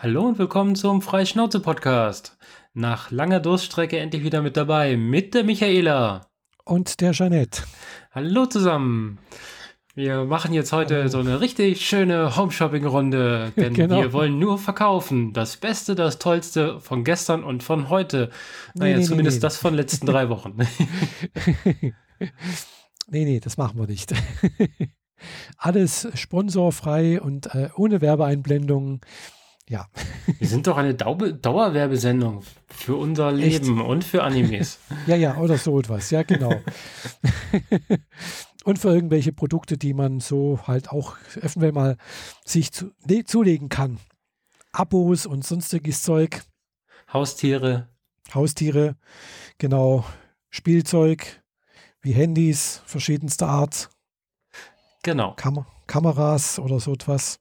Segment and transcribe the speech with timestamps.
[0.00, 2.38] Hallo und willkommen zum Freischnauze-Podcast.
[2.72, 6.28] Nach langer Durststrecke endlich wieder mit dabei mit der Michaela.
[6.64, 7.64] Und der Jeanette.
[8.12, 9.18] Hallo zusammen.
[9.96, 11.08] Wir machen jetzt heute Hallo.
[11.08, 14.00] so eine richtig schöne Home-Shopping-Runde, denn genau.
[14.00, 15.32] wir wollen nur verkaufen.
[15.32, 18.30] Das Beste, das Tollste von gestern und von heute.
[18.74, 20.58] Naja, nee, nee, zumindest nee, das von letzten drei Wochen.
[23.08, 24.14] nee, nee, das machen wir nicht.
[25.56, 29.00] Alles sponsorfrei und äh, ohne Werbeeinblendungen.
[29.68, 29.86] Ja.
[30.38, 33.86] Wir sind doch eine Dau Dauerwerbesendung für unser Leben Echt?
[33.86, 34.78] und für Animes.
[35.06, 36.10] ja, ja, oder so etwas.
[36.10, 36.54] Ja, genau.
[38.64, 41.96] und für irgendwelche Produkte, die man so halt auch eventuell mal
[42.44, 43.98] sich zu, ne, zulegen kann.
[44.72, 46.42] Abos und sonstiges Zeug.
[47.12, 47.88] Haustiere.
[48.34, 48.96] Haustiere,
[49.58, 50.04] genau.
[50.50, 51.42] Spielzeug
[52.00, 53.90] wie Handys verschiedenster Art.
[55.02, 55.34] Genau.
[55.34, 57.40] Kam Kameras oder so etwas.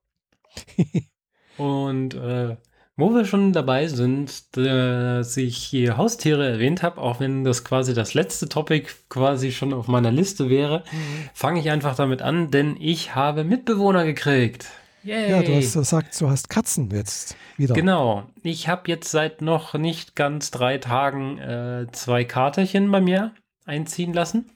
[1.57, 2.55] Und äh,
[2.99, 7.93] wo wir schon dabei sind, dass ich hier Haustiere erwähnt habe, auch wenn das quasi
[7.93, 11.29] das letzte Topic quasi schon auf meiner Liste wäre, mhm.
[11.33, 14.67] fange ich einfach damit an, denn ich habe Mitbewohner gekriegt.
[15.03, 15.29] Yay.
[15.29, 17.75] Ja, du hast gesagt, du hast Katzen jetzt wieder.
[17.75, 18.23] Genau.
[18.41, 23.31] Ich habe jetzt seit noch nicht ganz drei Tagen äh, zwei Katerchen bei mir
[23.65, 24.49] einziehen lassen.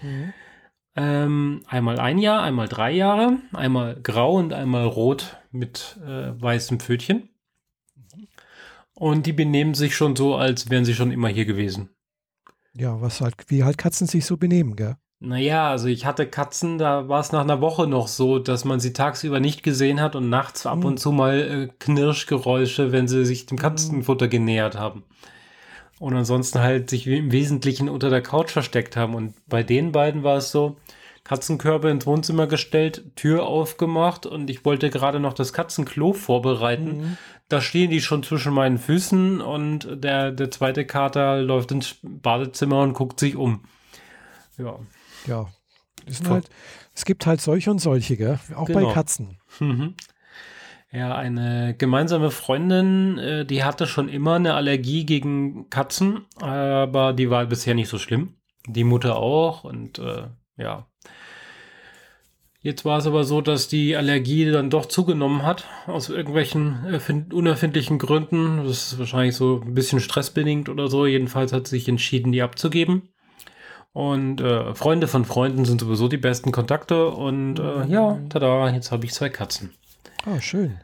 [0.00, 0.32] Mhm.
[0.96, 6.80] Ähm, einmal ein Jahr, einmal drei Jahre, einmal grau und einmal rot mit äh, weißem
[6.80, 7.28] Pfötchen.
[8.94, 11.90] Und die benehmen sich schon so, als wären sie schon immer hier gewesen.
[12.74, 14.96] Ja, was halt, wie halt Katzen sich so benehmen, gell?
[15.24, 18.80] Naja, also ich hatte Katzen, da war es nach einer Woche noch so, dass man
[18.80, 20.96] sie tagsüber nicht gesehen hat und nachts ab und hm.
[20.96, 23.62] zu mal äh, Knirschgeräusche, wenn sie sich dem hm.
[23.62, 25.04] Katzenfutter genähert haben.
[26.00, 29.14] Und ansonsten halt sich im Wesentlichen unter der Couch versteckt haben.
[29.14, 30.76] Und bei den beiden war es so,
[31.24, 36.98] Katzenkörbe ins Wohnzimmer gestellt, Tür aufgemacht und ich wollte gerade noch das Katzenklo vorbereiten.
[36.98, 37.16] Mhm.
[37.48, 42.82] Da stehen die schon zwischen meinen Füßen und der, der zweite Kater läuft ins Badezimmer
[42.82, 43.64] und guckt sich um.
[44.58, 44.78] Ja.
[45.26, 45.46] Ja.
[46.28, 46.48] Halt,
[46.94, 48.40] es gibt halt solche und solche, gell?
[48.56, 48.86] auch genau.
[48.86, 49.38] bei Katzen.
[49.60, 49.94] Mhm.
[50.90, 57.30] Ja, eine gemeinsame Freundin, äh, die hatte schon immer eine Allergie gegen Katzen, aber die
[57.30, 58.34] war bisher nicht so schlimm.
[58.66, 60.24] Die Mutter auch und äh,
[60.56, 60.86] ja.
[62.64, 67.00] Jetzt war es aber so, dass die Allergie dann doch zugenommen hat, aus irgendwelchen
[67.32, 68.58] unerfindlichen Gründen.
[68.64, 71.04] Das ist wahrscheinlich so ein bisschen stressbedingt oder so.
[71.04, 73.08] Jedenfalls hat sie sich entschieden, die abzugeben.
[73.92, 77.08] Und äh, Freunde von Freunden sind sowieso die besten Kontakte.
[77.08, 79.74] Und äh, ja, tada, jetzt habe ich zwei Katzen.
[80.24, 80.78] Ah, schön.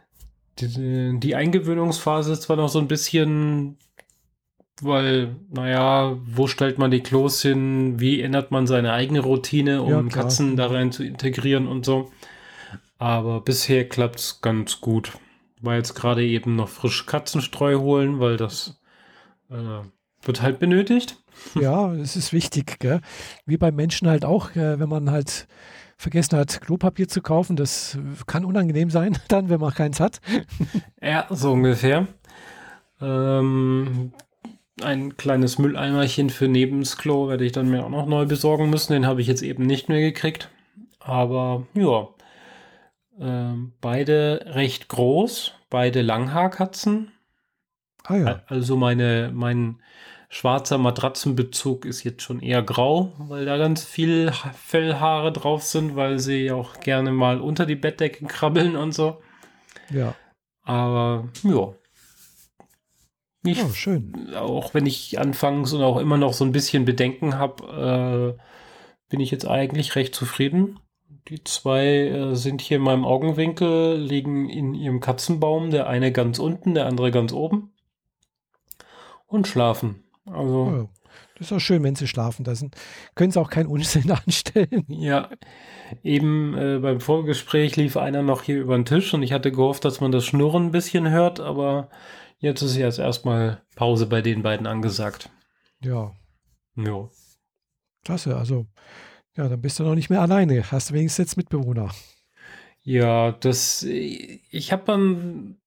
[0.59, 3.79] Die, die Eingewöhnungsphase ist zwar noch so ein bisschen
[4.83, 8.01] weil, naja, wo stellt man die Klos hin?
[8.01, 12.11] Wie ändert man seine eigene Routine, um ja, Katzen da rein zu integrieren und so?
[12.99, 15.13] Aber bisher klappt es ganz gut.
[15.61, 18.81] War jetzt gerade eben noch frisch Katzenstreu holen, weil das
[19.51, 19.85] äh,
[20.23, 21.17] wird halt benötigt.
[21.55, 23.01] Ja, es ist wichtig, gell?
[23.47, 25.47] Wie beim Menschen halt auch, äh, wenn man halt
[25.97, 27.97] vergessen hat, Klopapier zu kaufen, das
[28.27, 30.21] kann unangenehm sein, dann, wenn man keins hat.
[31.01, 32.09] ja, so ungefähr.
[33.01, 34.13] Ähm,
[34.83, 38.93] ein kleines Mülleimerchen für Nebensklo werde ich dann mir auch noch neu besorgen müssen.
[38.93, 40.51] Den habe ich jetzt eben nicht mehr gekriegt.
[41.01, 42.09] Aber ja,
[43.19, 47.13] äh, beide recht groß, beide Langhaarkatzen.
[48.05, 48.43] Ah ja.
[48.47, 49.81] Also meine, mein
[50.29, 56.19] schwarzer Matratzenbezug ist jetzt schon eher grau, weil da ganz viel Fellhaare drauf sind, weil
[56.19, 59.21] sie auch gerne mal unter die Bettdecke krabbeln und so.
[59.91, 60.15] Ja.
[60.63, 61.73] Aber ja,
[63.53, 64.35] ich, oh, schön.
[64.35, 68.43] Auch wenn ich anfangs und auch immer noch so ein bisschen Bedenken habe, äh,
[69.09, 70.79] bin ich jetzt eigentlich recht zufrieden.
[71.29, 76.39] Die zwei äh, sind hier in meinem Augenwinkel, liegen in ihrem Katzenbaum, der eine ganz
[76.39, 77.73] unten, der andere ganz oben.
[79.27, 80.05] Und schlafen.
[80.27, 80.89] Also.
[80.89, 80.89] Oh,
[81.39, 82.45] das ist auch schön, wenn sie schlafen.
[82.45, 82.53] Da
[83.15, 84.85] können sie auch keinen Unsinn anstellen.
[84.89, 85.29] Ja,
[86.03, 89.85] eben äh, beim Vorgespräch lief einer noch hier über den Tisch und ich hatte gehofft,
[89.85, 91.91] dass man das Schnurren ein bisschen hört, aber
[92.39, 95.31] Jetzt ist jetzt erstmal Pause bei den beiden angesagt.
[95.81, 96.13] Ja.
[96.77, 97.11] Jo.
[98.05, 98.67] Klasse, also
[99.37, 100.71] ja, dann bist du noch nicht mehr alleine.
[100.71, 101.91] Hast du wenigstens jetzt Mitbewohner.
[102.83, 105.59] Ja, das, ich habe dann,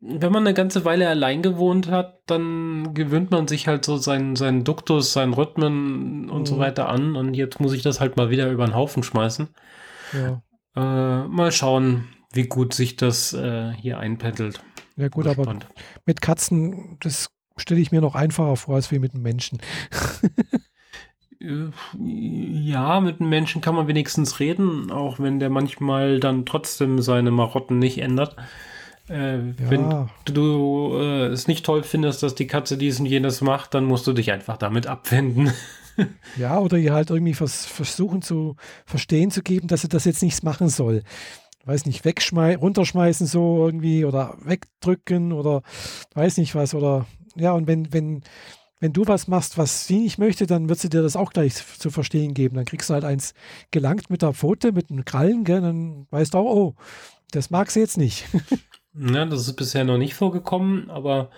[0.00, 4.36] wenn man eine ganze Weile allein gewohnt hat, dann gewöhnt man sich halt so seinen,
[4.36, 6.46] seinen Duktus, seinen Rhythmen und mhm.
[6.46, 7.16] so weiter an.
[7.16, 9.48] Und jetzt muss ich das halt mal wieder über den Haufen schmeißen.
[10.12, 10.42] Ja.
[10.76, 14.62] Äh, mal schauen, wie gut sich das äh, hier einpendelt.
[15.00, 15.56] Ja gut, aber
[16.04, 19.58] mit Katzen, das stelle ich mir noch einfacher vor als wie mit einem Menschen.
[21.40, 27.00] Äh, ja, mit einem Menschen kann man wenigstens reden, auch wenn der manchmal dann trotzdem
[27.00, 28.36] seine Marotten nicht ändert.
[29.08, 33.74] Äh, Wenn du äh, es nicht toll findest, dass die Katze dies und jenes macht,
[33.74, 35.50] dann musst du dich einfach damit abwenden.
[36.36, 38.56] ja, oder ihr halt irgendwie vers versuchen zu
[38.86, 41.02] verstehen zu geben, dass sie das jetzt nichts machen soll.
[41.64, 45.62] Weiß nicht, wegschmeißen, runterschmeißen so irgendwie oder wegdrücken oder
[46.14, 46.74] weiß nicht was.
[46.74, 48.22] Oder ja, und wenn, wenn,
[48.80, 51.54] wenn du was machst, was sie nicht möchte, dann wird sie dir das auch gleich
[51.54, 52.56] zu verstehen geben.
[52.56, 53.34] Dann kriegst du halt eins
[53.70, 55.60] gelangt mit der Pfote, mit einem Krallen, gell?
[55.60, 56.74] dann weißt du auch, oh,
[57.30, 58.26] das mag sie jetzt nicht.
[58.92, 61.30] Ja, das ist bisher noch nicht vorgekommen, aber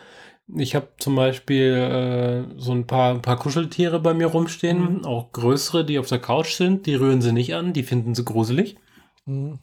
[0.55, 5.05] ich habe zum Beispiel äh, so ein paar, ein paar Kuscheltiere bei mir rumstehen, mhm.
[5.05, 6.87] auch größere, die auf der Couch sind.
[6.87, 8.77] Die rühren sie nicht an, die finden sie gruselig.
[9.25, 9.59] Mhm.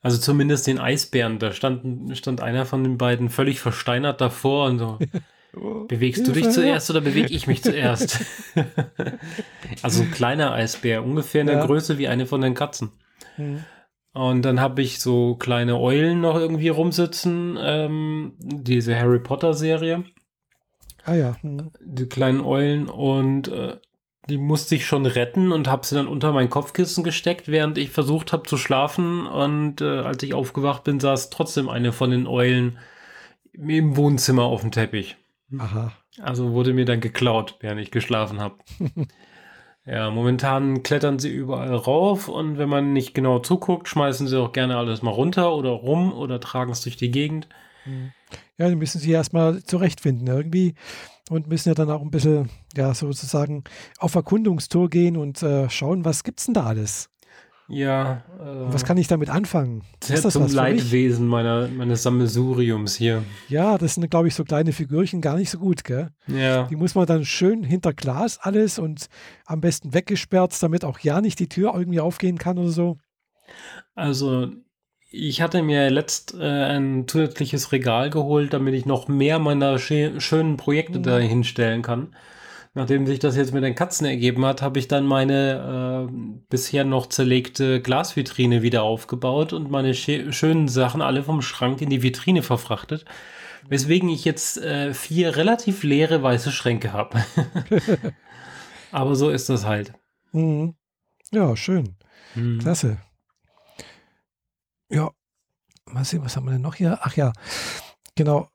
[0.00, 1.38] Also zumindest den Eisbären.
[1.38, 4.98] Da stand, stand einer von den beiden völlig versteinert davor und so.
[5.88, 8.24] Bewegst du dich zuerst oder bewege ich mich zuerst?
[9.82, 11.66] also ein kleiner Eisbär, ungefähr in der ja.
[11.66, 12.92] Größe wie eine von den Katzen.
[13.36, 13.62] Mhm.
[14.14, 20.04] Und dann habe ich so kleine Eulen noch irgendwie rumsitzen, ähm, diese Harry Potter Serie.
[21.04, 21.36] Ah ja.
[21.40, 21.70] Hm.
[21.80, 23.76] Die kleinen Eulen und äh,
[24.28, 27.90] die musste ich schon retten und habe sie dann unter mein Kopfkissen gesteckt, während ich
[27.90, 29.26] versucht habe zu schlafen.
[29.26, 32.78] Und äh, als ich aufgewacht bin, saß trotzdem eine von den Eulen
[33.52, 35.16] im Wohnzimmer auf dem Teppich.
[35.58, 35.92] Aha.
[36.20, 38.56] Also wurde mir dann geklaut, während ich geschlafen habe.
[39.84, 44.52] Ja, momentan klettern sie überall rauf und wenn man nicht genau zuguckt, schmeißen sie auch
[44.52, 47.48] gerne alles mal runter oder rum oder tragen es durch die Gegend.
[47.84, 48.12] Mhm.
[48.58, 50.76] Ja, die müssen sie erstmal zurechtfinden irgendwie
[51.32, 53.64] und müssen ja dann auch ein bisschen, ja, sozusagen
[53.98, 57.08] auf Erkundungstour gehen und äh, schauen, was gibt's denn da alles?
[57.68, 58.22] Ja.
[58.38, 59.82] Äh, was kann ich damit anfangen?
[60.06, 63.22] Ist das zum Leidwesen meiner, meines Sammelsuriums hier.
[63.48, 66.10] Ja, das sind, glaube ich, so kleine Figürchen gar nicht so gut, gell?
[66.26, 66.64] Ja.
[66.64, 69.06] Die muss man dann schön hinter Glas alles und
[69.46, 72.98] am besten weggesperrt, damit auch ja nicht die Tür irgendwie aufgehen kann oder so.
[73.94, 74.50] Also,
[75.12, 80.56] ich hatte mir letzt äh, ein zusätzliches Regal geholt, damit ich noch mehr meiner schönen
[80.56, 81.02] Projekte mhm.
[81.02, 82.14] da hinstellen kann.
[82.74, 86.12] Nachdem sich das jetzt mit den Katzen ergeben hat, habe ich dann meine äh,
[86.48, 92.02] bisher noch zerlegte Glasvitrine wieder aufgebaut und meine schönen Sachen alle vom Schrank in die
[92.02, 93.04] Vitrine verfrachtet.
[93.68, 97.22] Weswegen ich jetzt äh, vier relativ leere weiße Schränke habe.
[98.90, 99.92] Aber so ist das halt.
[100.32, 100.74] Mhm.
[101.30, 101.96] Ja, schön.
[102.34, 102.58] Mhm.
[102.58, 102.96] Klasse.
[104.92, 105.10] Ja,
[105.86, 106.98] mal sehen, was haben wir denn noch hier?
[107.00, 107.32] Ach ja,
[108.14, 108.50] genau.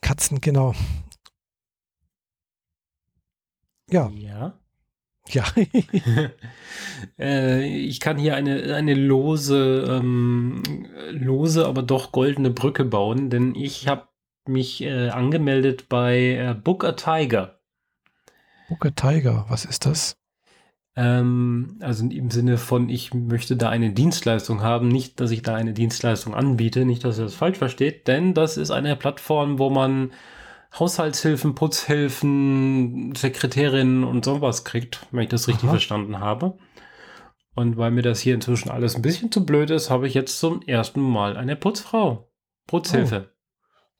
[0.00, 0.74] Katzen, genau.
[3.90, 4.08] Ja.
[4.10, 4.58] Ja.
[5.28, 5.44] Ja.
[7.18, 10.62] äh, ich kann hier eine, eine lose, ähm,
[11.10, 14.08] lose, aber doch goldene Brücke bauen, denn ich habe
[14.46, 17.60] mich äh, angemeldet bei äh, Book a Tiger.
[18.68, 20.16] Book a Tiger, was ist das?
[20.94, 25.54] Ähm, also im Sinne von, ich möchte da eine Dienstleistung haben, nicht, dass ich da
[25.54, 29.70] eine Dienstleistung anbiete, nicht, dass ihr das falsch versteht, denn das ist eine Plattform, wo
[29.70, 30.12] man
[30.78, 35.72] Haushaltshilfen, Putzhilfen, Sekretärinnen und sowas kriegt, wenn ich das richtig Aha.
[35.72, 36.58] verstanden habe.
[37.54, 40.38] Und weil mir das hier inzwischen alles ein bisschen zu blöd ist, habe ich jetzt
[40.38, 42.30] zum ersten Mal eine Putzfrau.
[42.66, 43.30] Putzhilfe.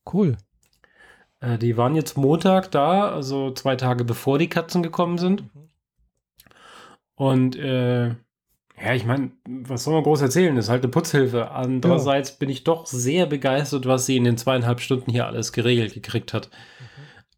[0.04, 0.36] Oh, cool.
[1.40, 5.54] Äh, die waren jetzt Montag da, also zwei Tage bevor die Katzen gekommen sind.
[5.54, 5.71] Mhm.
[7.22, 10.56] Und äh, ja, ich meine, was soll man groß erzählen?
[10.56, 11.52] Das ist halt eine Putzhilfe.
[11.52, 12.36] Andererseits ja.
[12.40, 16.34] bin ich doch sehr begeistert, was sie in den zweieinhalb Stunden hier alles geregelt gekriegt
[16.34, 16.50] hat.
[16.50, 16.84] Mhm.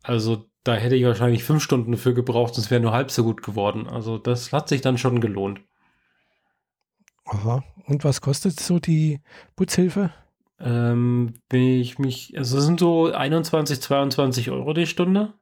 [0.02, 3.42] Also da hätte ich wahrscheinlich fünf Stunden dafür gebraucht, es wäre nur halb so gut
[3.42, 3.86] geworden.
[3.86, 5.60] Also das hat sich dann schon gelohnt.
[7.26, 7.62] Aha.
[7.84, 9.20] Und was kostet so die
[9.54, 10.14] Putzhilfe?
[10.60, 15.34] Ähm, bin ich mich, also sind so 21, 22 Euro die Stunde.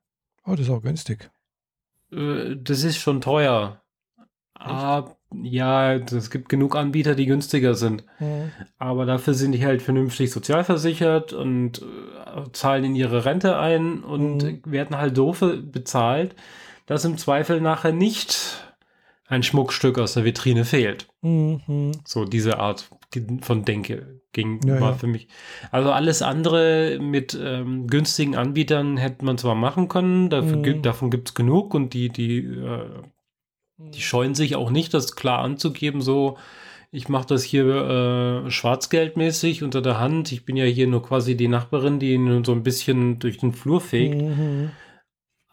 [0.45, 1.31] Oh, das ist auch günstig.
[2.11, 3.82] Äh, das ist schon teuer.
[4.65, 8.05] Ah, ja, es gibt genug Anbieter, die günstiger sind.
[8.19, 8.53] Mhm.
[8.79, 14.43] Aber dafür sind die halt vernünftig sozialversichert und äh, zahlen in ihre Rente ein und
[14.43, 14.61] mhm.
[14.65, 16.35] werden halt doof bezahlt,
[16.87, 18.63] dass im Zweifel nachher nicht
[19.27, 21.09] ein Schmuckstück aus der Vitrine fehlt.
[21.23, 21.93] Mhm.
[22.05, 22.91] So diese Art
[23.41, 24.97] von Denke ging ja, war ja.
[24.97, 25.29] für mich.
[25.71, 30.83] Also alles andere mit ähm, günstigen Anbietern hätte man zwar machen können, dafür, mhm.
[30.83, 32.87] davon gibt es genug und die, die äh,
[33.77, 36.37] die scheuen sich auch nicht, das klar anzugeben, so,
[36.95, 37.65] ich mache das hier
[38.47, 40.31] äh, schwarzgeldmäßig unter der Hand.
[40.31, 43.55] Ich bin ja hier nur quasi die Nachbarin, die nur so ein bisschen durch den
[43.55, 44.21] Flur fegt.
[44.21, 44.73] Mhm.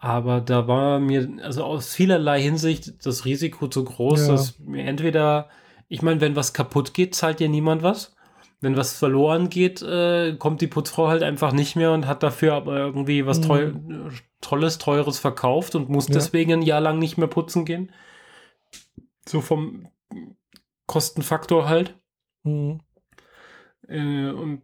[0.01, 4.27] Aber da war mir, also aus vielerlei Hinsicht, das Risiko zu groß, ja.
[4.33, 5.49] dass mir entweder,
[5.87, 8.15] ich meine, wenn was kaputt geht, zahlt dir niemand was.
[8.61, 12.55] Wenn was verloren geht, äh, kommt die Putzfrau halt einfach nicht mehr und hat dafür
[12.55, 14.11] aber irgendwie was mhm.
[14.41, 16.15] Tolles, Teures verkauft und muss ja.
[16.15, 17.91] deswegen ein Jahr lang nicht mehr putzen gehen.
[19.29, 19.87] So vom
[20.87, 21.95] Kostenfaktor halt.
[22.43, 22.79] Mhm.
[23.87, 24.63] Äh, und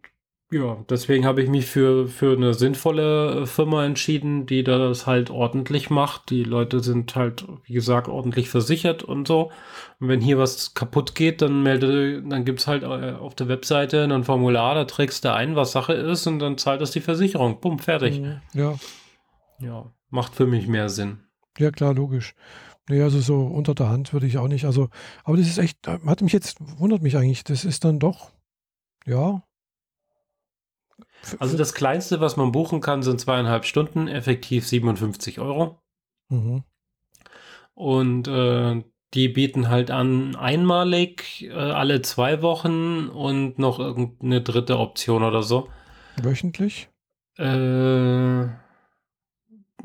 [0.52, 5.30] Ja, deswegen habe ich mich für, für eine sinnvolle äh, Firma entschieden, die das halt
[5.30, 6.30] ordentlich macht.
[6.30, 9.50] Die Leute sind halt, wie gesagt, ordentlich versichert und so.
[10.00, 14.04] Und wenn hier was kaputt geht, dann melde, dann gibt's halt äh, auf der Webseite
[14.04, 17.60] ein Formular, da trägst du ein, was Sache ist und dann zahlt das die Versicherung.
[17.60, 18.20] Bumm, fertig.
[18.20, 18.40] Mhm.
[18.52, 18.74] Ja,
[19.60, 21.20] Ja, macht für mich mehr Sinn.
[21.58, 22.34] ja klar, logisch.
[22.88, 24.64] Nee, also so unter der Hand würde ich auch nicht.
[24.64, 24.88] Also,
[25.24, 27.44] aber das ist echt, äh, hat mich jetzt, wundert mich eigentlich.
[27.44, 28.30] Das ist dann doch,
[29.04, 29.42] ja.
[31.38, 35.80] Also das Kleinste, was man buchen kann, sind zweieinhalb Stunden, effektiv 57 Euro.
[36.28, 36.62] Mhm.
[37.74, 38.82] Und äh,
[39.14, 45.42] die bieten halt an, einmalig äh, alle zwei Wochen und noch irgendeine dritte Option oder
[45.42, 45.68] so.
[46.16, 46.88] Wöchentlich?
[47.36, 48.46] Äh,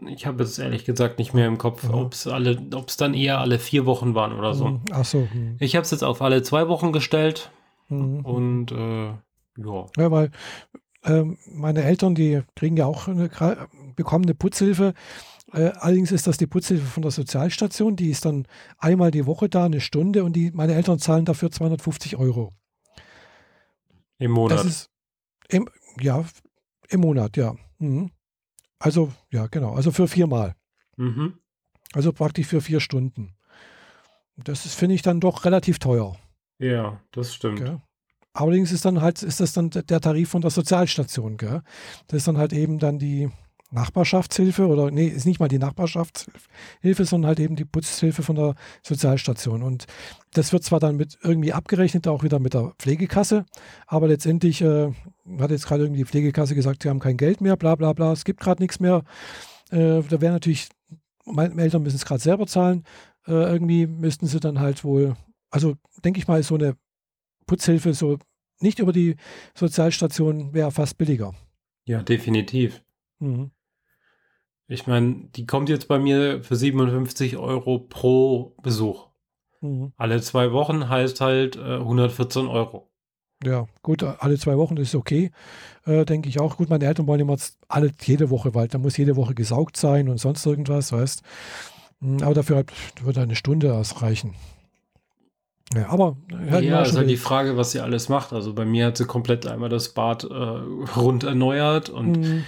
[0.07, 1.93] ich habe jetzt ehrlich gesagt nicht mehr im Kopf, Aha.
[1.93, 4.67] ob es alle, ob es dann eher alle vier Wochen waren oder so.
[4.67, 4.81] Mhm.
[4.91, 5.27] Ach so.
[5.33, 5.57] mhm.
[5.59, 7.51] Ich habe es jetzt auf alle zwei Wochen gestellt
[7.89, 8.25] Mhm.
[8.25, 9.07] und äh,
[9.57, 9.85] ja.
[9.97, 10.31] Ja, weil
[11.03, 13.29] ähm, meine Eltern, die kriegen ja auch eine,
[13.95, 14.93] bekommen eine Putzhilfe.
[15.51, 17.97] Äh, allerdings ist das die Putzhilfe von der Sozialstation.
[17.97, 21.51] Die ist dann einmal die Woche da, eine Stunde und die, meine Eltern zahlen dafür
[21.51, 22.53] 250 Euro.
[24.19, 24.59] Im Monat.
[24.59, 24.89] Das ist
[25.49, 25.67] im,
[25.99, 26.23] ja,
[26.89, 27.55] im Monat, ja.
[27.79, 28.11] Mhm.
[28.81, 29.75] Also, ja, genau.
[29.75, 30.55] Also für viermal.
[30.97, 31.37] mhm.
[31.93, 33.35] Also praktisch für vier Stunden.
[34.37, 36.15] Das ist, finde ich, dann doch relativ teuer.
[36.57, 37.59] Ja, das stimmt.
[37.59, 37.81] Gell?
[38.33, 41.61] Allerdings ist dann halt, ist das dann der Tarif von der Sozialstation, gell?
[42.07, 43.29] Das ist dann halt eben dann die
[43.71, 48.55] Nachbarschaftshilfe oder nee, ist nicht mal die Nachbarschaftshilfe, sondern halt eben die Putzhilfe von der
[48.83, 49.63] Sozialstation.
[49.63, 49.87] Und
[50.33, 53.45] das wird zwar dann mit irgendwie abgerechnet, auch wieder mit der Pflegekasse,
[53.87, 54.91] aber letztendlich äh,
[55.39, 58.11] hat jetzt gerade irgendwie die Pflegekasse gesagt, sie haben kein Geld mehr, bla bla bla,
[58.11, 59.03] es gibt gerade nichts mehr.
[59.71, 60.67] Äh, da wäre natürlich,
[61.25, 62.83] meine Eltern müssen es gerade selber zahlen.
[63.25, 65.15] Äh, irgendwie müssten sie dann halt wohl,
[65.49, 66.75] also denke ich mal, ist so eine
[67.45, 68.17] Putzhilfe so
[68.61, 69.15] nicht über die
[69.55, 71.33] Sozialstation wäre fast billiger.
[71.85, 72.83] Ja, definitiv.
[73.19, 73.51] Mhm.
[74.71, 79.07] Ich meine, die kommt jetzt bei mir für 57 Euro pro Besuch.
[79.59, 79.91] Mhm.
[79.97, 82.89] Alle zwei Wochen heißt halt äh, 114 Euro.
[83.43, 85.31] Ja, gut, alle zwei Wochen ist okay,
[85.85, 86.55] äh, denke ich auch.
[86.55, 87.35] Gut, meine Eltern wollen immer
[87.67, 91.21] alle jede Woche, weil da muss jede Woche gesaugt sein und sonst irgendwas, weißt.
[91.99, 94.35] Mm, Aber dafür halt, würde eine Stunde ausreichen.
[95.73, 96.17] Ja, aber
[96.61, 97.17] Ja, ist halt die.
[97.17, 98.33] Frage, was sie alles macht.
[98.33, 102.43] Also bei mir hat sie komplett einmal das Bad äh, rund erneuert und Mhm.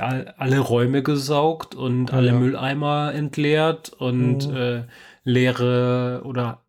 [0.00, 2.38] All, alle Räume gesaugt und Ja, alle ja.
[2.38, 4.56] Mülleimer entleert und Mhm.
[4.56, 4.82] äh,
[5.24, 6.62] leere oder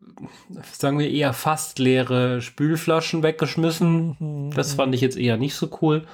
[0.62, 4.16] sagen wir eher fast leere Spülflaschen weggeschmissen.
[4.18, 4.50] Mhm.
[4.54, 6.06] Das fand ich jetzt eher nicht so cool,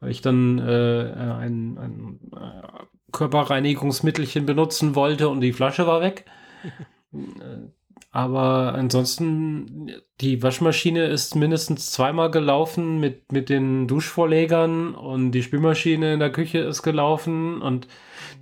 [0.00, 6.24] weil ich dann äh, ein, ein äh, Körperreinigungsmittelchen benutzen wollte und die Flasche war weg.
[8.12, 16.14] Aber ansonsten, die Waschmaschine ist mindestens zweimal gelaufen mit, mit den Duschvorlegern und die Spülmaschine
[16.14, 17.86] in der Küche ist gelaufen und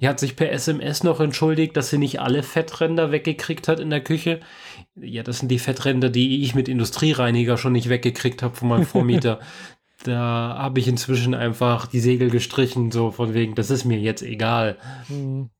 [0.00, 3.90] die hat sich per SMS noch entschuldigt, dass sie nicht alle Fettränder weggekriegt hat in
[3.90, 4.40] der Küche.
[4.96, 8.86] Ja, das sind die Fettränder, die ich mit Industriereiniger schon nicht weggekriegt habe von meinem
[8.86, 9.40] Vormieter.
[10.04, 14.22] da habe ich inzwischen einfach die Segel gestrichen, so von wegen, das ist mir jetzt
[14.22, 15.50] egal Mhm.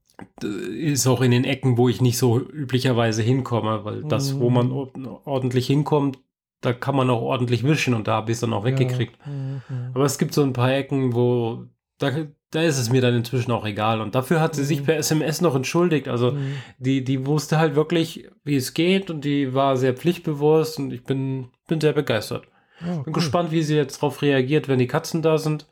[0.43, 4.73] Ist auch in den Ecken, wo ich nicht so üblicherweise hinkomme, weil das, wo man
[4.73, 4.93] or-
[5.25, 6.19] ordentlich hinkommt,
[6.61, 9.17] da kann man auch ordentlich wischen und da habe ich es dann auch weggekriegt.
[9.25, 9.33] Ja.
[9.33, 9.63] Mhm.
[9.95, 11.67] Aber es gibt so ein paar Ecken, wo
[11.99, 12.11] da,
[12.51, 14.01] da ist es mir dann inzwischen auch egal.
[14.01, 14.85] Und dafür hat sie sich Mhm.
[14.87, 16.09] per SMS noch entschuldigt.
[16.09, 16.55] Also Mhm.
[16.79, 21.05] die, die wusste halt wirklich, wie es geht und die war sehr pflichtbewusst und ich
[21.05, 22.45] bin, bin sehr begeistert.
[22.81, 23.13] Ja, Bin cool.
[23.13, 25.69] gespannt, wie sie jetzt darauf reagiert, wenn die Katzen da sind.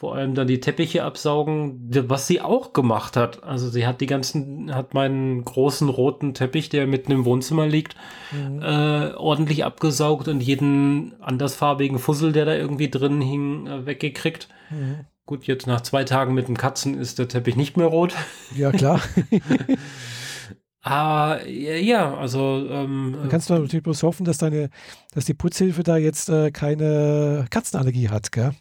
[0.00, 1.78] Vor allem dann die Teppiche absaugen,
[2.08, 3.44] was sie auch gemacht hat.
[3.44, 7.96] Also sie hat die ganzen, hat meinen großen roten Teppich, der mitten im Wohnzimmer liegt,
[8.32, 8.62] Mhm.
[8.62, 14.48] äh, ordentlich abgesaugt und jeden andersfarbigen Fussel, der da irgendwie drin hing, äh, weggekriegt.
[14.70, 15.04] Mhm.
[15.26, 18.14] Gut, jetzt nach zwei Tagen mit den Katzen ist der Teppich nicht mehr rot.
[18.56, 19.02] Ja, klar.
[20.82, 24.70] Ja, ja, also ähm, Dann kannst du natürlich bloß hoffen, dass deine,
[25.12, 28.52] dass die Putzhilfe da jetzt äh, keine Katzenallergie hat, gell?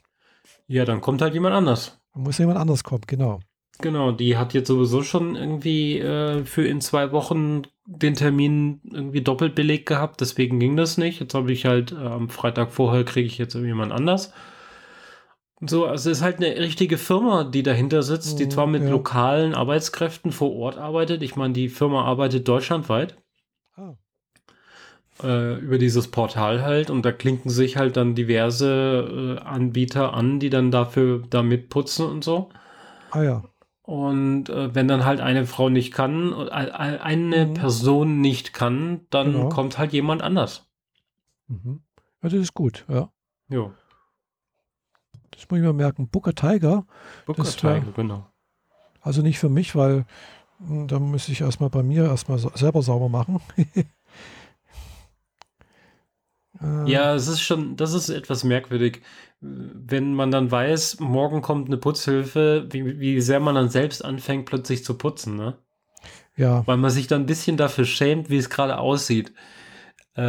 [0.70, 2.00] Ja, dann kommt halt jemand anders.
[2.14, 3.40] Da muss jemand anders kommen, genau.
[3.82, 9.22] Genau, die hat jetzt sowieso schon irgendwie äh, für in zwei Wochen den Termin irgendwie
[9.22, 11.20] doppelt belegt gehabt, deswegen ging das nicht.
[11.22, 14.34] Jetzt habe ich halt äh, am Freitag vorher kriege ich jetzt jemand anders.
[15.62, 18.84] So, also es ist halt eine richtige Firma, die dahinter sitzt, die Mhm, zwar mit
[18.84, 18.90] ja.
[18.90, 21.22] lokalen Arbeitskräften vor Ort arbeitet.
[21.24, 23.18] Ich meine, die Firma arbeitet deutschlandweit
[23.76, 23.96] Ah.
[25.24, 30.40] Äh, über dieses Portal halt und da klinken sich halt dann diverse äh, Anbieter an,
[30.40, 32.50] die dann dafür da mitputzen und so.
[33.12, 33.44] Ah ja.
[33.84, 37.54] Und äh, wenn dann halt eine Frau nicht kann, äh, äh, eine Mhm.
[37.56, 39.50] Person nicht kann, dann Genau.
[39.50, 40.70] kommt halt jemand anders.
[41.48, 41.82] Mhm.
[42.22, 43.10] Ja, das ist gut, ja.
[43.50, 43.72] Jo.
[45.32, 46.08] Das muss ich mir merken.
[46.10, 46.86] Booker Tiger.
[47.26, 48.28] Booker Tiger, genau.
[49.02, 50.06] Also nicht für mich, weil
[50.60, 53.40] hm, da müsste ich erstmal bei mir erstmal selber sauber machen.
[56.62, 56.92] Äh.
[56.92, 59.02] Ja, es ist schon, das ist etwas merkwürdig,
[59.42, 64.46] wenn man dann weiß, morgen kommt eine Putzhilfe, wie, wie sehr man dann selbst anfängt,
[64.46, 65.58] plötzlich zu putzen, ne?
[66.36, 66.66] Ja.
[66.68, 69.34] Weil man sich dann ein bisschen dafür schämt, wie es gerade aussieht.
[70.16, 70.22] Äh,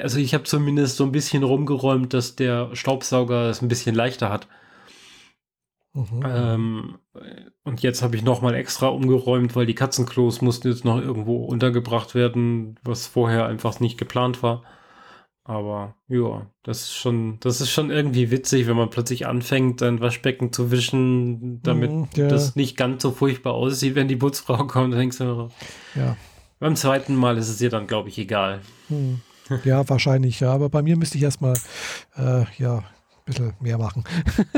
[0.00, 4.30] also ich habe zumindest so ein bisschen rumgeräumt, dass der Staubsauger es ein bisschen leichter
[4.30, 4.48] hat.
[5.96, 6.22] Mhm.
[6.26, 6.98] Ähm,
[7.64, 12.14] und jetzt habe ich nochmal extra umgeräumt, weil die Katzenklos mussten jetzt noch irgendwo untergebracht
[12.14, 14.62] werden, was vorher einfach nicht geplant war.
[15.48, 20.00] Aber ja, das ist schon, das ist schon irgendwie witzig, wenn man plötzlich anfängt, sein
[20.00, 22.26] Waschbecken zu wischen, damit mm, ja.
[22.26, 24.92] das nicht ganz so furchtbar aussieht, wenn die Putzfrau kommt.
[24.92, 25.48] Dann denkst du,
[25.94, 26.16] ja.
[26.58, 28.60] beim zweiten Mal ist es dir dann, glaube ich, egal.
[28.88, 29.20] Hm.
[29.62, 30.52] Ja, wahrscheinlich, ja.
[30.52, 31.54] Aber bei mir müsste ich erstmal
[32.16, 32.84] äh, ja, ein
[33.24, 34.02] bisschen mehr machen.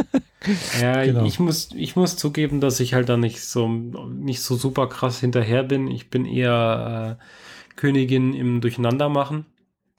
[0.80, 1.26] ja, genau.
[1.26, 5.20] ich, muss, ich muss zugeben, dass ich halt da nicht so, nicht so super krass
[5.20, 5.88] hinterher bin.
[5.88, 9.44] Ich bin eher äh, Königin im Durcheinandermachen.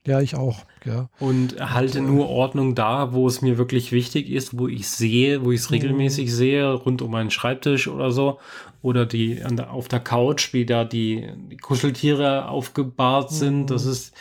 [0.09, 0.65] Ja, ich auch.
[0.85, 1.07] Ja.
[1.19, 5.51] Und halte nur Ordnung da, wo es mir wirklich wichtig ist, wo ich sehe, wo
[5.51, 5.75] ich es mhm.
[5.75, 8.39] regelmäßig sehe, rund um meinen Schreibtisch oder so.
[8.81, 13.61] Oder die der, auf der Couch, wie da die, die Kuscheltiere aufgebahrt sind.
[13.61, 13.67] Mhm.
[13.67, 14.15] Das ist,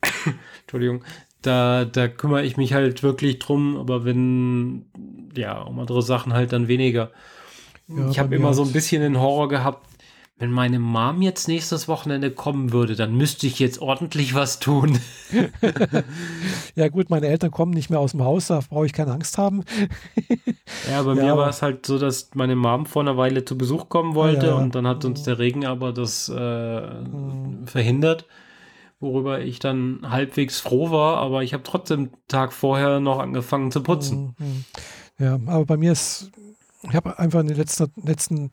[0.60, 1.02] Entschuldigung,
[1.40, 4.84] da, da kümmere ich mich halt wirklich drum, aber wenn,
[5.36, 7.10] ja, um andere Sachen halt dann weniger.
[7.88, 9.88] Ja, ich habe immer so ein bisschen den Horror gehabt,
[10.42, 14.98] wenn meine Mom jetzt nächstes Wochenende kommen würde, dann müsste ich jetzt ordentlich was tun.
[16.74, 19.38] ja gut, meine Eltern kommen nicht mehr aus dem Haus, da brauche ich keine Angst
[19.38, 19.62] haben.
[20.90, 23.56] ja, bei ja, mir war es halt so, dass meine Mom vor einer Weile zu
[23.56, 27.64] Besuch kommen wollte ja, und dann hat uns der Regen aber das äh, mhm.
[27.68, 28.26] verhindert,
[28.98, 33.80] worüber ich dann halbwegs froh war, aber ich habe trotzdem Tag vorher noch angefangen zu
[33.80, 34.34] putzen.
[34.36, 34.64] Mhm, mhm.
[35.20, 36.32] Ja, aber bei mir ist,
[36.82, 38.50] ich habe einfach in den letzten, letzten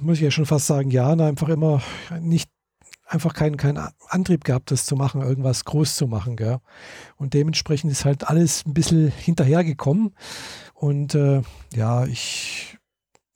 [0.00, 1.82] muss ich ja schon fast sagen, Jahren einfach immer
[2.20, 2.50] nicht
[3.08, 6.36] einfach keinen kein Antrieb gehabt, das zu machen, irgendwas groß zu machen.
[6.36, 6.58] Gell?
[7.16, 10.14] Und dementsprechend ist halt alles ein bisschen hinterhergekommen.
[10.74, 11.42] Und äh,
[11.74, 12.76] ja, ich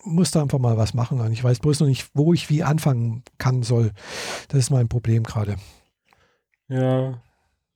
[0.05, 1.20] musste einfach mal was machen.
[1.20, 3.92] Und ich weiß bloß noch nicht, wo ich wie anfangen kann soll.
[4.48, 5.57] Das ist mein Problem gerade.
[6.68, 7.20] Ja,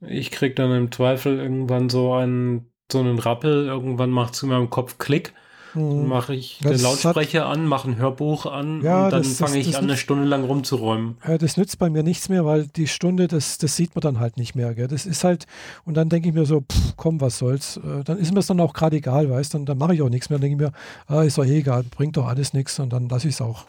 [0.01, 3.67] ich krieg dann im Zweifel irgendwann so einen, so einen Rappel.
[3.67, 5.33] Irgendwann macht es in meinem Kopf Klick.
[5.77, 6.09] Hm.
[6.09, 9.59] Mache ich das den Lautsprecher hat, an, mache ein Hörbuch an ja, und dann fange
[9.59, 11.19] ich das an, eine Stunde lang rumzuräumen.
[11.27, 14.19] Ja, das nützt bei mir nichts mehr, weil die Stunde, das, das sieht man dann
[14.19, 14.75] halt nicht mehr.
[14.75, 14.89] Gell?
[14.89, 15.47] Das ist halt,
[15.85, 17.77] und dann denke ich mir so, pff, komm, was soll's.
[17.77, 20.03] Äh, dann ist mir es dann auch gerade egal, weißt du, dann, dann mache ich
[20.03, 20.39] auch nichts mehr.
[20.39, 23.09] Dann denke ich mir, ah, ist doch eh egal, bringt doch alles nichts und dann
[23.09, 23.67] lasse ich es auch.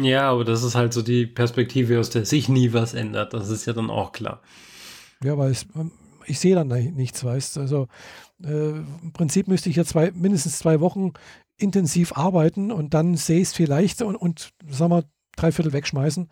[0.00, 3.34] Ja, aber das ist halt so die Perspektive, aus der sich nie was ändert.
[3.34, 4.40] Das ist ja dann auch klar.
[5.22, 5.66] Ja, weil es,
[6.26, 7.60] ich sehe dann nichts, weißt du.
[7.60, 7.88] Also
[8.44, 11.12] äh, im Prinzip müsste ich ja zwei, mindestens zwei Wochen
[11.56, 15.04] intensiv arbeiten und dann sehe ich es vielleicht und, und sagen wir,
[15.36, 16.28] drei Viertel wegschmeißen,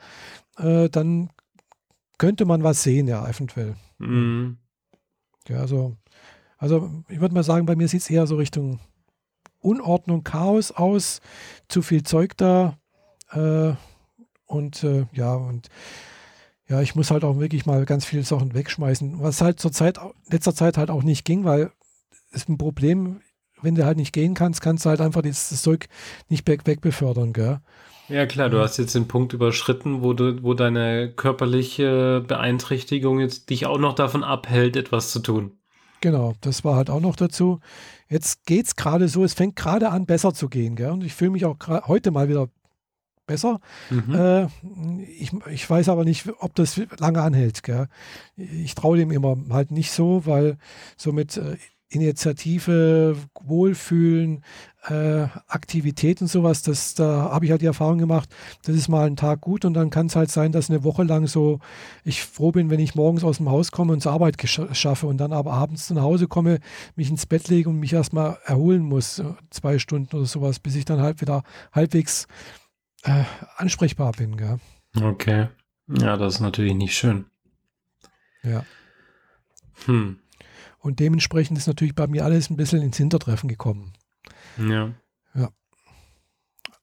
[0.58, 1.30] äh, dann
[2.18, 3.76] könnte man was sehen, ja, eventuell.
[3.98, 4.58] Mhm.
[5.48, 5.96] Ja, also,
[6.58, 8.80] also ich würde mal sagen, bei mir sieht es eher so Richtung
[9.60, 11.20] Unordnung, Chaos aus,
[11.68, 12.78] zu viel Zeug da
[13.32, 13.72] äh,
[14.46, 15.68] und äh, ja, und
[16.68, 19.98] ja, ich muss halt auch wirklich mal ganz viele Sachen wegschmeißen, was halt zur Zeit,
[20.28, 21.72] letzter Zeit halt auch nicht ging, weil
[22.32, 23.20] es ein Problem,
[23.62, 25.88] wenn du halt nicht gehen kannst, kannst du halt einfach das, das Zeug
[26.28, 27.60] nicht wegbefördern, gell?
[28.08, 33.50] Ja klar, du hast jetzt den Punkt überschritten, wo du, wo deine körperliche Beeinträchtigung jetzt
[33.50, 35.52] dich auch noch davon abhält, etwas zu tun.
[36.00, 37.60] Genau, das war halt auch noch dazu.
[38.08, 40.90] Jetzt geht es gerade so, es fängt gerade an, besser zu gehen, gell?
[40.90, 42.48] Und ich fühle mich auch heute mal wieder
[43.26, 43.60] besser.
[43.90, 44.14] Mhm.
[44.14, 44.46] Äh,
[45.04, 47.62] ich, ich weiß aber nicht, ob das lange anhält.
[47.62, 47.86] Gell?
[48.36, 50.58] Ich traue dem immer halt nicht so, weil
[50.96, 51.56] so mit äh,
[51.90, 54.44] Initiative, Wohlfühlen,
[54.84, 58.28] äh, Aktivität und sowas, das, da habe ich halt die Erfahrung gemacht,
[58.62, 61.02] das ist mal ein Tag gut und dann kann es halt sein, dass eine Woche
[61.02, 61.58] lang so,
[62.04, 64.36] ich froh bin, wenn ich morgens aus dem Haus komme und zur Arbeit
[64.72, 66.60] schaffe und dann aber abends nach Hause komme,
[66.94, 70.84] mich ins Bett lege und mich erstmal erholen muss, zwei Stunden oder sowas, bis ich
[70.84, 72.26] dann halt wieder halbwegs
[73.02, 73.24] äh,
[73.56, 74.36] ansprechbar bin.
[74.36, 74.58] Gell?
[75.02, 75.48] Okay.
[75.88, 77.26] Ja, das ist natürlich nicht schön.
[78.44, 78.64] Ja.
[79.86, 80.20] Hm.
[80.80, 83.92] Und dementsprechend ist natürlich bei mir alles ein bisschen ins Hintertreffen gekommen.
[84.58, 84.92] Ja.
[85.34, 85.50] Ja.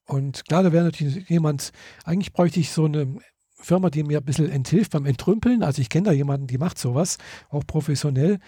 [0.05, 1.71] Und klar, da wäre natürlich jemand,
[2.05, 3.19] eigentlich bräuchte ich so eine
[3.59, 5.63] Firma, die mir ein bisschen enthilft beim Entrümpeln.
[5.63, 7.17] Also ich kenne da jemanden, die macht sowas,
[7.49, 8.39] auch professionell.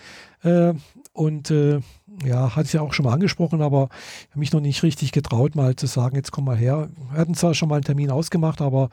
[0.43, 0.73] Äh,
[1.13, 1.79] und äh,
[2.23, 3.89] ja, hatte ich ja auch schon mal angesprochen, aber
[4.35, 6.89] mich noch nicht richtig getraut, mal zu sagen, jetzt komm mal her.
[7.12, 8.89] Wir hatten zwar schon mal einen Termin ausgemacht, aber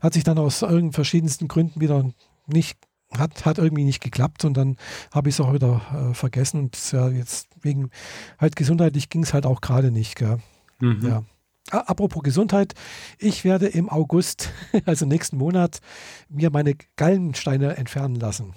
[0.00, 2.10] hat sich dann aus irgendeinen verschiedensten Gründen wieder
[2.46, 2.78] nicht
[3.16, 4.76] hat, hat irgendwie nicht geklappt und dann
[5.12, 7.90] habe ich es auch wieder äh, vergessen und ja, jetzt wegen
[8.38, 10.16] halt gesundheitlich ging es halt auch gerade nicht.
[10.16, 10.38] Gell?
[10.80, 11.06] Mhm.
[11.06, 11.24] Ja.
[11.70, 12.74] Apropos Gesundheit,
[13.18, 14.50] ich werde im August,
[14.86, 15.80] also nächsten Monat,
[16.28, 18.54] mir meine Gallensteine entfernen lassen.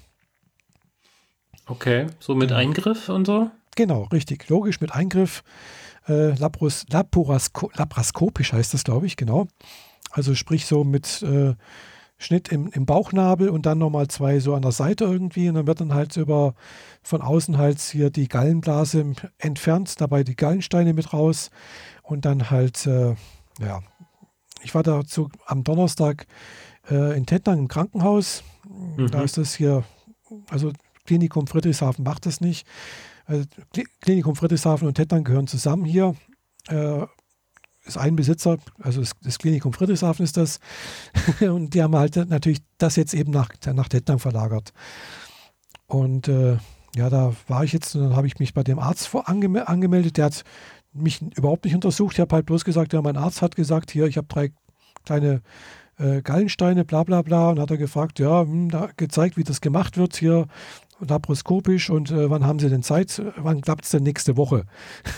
[1.67, 3.51] Okay, so mit Eingriff und so?
[3.75, 5.43] Genau, richtig, logisch mit Eingriff.
[6.07, 9.47] Äh, Lapros, Laporasko, laparoskopisch heißt das, glaube ich, genau.
[10.09, 11.55] Also sprich so mit äh,
[12.21, 15.49] Schnitt im, im Bauchnabel und dann nochmal zwei so an der Seite irgendwie.
[15.49, 16.53] Und dann wird dann halt über
[17.01, 21.49] von außen halt hier die Gallenblase entfernt, dabei die Gallensteine mit raus.
[22.03, 23.15] Und dann halt, äh,
[23.60, 23.81] ja,
[24.62, 26.27] ich war dazu am Donnerstag
[26.89, 28.43] äh, in Tettnang im Krankenhaus.
[28.69, 29.10] Mhm.
[29.10, 29.84] Da ist das hier,
[30.49, 30.71] also
[31.05, 32.67] Klinikum Friedrichshafen macht das nicht.
[33.25, 33.45] Also
[34.01, 36.15] Klinikum Friedrichshafen und Tettnang gehören zusammen hier.
[36.67, 37.07] Äh,
[37.85, 40.59] ist ein Besitzer, also das, Klinikum Friedrichshafen ist das.
[41.41, 44.73] und die haben halt natürlich das jetzt eben nach, nach Tettnang verlagert.
[45.87, 46.57] Und äh,
[46.95, 49.67] ja, da war ich jetzt und dann habe ich mich bei dem Arzt vor angeme
[49.67, 50.17] angemeldet.
[50.17, 50.43] Der hat
[50.93, 52.13] mich überhaupt nicht untersucht.
[52.13, 54.51] Ich habe halt bloß gesagt, ja, mein Arzt hat gesagt, hier, ich habe drei
[55.05, 55.41] kleine
[55.97, 57.49] äh, Gallensteine, bla bla bla.
[57.49, 60.47] Und hat er gefragt, ja, hm, da gezeigt, wie das gemacht wird hier
[61.07, 63.21] laparoskopisch und äh, wann haben Sie denn Zeit?
[63.37, 64.65] Wann klappt es denn nächste Woche?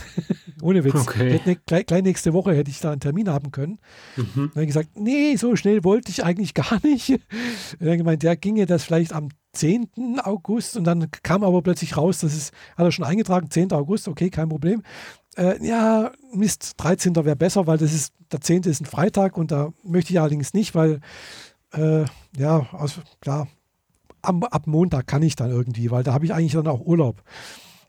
[0.61, 0.95] Ohne Witz.
[0.95, 1.39] Okay.
[1.45, 3.79] Ne, gleich, gleich, nächste Woche hätte ich da einen Termin haben können.
[4.15, 4.25] Mhm.
[4.35, 7.19] Dann habe ich gesagt, nee, so schnell wollte ich eigentlich gar nicht.
[7.79, 10.19] Dann gemeint, der ginge das vielleicht am 10.
[10.23, 13.71] August und dann kam aber plötzlich raus, das ist, hat er schon eingetragen, 10.
[13.71, 14.81] August, okay, kein Problem.
[15.35, 17.15] Äh, ja, Mist, 13.
[17.15, 18.63] wäre besser, weil das ist, der 10.
[18.63, 21.01] ist ein Freitag und da möchte ich allerdings nicht, weil,
[21.73, 23.47] äh, ja, aus, klar,
[24.23, 27.21] am, ab Montag kann ich dann irgendwie, weil da habe ich eigentlich dann auch Urlaub.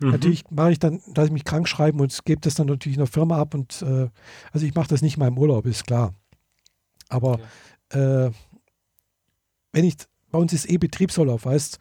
[0.00, 0.10] Mhm.
[0.10, 3.02] Natürlich mache ich dann, dass ich mich krank schreiben und gebe das dann natürlich in
[3.02, 4.08] der Firma ab und äh,
[4.52, 6.12] also ich mache das nicht in meinem Urlaub, ist klar.
[7.08, 7.38] Aber
[7.90, 8.26] okay.
[8.26, 8.30] äh,
[9.72, 9.96] wenn ich,
[10.30, 11.78] bei uns ist eh Betriebsurlaub, weißt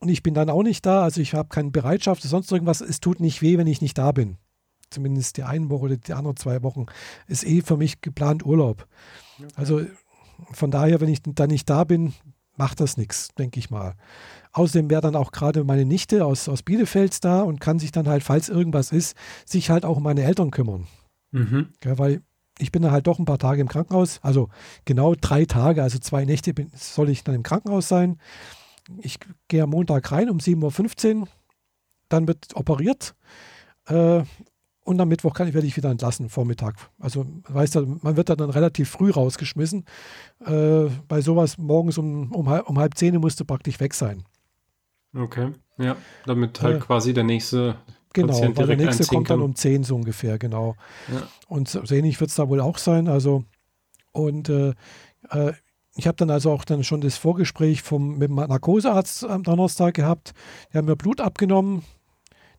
[0.00, 3.00] und ich bin dann auch nicht da, also ich habe keine Bereitschaft, sonst irgendwas, es
[3.00, 4.38] tut nicht weh, wenn ich nicht da bin.
[4.88, 6.86] Zumindest die eine Woche oder die anderen zwei Wochen
[7.26, 8.88] ist eh für mich geplant Urlaub.
[9.38, 9.48] Okay.
[9.56, 9.82] Also
[10.52, 12.14] von daher, wenn ich dann nicht da bin,
[12.56, 13.94] macht das nichts, denke ich mal.
[14.52, 18.08] Außerdem wäre dann auch gerade meine Nichte aus, aus Bielefeld da und kann sich dann
[18.08, 20.86] halt, falls irgendwas ist, sich halt auch um meine Eltern kümmern.
[21.30, 21.68] Mhm.
[21.84, 22.22] Ja, weil
[22.58, 24.50] ich bin dann halt doch ein paar Tage im Krankenhaus, also
[24.84, 28.18] genau drei Tage, also zwei Nächte bin, soll ich dann im Krankenhaus sein.
[28.98, 31.28] Ich gehe am Montag rein um 7.15 Uhr,
[32.08, 33.14] dann wird operiert.
[33.86, 34.22] Äh,
[34.84, 36.74] und am Mittwoch kann, werde ich wieder entlassen, Vormittag.
[36.98, 39.84] Also, weißt du, man wird dann relativ früh rausgeschmissen.
[40.44, 44.24] Äh, bei sowas morgens um, um, um halb zehn musste praktisch weg sein.
[45.14, 47.76] Okay, ja, damit halt äh, quasi der nächste
[48.12, 49.38] Genau, Patient weil der nächste kommt kann.
[49.38, 50.74] dann um zehn so ungefähr, genau.
[51.12, 51.28] Ja.
[51.46, 53.06] Und so ähnlich wird es da wohl auch sein.
[53.06, 53.44] Also,
[54.12, 54.74] und äh,
[55.30, 55.52] äh,
[55.94, 59.94] ich habe dann also auch dann schon das Vorgespräch vom, mit dem Narkosearzt am Donnerstag
[59.94, 60.32] gehabt.
[60.72, 61.84] Die haben mir Blut abgenommen,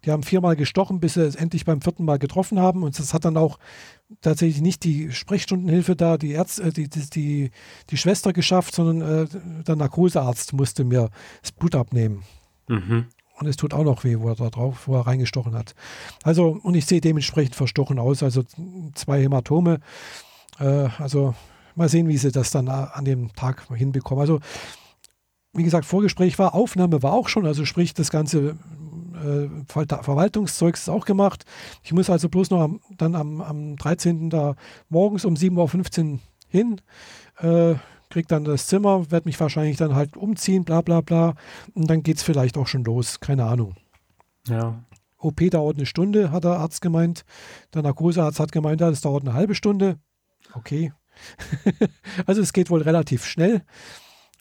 [0.05, 2.83] die haben viermal gestochen, bis sie es endlich beim vierten Mal getroffen haben.
[2.83, 3.59] Und das hat dann auch
[4.21, 7.51] tatsächlich nicht die Sprechstundenhilfe da, die, Ärzte, äh, die, die, die,
[7.89, 11.09] die Schwester geschafft, sondern äh, der Narkosearzt musste mir
[11.41, 12.23] das Blut abnehmen.
[12.67, 13.05] Mhm.
[13.39, 15.73] Und es tut auch noch weh, wo er da drauf, wo er reingestochen hat.
[16.23, 18.43] Also, und ich sehe dementsprechend verstochen aus, also
[18.93, 19.79] zwei Hämatome.
[20.59, 21.33] Äh, also
[21.75, 24.21] mal sehen, wie sie das dann an dem Tag hinbekommen.
[24.21, 24.39] Also,
[25.53, 28.57] wie gesagt, Vorgespräch war, Aufnahme war auch schon, also sprich, das Ganze
[29.15, 31.45] äh, Verwaltungszeugs auch gemacht.
[31.84, 34.30] Ich muss also bloß noch am, dann am, am 13.
[34.30, 34.56] da
[34.89, 36.82] morgens um 7.15 Uhr hin,
[37.39, 37.76] äh,
[38.10, 41.36] krieg dann das Zimmer, werde mich wahrscheinlich dann halt umziehen, bla bla bla.
[41.74, 43.76] Und dann geht es vielleicht auch schon los, keine Ahnung.
[44.47, 44.84] Ja.
[45.17, 47.24] OP dauert eine Stunde, hat der Arzt gemeint.
[47.74, 50.00] Der Narkosearzt hat gemeint, ja, das dauert eine halbe Stunde.
[50.54, 50.91] Okay.
[52.26, 53.63] also es geht wohl relativ schnell.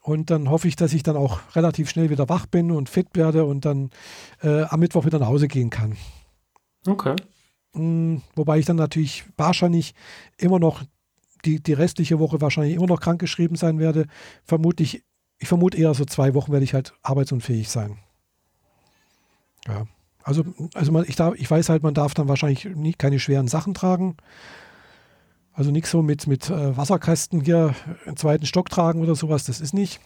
[0.02, 3.08] Und dann hoffe ich, dass ich dann auch relativ schnell wieder wach bin und fit
[3.14, 3.90] werde und dann
[4.42, 5.96] äh, am Mittwoch wieder nach Hause gehen kann.
[6.86, 7.16] Okay.
[7.74, 9.94] Mhm, wobei ich dann natürlich wahrscheinlich
[10.38, 10.82] immer noch
[11.44, 14.06] die, die restliche Woche wahrscheinlich immer noch krankgeschrieben sein werde.
[14.44, 15.04] Vermutlich,
[15.38, 17.98] ich vermute eher so zwei Wochen werde ich halt arbeitsunfähig sein.
[19.66, 19.86] Ja.
[20.22, 23.48] Also, also man, ich, darf, ich weiß halt, man darf dann wahrscheinlich nie, keine schweren
[23.48, 24.16] Sachen tragen.
[25.60, 27.74] Also nichts so mit, mit äh, Wasserkästen hier
[28.06, 30.00] im zweiten Stock tragen oder sowas, das ist nicht.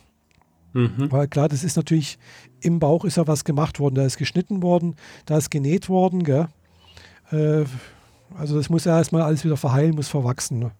[0.72, 1.12] Mhm.
[1.12, 2.18] Weil klar, das ist natürlich,
[2.60, 6.24] im Bauch ist ja was gemacht worden, da ist geschnitten worden, da ist genäht worden,
[6.24, 6.48] gell?
[7.30, 7.66] Äh,
[8.36, 10.58] also das muss ja erstmal alles wieder verheilen, muss verwachsen.
[10.58, 10.72] Ne?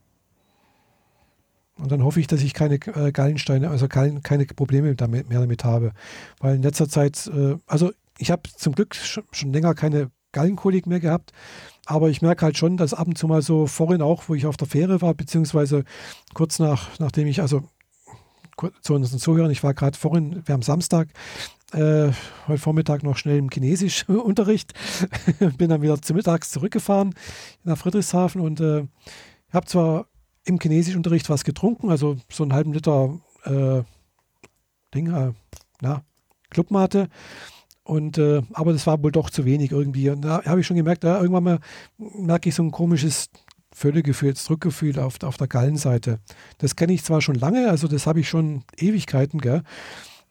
[1.79, 5.39] Und dann hoffe ich, dass ich keine äh, Gallensteine, also kein, keine Probleme damit, mehr
[5.39, 5.93] damit habe.
[6.41, 11.01] Weil in letzter Zeit, äh, also ich habe zum Glück schon länger keine Gallenkolik mehr
[11.01, 11.33] gehabt.
[11.87, 14.47] Aber ich merke halt schon, dass ab und zu mal so vorhin auch, wo ich
[14.47, 15.85] auf der Fähre war, beziehungsweise
[16.35, 17.63] kurz nach, nachdem ich, also
[18.83, 21.09] zu unseren Zuhörern, ich war gerade vorhin, wir haben Samstag,
[21.73, 22.13] äh,
[22.47, 24.75] heute Vormittag noch schnell im Chinesischunterricht,
[25.59, 27.15] bin dann wieder zu mittags zurückgefahren
[27.65, 28.87] nach Friedrichshafen und äh,
[29.53, 30.07] habe zwar
[30.45, 33.83] im Chinesischunterricht was getrunken, also so einen halben Liter äh,
[34.95, 35.33] Ding, äh,
[35.81, 36.03] na,
[36.51, 37.09] Clubmate.
[37.85, 40.09] Und, äh, aber das war wohl doch zu wenig irgendwie.
[40.11, 41.59] Und da habe ich schon gemerkt, ja, irgendwann mal
[41.99, 43.29] merke ich so ein komisches
[43.73, 46.21] Völlegefühl, jetzt Druckgefühl auf, auf der Gallenseite.
[46.59, 49.63] Das kenne ich zwar schon lange, also das habe ich schon Ewigkeiten, gell?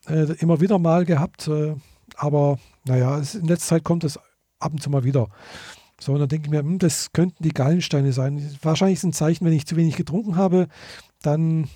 [0.08, 1.76] Äh, immer wieder mal gehabt, äh,
[2.16, 4.18] aber naja, in letzter Zeit kommt es
[4.60, 5.28] ab und zu mal wieder.
[6.00, 8.58] So, und dann denke ich mir, hm, das könnten die Gallensteine sein.
[8.62, 10.68] Wahrscheinlich ist ein Zeichen, wenn ich zu wenig getrunken habe,
[11.22, 11.70] dann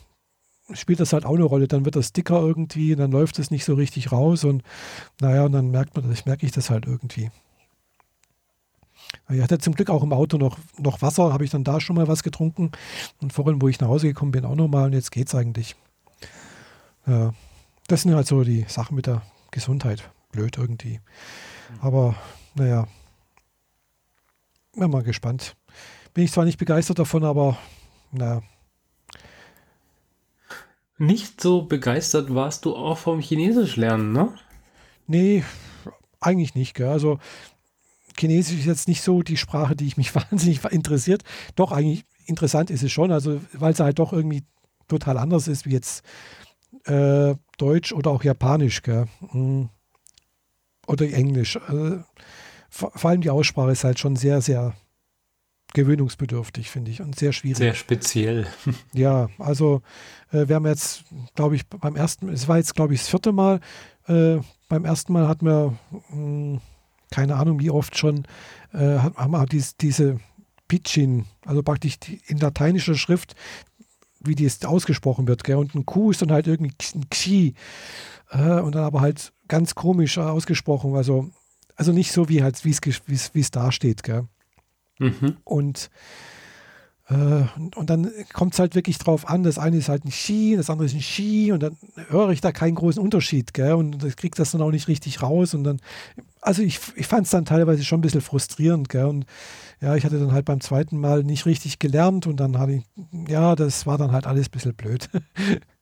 [0.73, 1.67] spielt das halt auch eine Rolle.
[1.67, 4.63] Dann wird das dicker irgendwie, dann läuft es nicht so richtig raus und
[5.21, 7.32] naja, und dann merkt man das, merke ich das halt irgendwie.
[9.30, 11.95] Ich hatte zum Glück auch im Auto noch, noch Wasser, habe ich dann da schon
[11.95, 12.71] mal was getrunken.
[13.21, 15.75] Und vorhin, wo ich nach Hause gekommen bin, auch nochmal und jetzt geht es eigentlich.
[17.06, 17.34] Ja,
[17.88, 20.10] das sind halt so die Sachen mit der Gesundheit.
[20.32, 20.99] Blöd irgendwie.
[21.82, 22.15] Aber
[22.56, 22.88] naja,
[24.75, 25.56] bin mal gespannt.
[26.13, 27.58] Bin ich zwar nicht begeistert davon, aber
[28.12, 28.41] naja.
[30.97, 34.33] Nicht so begeistert warst du auch vom Chinesisch lernen, ne?
[35.05, 35.43] Nee,
[36.19, 36.73] eigentlich nicht.
[36.73, 36.88] Gell?
[36.89, 37.19] Also
[38.19, 41.23] Chinesisch ist jetzt nicht so die Sprache, die ich mich wahnsinnig interessiert.
[41.55, 44.43] Doch, eigentlich interessant ist es schon, also weil es halt doch irgendwie
[44.88, 46.03] total anders ist wie jetzt
[46.86, 48.81] äh, Deutsch oder auch Japanisch.
[48.81, 49.07] Gell?
[49.31, 49.69] Hm.
[50.88, 51.60] Oder Englisch.
[51.67, 52.03] Also,
[52.69, 54.73] vor allem die Aussprache ist halt schon sehr, sehr
[55.73, 57.58] gewöhnungsbedürftig, finde ich, und sehr schwierig.
[57.58, 58.47] Sehr speziell.
[58.93, 59.82] Ja, also
[60.32, 61.03] äh, wir haben jetzt,
[61.36, 63.60] glaube ich, beim ersten, es war jetzt, glaube ich, das vierte Mal.
[64.08, 64.38] Äh,
[64.69, 66.62] beim ersten Mal hatten wir, mh, hm,
[67.12, 68.25] keine Ahnung, wie oft schon,
[68.73, 70.19] äh, haben wir dies, diese
[70.67, 73.36] Pidgin, also praktisch die, in lateinischer Schrift,
[74.19, 75.56] wie die es ausgesprochen wird, gell?
[75.56, 77.53] und ein Q ist dann halt irgendwie ein Xi,
[78.32, 81.30] äh, und dann aber halt ganz komisch ausgesprochen, also
[81.77, 84.27] also nicht so, wie halt, wie es da steht, gell?
[84.99, 85.38] Mhm.
[85.43, 85.89] Und,
[87.10, 87.43] äh,
[87.75, 90.69] und, dann kommt es halt wirklich drauf an, das eine ist halt ein Ski, das
[90.69, 91.77] andere ist ein Ski und dann
[92.10, 93.73] höre ich da keinen großen Unterschied, gell?
[93.73, 95.79] Und ich kriege das dann auch nicht richtig raus und dann,
[96.41, 99.05] also ich, ich fand es dann teilweise schon ein bisschen frustrierend, gell?
[99.05, 99.25] Und
[99.79, 102.83] ja, ich hatte dann halt beim zweiten Mal nicht richtig gelernt und dann habe ich,
[103.27, 105.10] ja, das war dann halt alles ein bisschen blöd.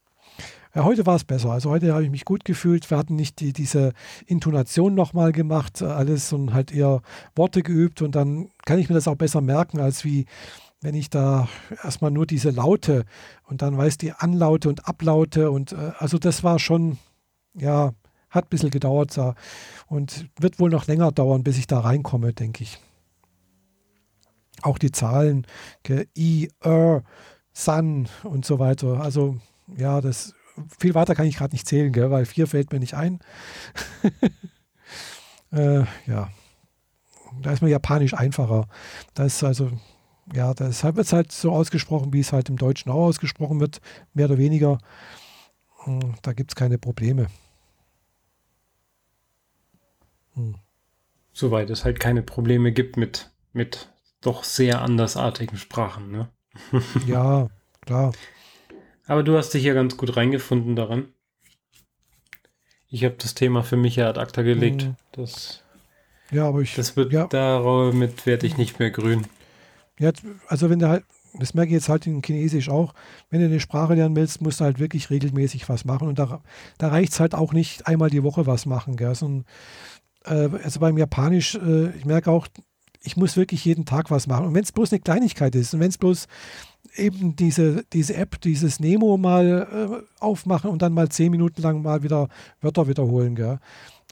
[0.76, 1.52] Ja, heute war es besser.
[1.52, 2.90] Also heute habe ich mich gut gefühlt.
[2.92, 3.94] Wir hatten nicht die, diese
[4.26, 7.02] Intonation nochmal gemacht, alles und halt eher
[7.34, 10.26] Worte geübt und dann kann ich mir das auch besser merken, als wie
[10.82, 11.48] wenn ich da
[11.82, 13.06] erstmal nur diese Laute
[13.44, 16.98] und dann weiß die Anlaute und Ablaute und äh, also das war schon,
[17.54, 17.94] ja,
[18.30, 19.34] hat ein bisschen gedauert da
[19.88, 22.80] und wird wohl noch länger dauern, bis ich da reinkomme, denke ich.
[24.62, 25.48] Auch die Zahlen,
[26.18, 27.04] I, R,
[27.54, 29.00] Sun und so weiter.
[29.00, 29.38] Also
[29.78, 30.34] ja, das
[30.80, 33.20] viel weiter kann ich gerade nicht zählen, gell, weil vier fällt mir nicht ein.
[35.52, 36.30] äh, ja,
[37.41, 38.68] da ist mir Japanisch einfacher.
[39.13, 39.72] Da ist also,
[40.34, 43.82] ja, deshalb wird es halt so ausgesprochen, wie es halt im Deutschen auch ausgesprochen wird,
[44.13, 44.80] mehr oder weniger.
[45.84, 47.28] Hm, da gibt es keine Probleme.
[50.34, 50.56] Hm.
[51.34, 53.89] Soweit es halt keine Probleme gibt mit, mit
[54.22, 56.30] doch sehr andersartigen Sprachen, ne?
[57.06, 57.50] ja,
[57.82, 58.13] klar.
[59.08, 61.10] Aber du hast dich ja ganz gut reingefunden daran.
[62.89, 64.89] Ich habe das Thema für mich ja ad acta gelegt.
[65.12, 65.63] Das,
[66.32, 66.76] ja, aber ich.
[66.76, 67.28] Das wird ja.
[67.28, 69.28] damit werde ich nicht mehr grün.
[70.00, 70.12] Ja,
[70.48, 72.94] also wenn du halt, das merke ich jetzt halt in Chinesisch auch,
[73.30, 76.08] wenn du eine Sprache lernen willst, musst du halt wirklich regelmäßig was machen.
[76.08, 76.41] Und da,
[76.78, 78.96] da reicht es halt auch nicht einmal die Woche was machen.
[78.96, 79.15] Gell?
[79.15, 79.46] Sondern,
[80.26, 82.48] äh, also beim Japanisch, äh, ich merke auch,
[83.02, 84.48] ich muss wirklich jeden Tag was machen.
[84.48, 86.28] Und wenn es bloß eine Kleinigkeit ist und wenn es bloß
[86.96, 91.82] eben diese, diese App, dieses Nemo mal äh, aufmachen und dann mal zehn Minuten lang
[91.82, 92.30] mal wieder
[92.62, 93.36] Wörter wiederholen.
[93.36, 93.60] Gell?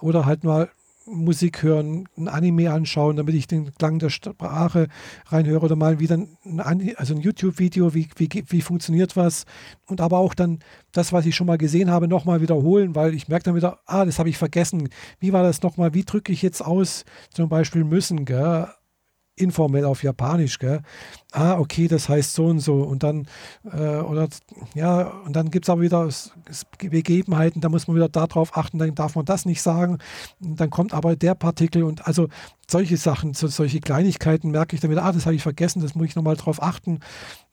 [0.01, 0.69] Oder halt mal
[1.05, 4.87] Musik hören, ein Anime anschauen, damit ich den Klang der Sprache
[5.27, 9.45] reinhöre oder mal wieder ein, also ein YouTube-Video, wie, wie, wie funktioniert was
[9.87, 10.59] und aber auch dann
[10.91, 14.05] das, was ich schon mal gesehen habe, nochmal wiederholen, weil ich merke dann wieder, ah,
[14.05, 14.89] das habe ich vergessen.
[15.19, 15.93] Wie war das nochmal?
[15.93, 18.67] Wie drücke ich jetzt aus, zum Beispiel müssen, gell?
[19.35, 20.81] Informell auf Japanisch, gell?
[21.31, 22.75] Ah, okay, das heißt so und so.
[22.83, 23.27] Und dann,
[23.65, 24.27] äh, oder
[24.75, 26.07] ja, und dann gibt es aber wieder
[26.77, 29.97] Begebenheiten, da muss man wieder darauf achten, dann darf man das nicht sagen.
[30.39, 32.27] Dann kommt aber der Partikel und also
[32.69, 35.95] solche Sachen, so, solche Kleinigkeiten merke ich dann wieder, ah, das habe ich vergessen, das
[35.95, 36.99] muss ich nochmal drauf achten.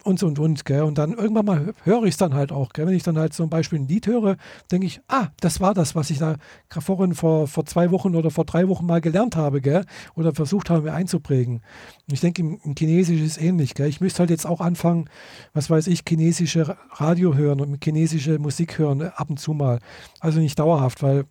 [0.04, 0.82] Und so und und, gell?
[0.82, 2.86] Und dann irgendwann mal höre ich es dann halt auch, gell?
[2.86, 4.36] Wenn ich dann halt zum Beispiel ein Lied höre,
[4.70, 6.36] denke ich, ah, das war das, was ich da
[6.68, 9.84] vorhin vor, vor zwei Wochen oder vor drei Wochen mal gelernt habe, gell?
[10.14, 11.56] Oder versucht habe, mir einzuprägen.
[11.56, 13.88] Und ich denke, im, im Chinesisch ist ähnlich, gell?
[13.88, 15.08] Ich müsste halt jetzt auch anfangen,
[15.52, 19.80] was weiß ich, chinesische Radio hören und chinesische Musik hören, ab und zu mal.
[20.20, 21.24] Also nicht dauerhaft, weil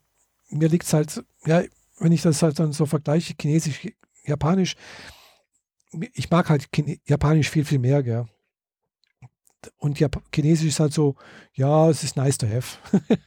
[0.49, 1.61] mir liegt es halt, ja,
[1.99, 3.87] wenn ich das halt dann so vergleiche, Chinesisch,
[4.25, 4.75] Japanisch,
[6.13, 6.69] ich mag halt
[7.07, 8.25] Japanisch viel, viel mehr, gell?
[9.77, 11.15] Und Jap Chinesisch ist halt so,
[11.53, 12.77] ja, es ist nice to have.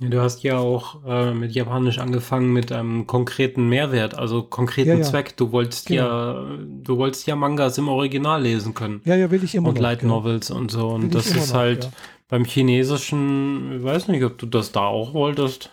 [0.00, 4.90] ja, du hast ja auch äh, mit Japanisch angefangen mit einem konkreten Mehrwert, also konkreten
[4.90, 5.02] ja, ja.
[5.02, 5.36] Zweck.
[5.36, 6.02] Du wolltest genau.
[6.02, 9.00] ja, du wolltest ja Mangas im Original lesen können.
[9.04, 9.68] Ja, ja, will ich immer.
[9.68, 10.16] Und noch, Light genau.
[10.16, 10.88] Novels und so.
[10.88, 11.90] Und will das ist noch, halt
[12.28, 15.70] beim Chinesischen, ich weiß nicht, ob du das da auch wolltest.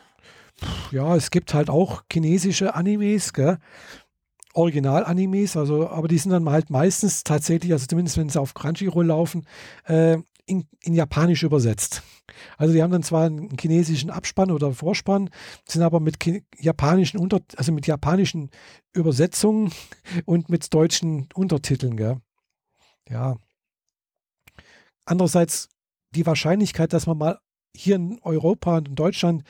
[0.91, 3.57] Ja, es gibt halt auch chinesische Animes, gell?
[4.53, 9.05] Original-Animes, also, aber die sind dann halt meistens tatsächlich, also zumindest wenn sie auf Crunchyroll
[9.05, 9.45] laufen,
[9.85, 12.03] äh, in, in Japanisch übersetzt.
[12.57, 15.29] Also die haben dann zwar einen chinesischen Abspann oder Vorspann,
[15.67, 16.17] sind aber mit
[16.59, 18.49] japanischen Unter also mit japanischen
[18.93, 19.71] Übersetzungen
[20.25, 22.17] und mit deutschen Untertiteln, gell?
[23.09, 23.37] Ja.
[25.05, 25.69] Andererseits
[26.15, 27.39] die Wahrscheinlichkeit, dass man mal
[27.75, 29.43] hier in Europa und in Deutschland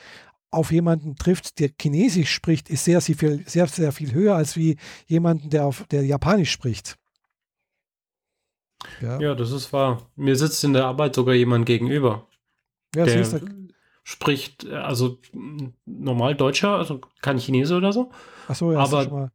[0.52, 4.56] auf jemanden trifft, der Chinesisch spricht, ist sehr, sehr viel, sehr, sehr viel höher als
[4.56, 6.98] wie jemanden, der, auf, der Japanisch spricht.
[9.00, 9.18] Ja.
[9.20, 10.10] ja, das ist wahr.
[10.16, 12.26] Mir sitzt in der Arbeit sogar jemand gegenüber.
[12.94, 13.40] Ja, der
[14.04, 15.18] spricht, also
[15.86, 18.10] normal Deutscher, also kein Chinese oder so.
[18.48, 19.30] Ach so, ja, aber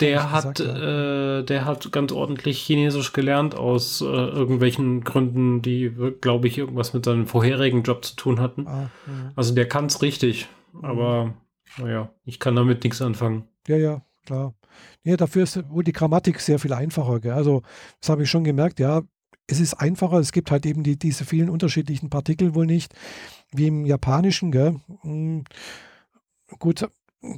[0.00, 6.48] der hat, äh, der hat ganz ordentlich Chinesisch gelernt aus äh, irgendwelchen Gründen, die, glaube
[6.48, 8.66] ich, irgendwas mit seinem vorherigen Job zu tun hatten.
[8.66, 9.32] Ah, ja.
[9.36, 10.84] Also der kann es richtig, mhm.
[10.84, 11.34] aber
[11.78, 13.44] naja, ich kann damit nichts anfangen.
[13.66, 14.54] Ja, ja, klar.
[15.04, 17.20] Ja, dafür ist wohl die Grammatik sehr viel einfacher.
[17.20, 17.32] Gell?
[17.32, 17.62] Also,
[18.00, 19.02] das habe ich schon gemerkt, ja,
[19.46, 20.18] es ist einfacher.
[20.18, 22.94] Es gibt halt eben die, diese vielen unterschiedlichen Partikel wohl nicht,
[23.52, 24.50] wie im Japanischen.
[24.50, 24.76] Gell?
[25.02, 25.44] Hm,
[26.58, 26.88] gut,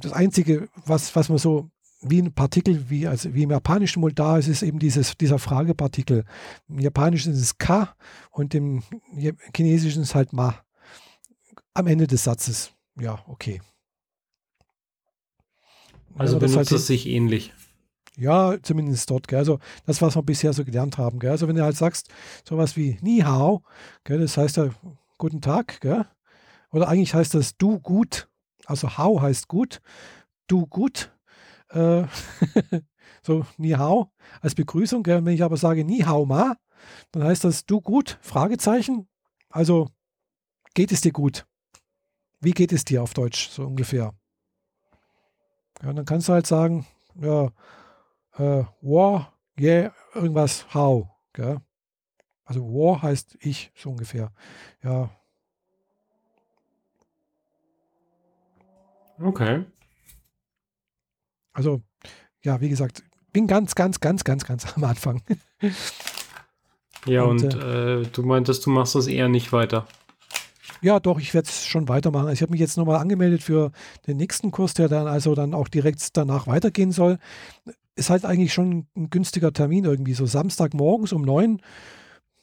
[0.01, 1.69] das Einzige, was, was man so
[2.09, 5.39] wie ein Partikel, wie, also wie im Japanischen wohl da ist, ist eben dieses, dieser
[5.39, 6.23] Fragepartikel.
[6.67, 7.95] Im Japanischen ist es Ka
[8.31, 8.83] und im
[9.55, 10.55] Chinesischen ist es halt Ma.
[11.73, 12.71] Am Ende des Satzes.
[12.99, 13.61] Ja, okay.
[16.17, 17.53] Also benutzt halt es sich ähnlich.
[18.17, 19.27] Ja, zumindest dort.
[19.27, 19.39] Gell?
[19.39, 21.19] Also das, was wir bisher so gelernt haben.
[21.19, 21.31] Gell?
[21.31, 22.09] Also wenn du halt sagst,
[22.47, 23.63] sowas wie Ni Hao,
[24.03, 24.19] gell?
[24.19, 24.69] das heißt ja
[25.17, 26.05] guten Tag, gell?
[26.71, 28.27] oder eigentlich heißt das du gut,
[28.65, 29.81] also Hao heißt gut,
[30.47, 31.11] du gut,
[31.69, 32.03] äh,
[33.23, 35.03] so Ni Hao als Begrüßung.
[35.03, 35.23] Gell?
[35.25, 36.55] Wenn ich aber sage Ni Hao Ma,
[37.11, 38.17] dann heißt das du gut?
[38.21, 39.07] Fragezeichen.
[39.49, 39.89] Also
[40.73, 41.45] geht es dir gut?
[42.41, 44.13] Wie geht es dir auf Deutsch so ungefähr?
[45.81, 46.85] Ja, dann kannst du halt sagen,
[47.19, 47.51] ja,
[48.37, 51.07] äh, war, yeah, irgendwas, how.
[51.33, 51.59] Gell?
[52.45, 54.31] Also war heißt ich, so ungefähr.
[54.83, 55.09] Ja.
[59.19, 59.65] Okay.
[61.55, 61.81] Also,
[62.43, 65.21] ja, wie gesagt, bin ganz, ganz, ganz, ganz, ganz am Anfang.
[67.05, 69.87] ja, und, und äh, du meintest, du machst das eher nicht weiter.
[70.81, 72.29] Ja, doch, ich werde es schon weitermachen.
[72.31, 73.71] Ich habe mich jetzt nochmal angemeldet für
[74.05, 77.17] den nächsten Kurs, der dann also dann auch direkt danach weitergehen soll.
[77.95, 81.61] Ist halt eigentlich schon ein günstiger Termin irgendwie, so Samstagmorgens um neun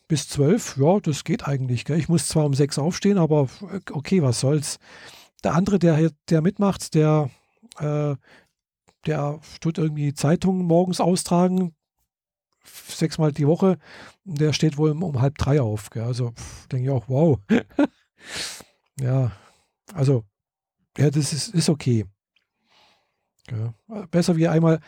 [0.08, 0.78] bis zwölf.
[0.78, 1.84] Ja, das geht eigentlich.
[1.84, 1.98] Gell?
[1.98, 3.48] Ich muss zwar um sechs aufstehen, aber
[3.92, 4.78] okay, was soll's.
[5.44, 7.30] Der andere, der, der mitmacht, der
[7.78, 8.16] äh,
[9.06, 11.74] der tut irgendwie Zeitungen morgens austragen,
[12.64, 13.78] sechsmal die Woche.
[14.24, 15.90] Der steht wohl um, um halb drei auf.
[15.90, 16.04] Gell?
[16.04, 16.32] Also
[16.70, 17.38] denke ich auch, wow.
[19.00, 19.32] ja,
[19.94, 20.24] also,
[20.96, 22.04] ja, das ist, ist okay.
[23.50, 23.74] Ja.
[24.06, 24.80] Besser wie einmal,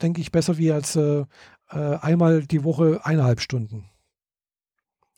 [0.00, 1.24] denke ich, besser wie als äh,
[1.70, 3.90] äh, einmal die Woche eineinhalb Stunden.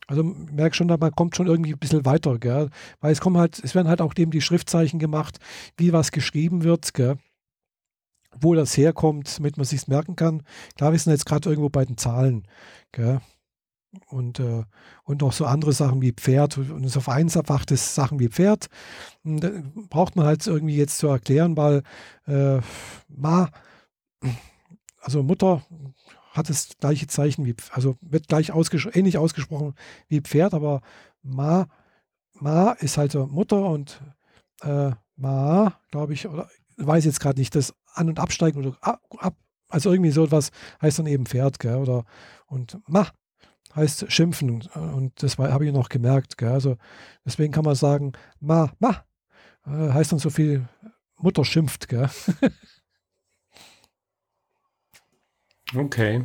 [0.08, 2.70] Also merke schon, man kommt schon irgendwie ein bisschen weiter, gell?
[3.00, 5.38] weil es kommen halt, es werden halt auch dem die Schriftzeichen gemacht,
[5.76, 7.18] wie was geschrieben wird, gell?
[8.40, 10.42] Wo das herkommt, damit man sich merken kann.
[10.76, 12.46] Klar, wir sind jetzt gerade irgendwo bei den Zahlen.
[12.92, 13.20] Gell?
[14.08, 14.64] Und, äh,
[15.04, 18.66] und noch so andere Sachen wie Pferd und so vereinfachte Sachen wie Pferd.
[19.24, 21.82] Und, äh, braucht man halt irgendwie jetzt zu erklären, weil
[22.26, 22.60] äh,
[23.08, 23.50] Ma,
[25.00, 25.64] also Mutter
[26.32, 29.74] hat das gleiche Zeichen wie, also wird gleich ausges ähnlich ausgesprochen
[30.08, 30.82] wie Pferd, aber
[31.22, 31.66] Ma,
[32.34, 34.02] Ma ist halt Mutter und
[34.62, 39.00] äh, Ma, glaube ich, oder weiß jetzt gerade nicht, das an- und absteigen oder ab,
[39.18, 39.36] ab,
[39.68, 41.76] also irgendwie so etwas heißt dann eben Pferd, gell?
[41.76, 42.04] Oder
[42.46, 43.08] und ma
[43.74, 46.52] heißt schimpfen und das habe ich noch gemerkt, gell?
[46.52, 46.76] Also
[47.24, 49.04] deswegen kann man sagen, ma, ma
[49.66, 50.68] äh, heißt dann so viel
[51.18, 52.08] Mutter schimpft, gell?
[55.76, 56.24] okay.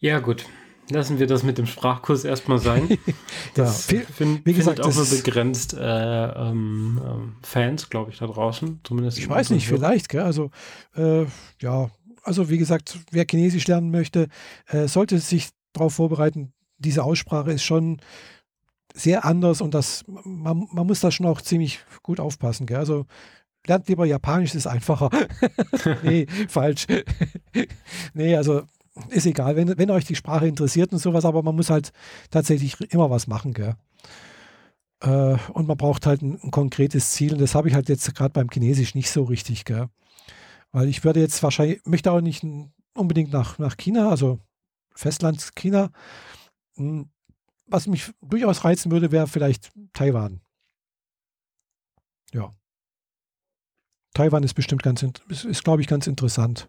[0.00, 0.46] Ja, gut.
[0.90, 2.98] Lassen wir das mit dem Sprachkurs erstmal sein.
[3.54, 8.26] Das ja, find, wie gesagt, auch nur begrenzt äh, ähm, ähm, Fans, glaube ich, da
[8.26, 8.80] draußen.
[8.84, 10.08] Zumindest ich weiß nicht, vielleicht.
[10.08, 10.22] Gell?
[10.22, 10.50] Also
[10.94, 11.24] äh,
[11.60, 11.90] ja,
[12.22, 14.28] also wie gesagt, wer Chinesisch lernen möchte,
[14.66, 16.52] äh, sollte sich darauf vorbereiten.
[16.78, 18.00] Diese Aussprache ist schon
[18.94, 22.66] sehr anders und das man, man muss da schon auch ziemlich gut aufpassen.
[22.66, 22.78] Gell?
[22.78, 23.06] Also
[23.66, 25.10] lernt lieber Japanisch, ist einfacher.
[26.02, 26.86] nee, falsch.
[28.14, 28.62] nee, also
[29.08, 31.92] ist egal, wenn, wenn euch die Sprache interessiert und sowas, aber man muss halt
[32.30, 33.76] tatsächlich immer was machen, gell?
[35.00, 38.14] Äh, und man braucht halt ein, ein, konkretes Ziel und das habe ich halt jetzt
[38.14, 39.88] gerade beim Chinesisch nicht so richtig, gell?
[40.72, 42.44] Weil ich würde jetzt wahrscheinlich, möchte auch nicht
[42.94, 44.40] unbedingt nach, nach China, also
[44.94, 45.90] Festland China.
[46.76, 47.08] Hm,
[47.66, 50.40] was mich durchaus reizen würde, wäre vielleicht Taiwan.
[52.32, 52.52] Ja.
[54.14, 56.68] Taiwan ist bestimmt ganz, ist, ist glaube ich, ganz interessant.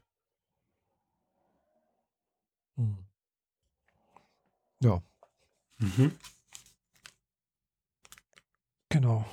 [4.82, 5.02] Ja.
[5.80, 6.12] Mhm.
[8.90, 9.26] Genau.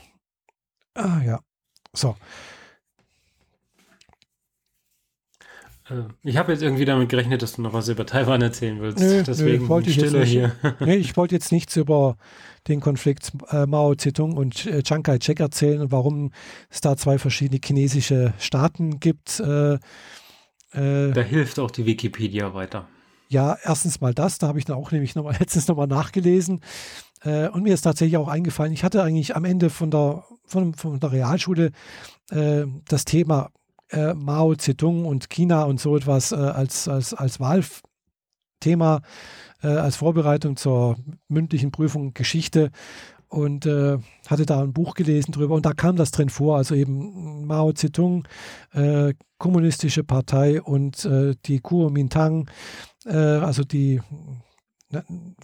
[0.94, 1.40] Ah ja.
[1.92, 2.16] So.
[5.88, 8.98] Äh, ich habe jetzt irgendwie damit gerechnet, dass du noch was über Taiwan erzählen willst.
[8.98, 10.52] Nö, Deswegen nö, ich Stille hier.
[10.80, 12.16] nee, ich wollte jetzt nichts über
[12.68, 16.32] den Konflikt äh, Mao Zedong und äh, Chiang Kai-shek erzählen und warum
[16.70, 19.40] es da zwei verschiedene chinesische Staaten gibt.
[19.40, 19.74] Äh,
[20.72, 22.88] äh da hilft auch die Wikipedia weiter.
[23.28, 26.60] Ja, erstens mal das, da habe ich dann auch nämlich noch letztens nochmal nachgelesen.
[27.22, 30.74] Äh, und mir ist tatsächlich auch eingefallen, ich hatte eigentlich am Ende von der, von,
[30.74, 31.72] von der Realschule
[32.30, 33.50] äh, das Thema
[33.90, 39.00] äh, Mao Zedong und China und so etwas äh, als, als, als Wahlthema,
[39.62, 40.96] äh, als Vorbereitung zur
[41.28, 42.70] mündlichen Prüfung Geschichte
[43.28, 43.98] und äh,
[44.28, 47.72] hatte da ein Buch gelesen drüber und da kam das drin vor, also eben Mao
[47.72, 48.26] Zedong,
[48.72, 52.48] äh, kommunistische Partei und äh, die Kuomintang,
[53.12, 54.00] also die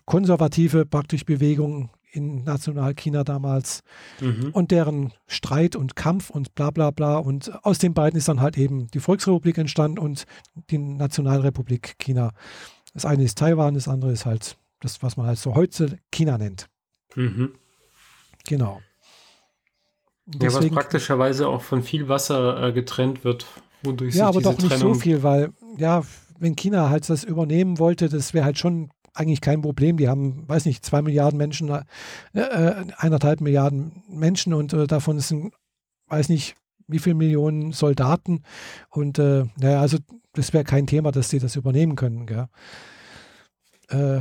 [0.04, 3.82] konservative praktisch Bewegung in Nationalchina damals
[4.20, 4.50] mhm.
[4.52, 7.16] und deren Streit und Kampf und bla bla bla.
[7.16, 10.24] Und aus den beiden ist dann halt eben die Volksrepublik entstanden und
[10.70, 12.32] die Nationalrepublik China.
[12.92, 16.36] Das eine ist Taiwan, das andere ist halt das, was man halt so heute China
[16.36, 16.68] nennt.
[17.14, 17.52] Mhm.
[18.46, 18.80] Genau.
[20.26, 23.46] ja, was praktischerweise auch von viel Wasser äh, getrennt wird,
[23.82, 26.02] wodurch Ja, aber doch nicht Trennung so viel, weil, ja,
[26.43, 29.97] wenn China halt das übernehmen wollte, das wäre halt schon eigentlich kein Problem.
[29.97, 31.84] Die haben, weiß nicht, zwei Milliarden Menschen, äh,
[32.34, 35.55] äh, eineinhalb Milliarden Menschen und äh, davon sind,
[36.09, 36.57] weiß nicht,
[36.88, 38.43] wie viele Millionen Soldaten.
[38.90, 39.99] Und äh, naja, also
[40.32, 42.26] das wäre kein Thema, dass sie das übernehmen können.
[43.88, 44.20] Äh,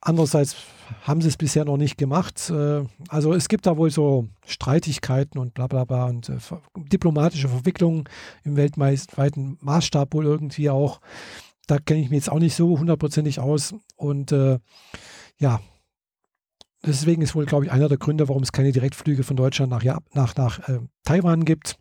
[0.00, 0.56] andererseits
[1.02, 2.50] haben sie es bisher noch nicht gemacht.
[2.50, 6.38] Äh, also es gibt da wohl so Streitigkeiten und bla bla bla und äh,
[6.76, 8.08] diplomatische Verwicklungen
[8.42, 11.00] im weltweiten Maßstab wohl irgendwie auch.
[11.70, 13.76] Da kenne ich mich jetzt auch nicht so hundertprozentig aus.
[13.94, 14.58] Und äh,
[15.38, 15.60] ja,
[16.84, 19.84] deswegen ist wohl, glaube ich, einer der Gründe, warum es keine Direktflüge von Deutschland nach,
[20.12, 21.78] nach, nach äh, Taiwan gibt.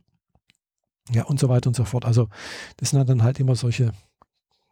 [1.10, 2.06] Ja, und so weiter und so fort.
[2.06, 2.30] Also,
[2.78, 3.92] das sind dann halt immer solche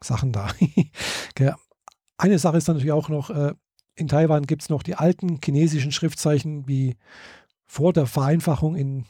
[0.03, 0.51] Sachen da.
[2.17, 3.55] Eine Sache ist natürlich auch noch, äh,
[3.95, 6.95] in Taiwan gibt es noch die alten chinesischen Schriftzeichen wie
[7.65, 9.05] vor der Vereinfachung in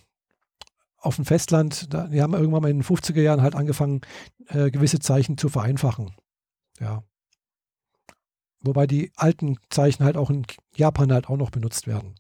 [1.00, 4.02] auf dem Festland, da, die haben irgendwann mal in den 50er Jahren halt angefangen,
[4.48, 6.14] äh, gewisse Zeichen zu vereinfachen.
[6.80, 7.04] Ja.
[8.62, 10.46] Wobei die alten Zeichen halt auch in
[10.76, 12.16] Japan halt auch noch benutzt werden.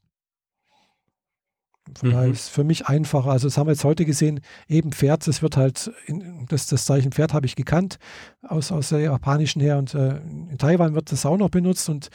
[1.95, 2.33] Von daher mhm.
[2.33, 3.31] ist es für mich einfacher.
[3.31, 6.85] Also, das haben wir jetzt heute gesehen, eben Pferd, das wird halt, in, das, das
[6.85, 7.97] Zeichen Pferd habe ich gekannt
[8.41, 12.09] aus, aus der japanischen her und äh, in Taiwan wird das auch noch benutzt und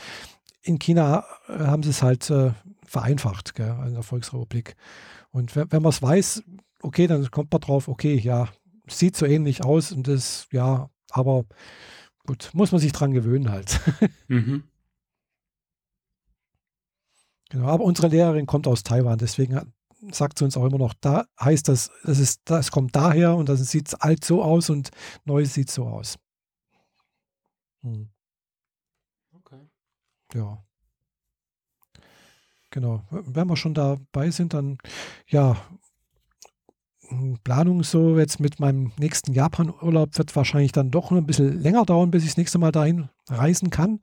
[0.62, 2.52] in China äh, haben sie es halt äh,
[2.84, 4.76] vereinfacht, gell, in der Volksrepublik.
[5.32, 6.44] Und wenn, wenn man es weiß,
[6.82, 8.48] okay, dann kommt man drauf, okay, ja,
[8.86, 11.44] sieht so ähnlich aus und das, ja, aber
[12.26, 13.80] gut, muss man sich dran gewöhnen halt.
[14.28, 14.64] Mhm.
[17.50, 19.74] Genau, aber unsere Lehrerin kommt aus Taiwan, deswegen
[20.10, 23.48] sagt sie uns auch immer noch, da heißt das, das ist, das kommt daher und
[23.50, 24.90] das sieht alt so aus und
[25.26, 26.16] neu sieht so aus.
[27.82, 28.08] Hm.
[29.34, 29.68] Okay.
[30.34, 30.64] Ja.
[32.72, 33.02] Genau.
[33.10, 34.78] Wenn wir schon dabei sind, dann
[35.28, 35.56] ja,
[37.08, 41.84] hm, Planung so jetzt mit meinem nächsten Japan-Urlaub wird wahrscheinlich dann doch ein bisschen länger
[41.84, 44.00] dauern, bis ich das nächste Mal dahin reisen kann.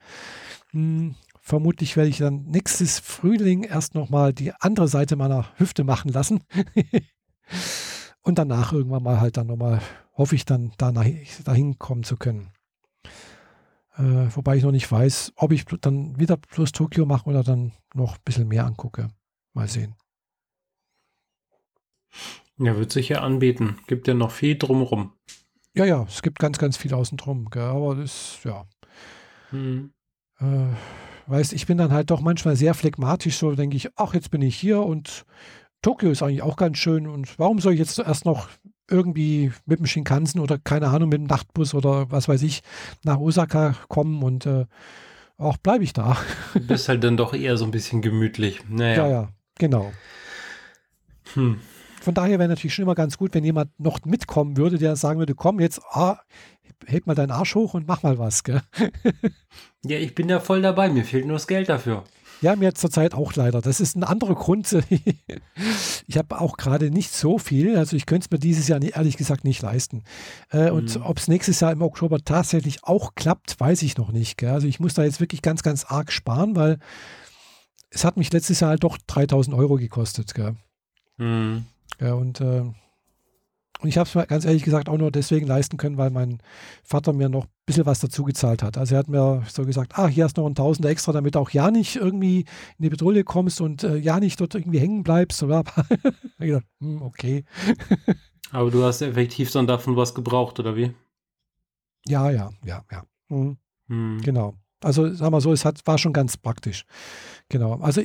[0.70, 6.12] Hm, vermutlich werde ich dann nächstes Frühling erst nochmal die andere Seite meiner Hüfte machen
[6.12, 6.42] lassen.
[8.22, 9.82] Und danach irgendwann mal halt dann nochmal,
[10.16, 12.52] hoffe ich dann da dahin kommen zu können.
[14.00, 17.74] Äh, wobei ich noch nicht weiß, ob ich dann wieder plus Tokio mache oder dann
[17.93, 19.10] noch ein bisschen mehr angucke.
[19.54, 19.95] Mal sehen.
[22.58, 23.78] Ja, wird sich ja anbieten.
[23.88, 25.12] Gibt ja noch viel drumherum.
[25.76, 27.50] Ja, ja, es gibt ganz, ganz viel außen drum.
[27.50, 27.64] Gell?
[27.64, 28.66] Aber das, ja.
[29.52, 29.91] Mhm.
[30.39, 30.68] Äh,
[31.28, 34.41] weißt, ich bin dann halt doch manchmal sehr phlegmatisch, so denke ich, ach, jetzt bin
[34.41, 35.26] ich hier und
[35.82, 38.47] Tokio ist eigentlich auch ganz schön und warum soll ich jetzt erst noch
[38.90, 42.62] irgendwie mit dem Shinkansen oder keine Ahnung, mit dem Nachtbus oder was weiß ich
[43.04, 44.66] nach Osaka kommen und äh,
[45.38, 46.18] auch bleibe ich da.
[46.54, 48.62] Du bist halt dann doch eher so ein bisschen gemütlich.
[48.70, 48.96] Naja.
[48.96, 49.92] Ja, ja, genau.
[51.34, 51.60] Hm.
[52.02, 55.20] Von daher wäre natürlich schon immer ganz gut, wenn jemand noch mitkommen würde, der sagen
[55.20, 56.20] würde, komm jetzt, ah,
[56.86, 58.44] heb mal deinen Arsch hoch und mach mal was.
[58.44, 58.62] Gell?
[59.84, 62.04] ja, ich bin da voll dabei, mir fehlt nur das Geld dafür.
[62.42, 63.62] Ja, mir zurzeit auch leider.
[63.62, 64.72] Das ist ein anderer Grund.
[66.08, 67.76] ich habe auch gerade nicht so viel.
[67.78, 70.04] Also ich könnte es mir dieses Jahr ehrlich gesagt nicht leisten.
[70.50, 71.02] Äh, und mhm.
[71.04, 74.38] ob es nächstes Jahr im Oktober tatsächlich auch klappt, weiß ich noch nicht.
[74.38, 74.52] Gell?
[74.52, 76.80] Also ich muss da jetzt wirklich ganz, ganz arg sparen, weil
[77.90, 80.34] es hat mich letztes Jahr halt doch 3000 Euro gekostet.
[80.34, 80.56] Gell?
[81.18, 81.66] Mhm.
[82.00, 82.64] Ja, und äh,
[83.82, 86.40] und ich habe es mir ganz ehrlich gesagt auch nur deswegen leisten können, weil mein
[86.84, 88.78] Vater mir noch ein bisschen was dazu gezahlt hat.
[88.78, 91.38] Also er hat mir so gesagt, ah, hier hast du noch ein Tausender extra, damit
[91.38, 95.04] auch ja nicht irgendwie in die Bedrohung kommst und äh, ja nicht dort irgendwie hängen
[95.04, 95.42] bleibst.
[95.44, 95.64] Oder?
[96.40, 97.46] ich gedacht, hm, okay.
[98.52, 100.94] Aber du hast effektiv dann davon was gebraucht, oder wie?
[102.06, 103.04] Ja, ja, ja, ja.
[103.30, 103.58] Mhm.
[103.88, 104.22] Hm.
[104.22, 104.56] Genau.
[104.82, 106.86] Also sagen wir so, es hat, war schon ganz praktisch.
[107.48, 107.76] Genau.
[107.80, 108.02] Also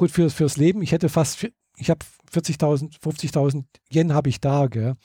[0.00, 0.80] gut für, fürs Leben.
[0.82, 1.46] Ich hätte fast
[1.76, 4.66] ich habe 40.000, 50.000 Yen habe ich da.
[4.66, 4.96] Gell?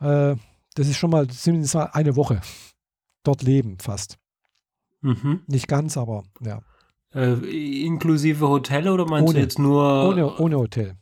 [0.00, 0.36] Äh,
[0.74, 2.40] das ist schon mal zumindest eine Woche
[3.22, 4.18] dort leben fast.
[5.02, 5.42] Mhm.
[5.46, 6.60] Nicht ganz, aber ja.
[7.14, 10.08] Äh, inklusive Hotel oder meinst ohne, du jetzt nur?
[10.08, 10.96] Ohne, ohne Hotel.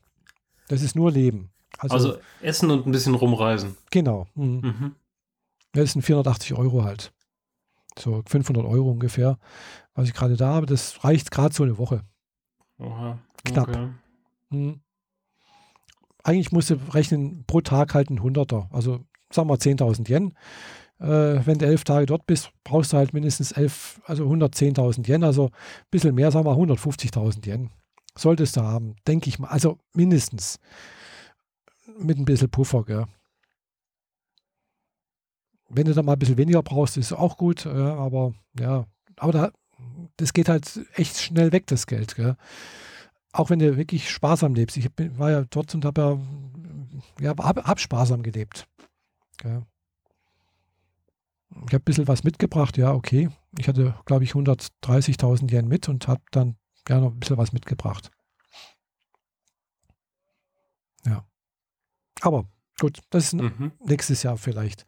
[0.68, 1.50] Das ist nur Leben.
[1.78, 3.76] Also, also Essen und ein bisschen rumreisen.
[3.90, 4.26] Genau.
[4.34, 4.60] Mhm.
[4.62, 4.94] Mhm.
[5.72, 7.12] Das sind 480 Euro halt.
[7.98, 9.38] So 500 Euro ungefähr,
[9.94, 10.66] was ich gerade da habe.
[10.66, 12.02] Das reicht gerade so eine Woche.
[12.78, 13.18] Oha.
[13.52, 13.68] Knapp.
[13.68, 13.88] Okay.
[14.50, 14.80] Mhm
[16.28, 18.68] eigentlich musst du rechnen pro Tag halt ein Hunderter.
[18.70, 19.00] Also
[19.32, 20.34] sagen wir 10.000 Yen.
[21.00, 25.24] Äh, wenn du elf Tage dort bist, brauchst du halt mindestens elf, also 110.000 Yen,
[25.24, 27.70] also ein bisschen mehr, sagen wir 150.000 Yen.
[28.16, 29.48] Solltest du haben, denke ich mal.
[29.48, 30.58] Also mindestens.
[31.98, 33.06] Mit ein bisschen Puffer, gell.
[35.70, 38.86] Wenn du da mal ein bisschen weniger brauchst, ist auch gut, ja, aber ja,
[39.16, 39.52] aber da,
[40.16, 42.36] das geht halt echt schnell weg, das Geld, gell
[43.32, 44.76] auch wenn du wirklich sparsam lebst.
[44.76, 46.00] Ich war ja und habe
[47.20, 48.66] ja, ja hab, hab, sparsam gelebt.
[49.44, 49.62] Ja.
[51.50, 53.30] Ich habe ein bisschen was mitgebracht, ja, okay.
[53.58, 56.56] Ich hatte, glaube ich, 130.000 Yen mit und habe dann
[56.88, 58.10] ja noch ein bisschen was mitgebracht.
[61.06, 61.26] Ja.
[62.20, 62.48] Aber
[62.78, 63.72] gut, das ist mhm.
[63.84, 64.84] nächstes Jahr vielleicht.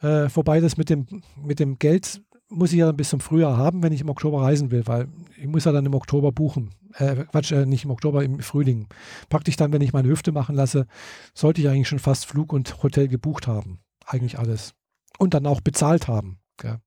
[0.00, 1.06] Äh, wobei das mit dem,
[1.36, 4.70] mit dem Geld muss ich ja bis zum Frühjahr haben, wenn ich im Oktober reisen
[4.70, 6.70] will, weil ich muss ja dann im Oktober buchen.
[6.94, 8.88] Äh, Quatsch, äh, nicht im Oktober, im Frühling.
[9.28, 10.86] Praktisch dann, wenn ich meine Hüfte machen lasse,
[11.34, 13.80] sollte ich eigentlich schon fast Flug und Hotel gebucht haben.
[14.06, 14.74] Eigentlich alles.
[15.18, 16.38] Und dann auch bezahlt haben.
[16.58, 16.78] Gell?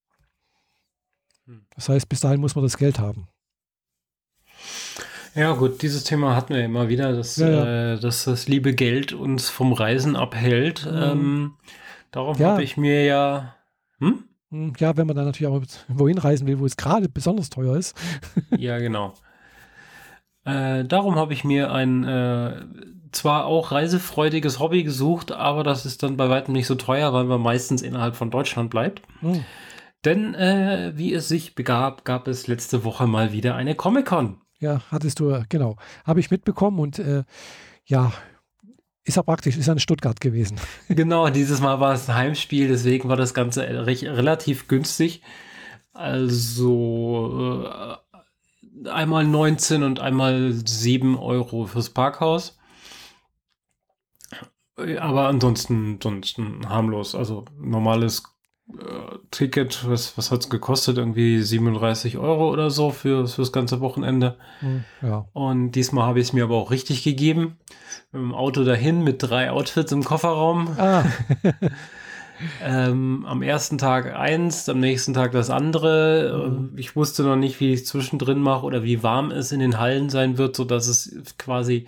[1.46, 1.66] Hm.
[1.76, 3.28] Das heißt, bis dahin muss man das Geld haben.
[5.34, 7.94] Ja, gut, dieses Thema hatten wir immer wieder, dass, ja, ja.
[7.94, 10.86] Äh, dass das liebe Geld uns vom Reisen abhält.
[10.86, 10.98] Mhm.
[10.98, 11.54] Ähm,
[12.12, 12.52] darauf ja.
[12.52, 13.56] habe ich mir ja.
[14.00, 14.24] Hm?
[14.52, 17.76] Hm, ja, wenn man dann natürlich auch wohin reisen will, wo es gerade besonders teuer
[17.76, 17.96] ist.
[18.58, 19.14] ja, genau.
[20.44, 22.66] Äh, darum habe ich mir ein äh,
[23.12, 27.24] zwar auch reisefreudiges Hobby gesucht, aber das ist dann bei weitem nicht so teuer, weil
[27.24, 29.02] man meistens innerhalb von Deutschland bleibt.
[29.22, 29.44] Hm.
[30.04, 34.40] Denn äh, wie es sich begab, gab es letzte Woche mal wieder eine Comic-Con.
[34.60, 35.78] Ja, hattest du, genau.
[36.06, 37.24] Habe ich mitbekommen und äh,
[37.86, 38.12] ja,
[39.06, 40.60] ist ja praktisch, ist ja in Stuttgart gewesen.
[40.90, 45.22] Genau, dieses Mal war es ein Heimspiel, deswegen war das Ganze relativ günstig.
[45.94, 52.58] Also äh, einmal 19 und einmal 7 Euro fürs Parkhaus.
[54.76, 57.16] Aber ansonsten, ansonsten harmlos.
[57.16, 58.24] Also normales
[58.70, 60.98] äh, Ticket, was, was hat es gekostet?
[60.98, 64.38] Irgendwie 37 Euro oder so für, für das ganze Wochenende.
[64.60, 65.28] Hm, ja.
[65.34, 67.58] Und diesmal habe ich es mir aber auch richtig gegeben.
[68.12, 70.70] Mit dem Auto dahin mit drei Outfits im Kofferraum.
[70.78, 71.04] Ah.
[72.62, 76.50] ähm, am ersten Tag eins, am nächsten Tag das andere.
[76.50, 76.78] Mhm.
[76.78, 79.80] Ich wusste noch nicht, wie ich es zwischendrin mache oder wie warm es in den
[79.80, 81.88] Hallen sein wird, sodass es quasi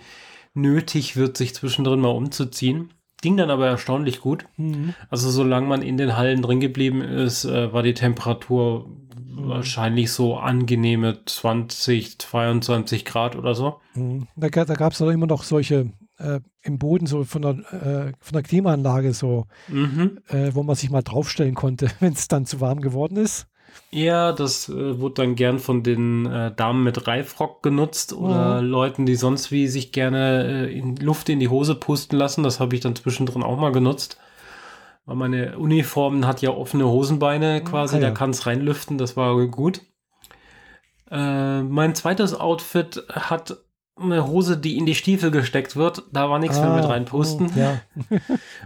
[0.54, 2.92] nötig wird, sich zwischendrin mal umzuziehen.
[3.20, 4.46] Ging dann aber erstaunlich gut.
[4.56, 4.94] Mhm.
[5.10, 9.48] Also solange man in den Hallen drin geblieben ist, äh, war die Temperatur mhm.
[9.48, 13.80] wahrscheinlich so angenehme 20, 22 Grad oder so.
[13.94, 14.28] Mhm.
[14.36, 18.34] Da, da gab es immer noch solche äh, im Boden so von der, äh, von
[18.34, 20.20] der Klimaanlage so, mhm.
[20.28, 23.47] äh, wo man sich mal draufstellen konnte, wenn es dann zu warm geworden ist.
[23.90, 28.68] Ja, das äh, wurde dann gern von den äh, Damen mit Reifrock genutzt oder mhm.
[28.68, 32.42] Leuten, die sonst wie sich gerne äh, in Luft in die Hose pusten lassen.
[32.42, 34.18] Das habe ich dann zwischendrin auch mal genutzt.
[35.06, 38.08] Weil meine Uniform hat ja offene Hosenbeine quasi, Ah, ja.
[38.08, 39.80] da kann es reinlüften, das war gut.
[41.10, 43.56] Äh, mein zweites Outfit hat
[43.96, 46.02] eine Hose, die in die Stiefel gesteckt wird.
[46.12, 47.46] Da war nichts mehr mit Ah, reinpusten.
[47.46, 47.80] mm, Ja.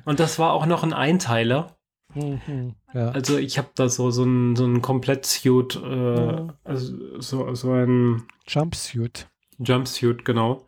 [0.04, 1.76] Und das war auch noch ein Einteiler.
[2.14, 3.10] Mhm, ja.
[3.10, 6.52] Also ich habe da so, so ein, so ein Komplettsuit, äh, Mhm.
[6.64, 9.28] also so, so ein Jumpsuit.
[9.58, 10.66] Jumpsuit, genau.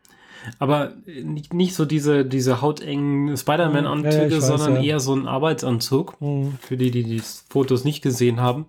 [0.58, 4.82] Aber nicht, nicht so diese, diese hautengen Spider-Man-Anzüge, Ja, ja, sondern ja.
[4.82, 6.20] eher so ein Arbeitsanzug.
[6.20, 6.58] Mhm.
[6.60, 8.66] Für die, die die Fotos nicht gesehen haben.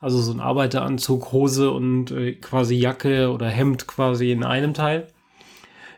[0.00, 5.08] Also so ein Arbeiteranzug, Hose und äh, quasi Jacke oder Hemd quasi in einem Teil.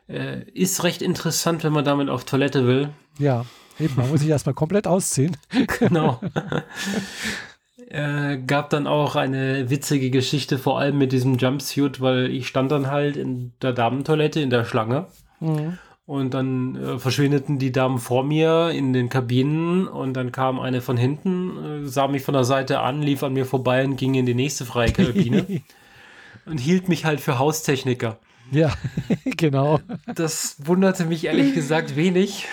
[0.09, 2.89] Äh, ist recht interessant, wenn man damit auf Toilette will.
[3.19, 3.45] Ja,
[3.79, 5.37] eben, man muss sich erstmal komplett ausziehen.
[5.79, 6.21] Genau.
[7.89, 12.73] äh, gab dann auch eine witzige Geschichte, vor allem mit diesem Jumpsuit, weil ich stand
[12.73, 15.07] dann halt in der Damentoilette in der Schlange.
[15.41, 15.79] Mhm.
[16.05, 20.81] Und dann äh, verschwindeten die Damen vor mir in den Kabinen und dann kam eine
[20.81, 24.15] von hinten, äh, sah mich von der Seite an, lief an mir vorbei und ging
[24.15, 25.47] in die nächste freie Kabine
[26.45, 28.19] und hielt mich halt für Haustechniker.
[28.51, 28.73] Ja,
[29.37, 29.81] genau.
[30.07, 32.49] Das wunderte mich ehrlich gesagt wenig.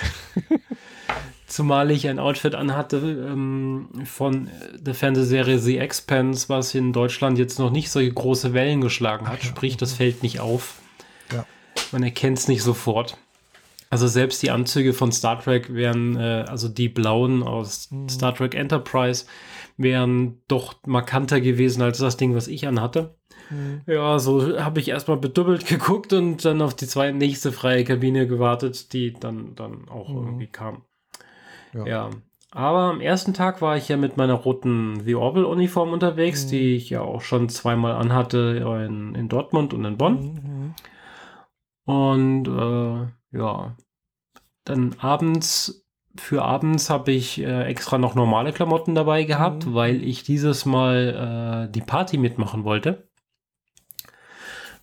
[1.48, 7.58] Zumal ich ein Outfit anhatte ähm, von der Fernsehserie The Expanse, was in Deutschland jetzt
[7.58, 9.42] noch nicht solche große Wellen geschlagen hat.
[9.44, 10.76] Sprich, das fällt nicht auf.
[11.34, 11.46] Ja.
[11.92, 13.18] Man erkennt es nicht sofort.
[13.90, 18.54] Also selbst die Anzüge von Star Trek wären, äh, also die blauen aus Star Trek
[18.54, 19.26] Enterprise,
[19.78, 23.16] wären doch markanter gewesen als das Ding, was ich anhatte.
[23.50, 23.82] Mhm.
[23.88, 28.28] Ja, so habe ich erstmal bedoppelt geguckt und dann auf die zwei nächste freie Kabine
[28.28, 30.16] gewartet, die dann, dann auch Mhm.
[30.18, 30.84] irgendwie kam.
[31.74, 31.86] Ja.
[31.86, 32.10] Ja.
[32.52, 36.50] Aber am ersten Tag war ich ja mit meiner roten The Orville Uniform unterwegs, Mhm.
[36.50, 40.16] die ich ja auch schon zweimal anhatte in, in Dortmund und in Bonn.
[40.34, 40.74] Mhm.
[41.86, 43.76] Und äh, ja,
[44.66, 49.74] dann abends, für abends habe ich äh, extra noch normale Klamotten dabei gehabt, Mhm.
[49.76, 53.10] weil ich dieses Mal äh, die Party mitmachen wollte.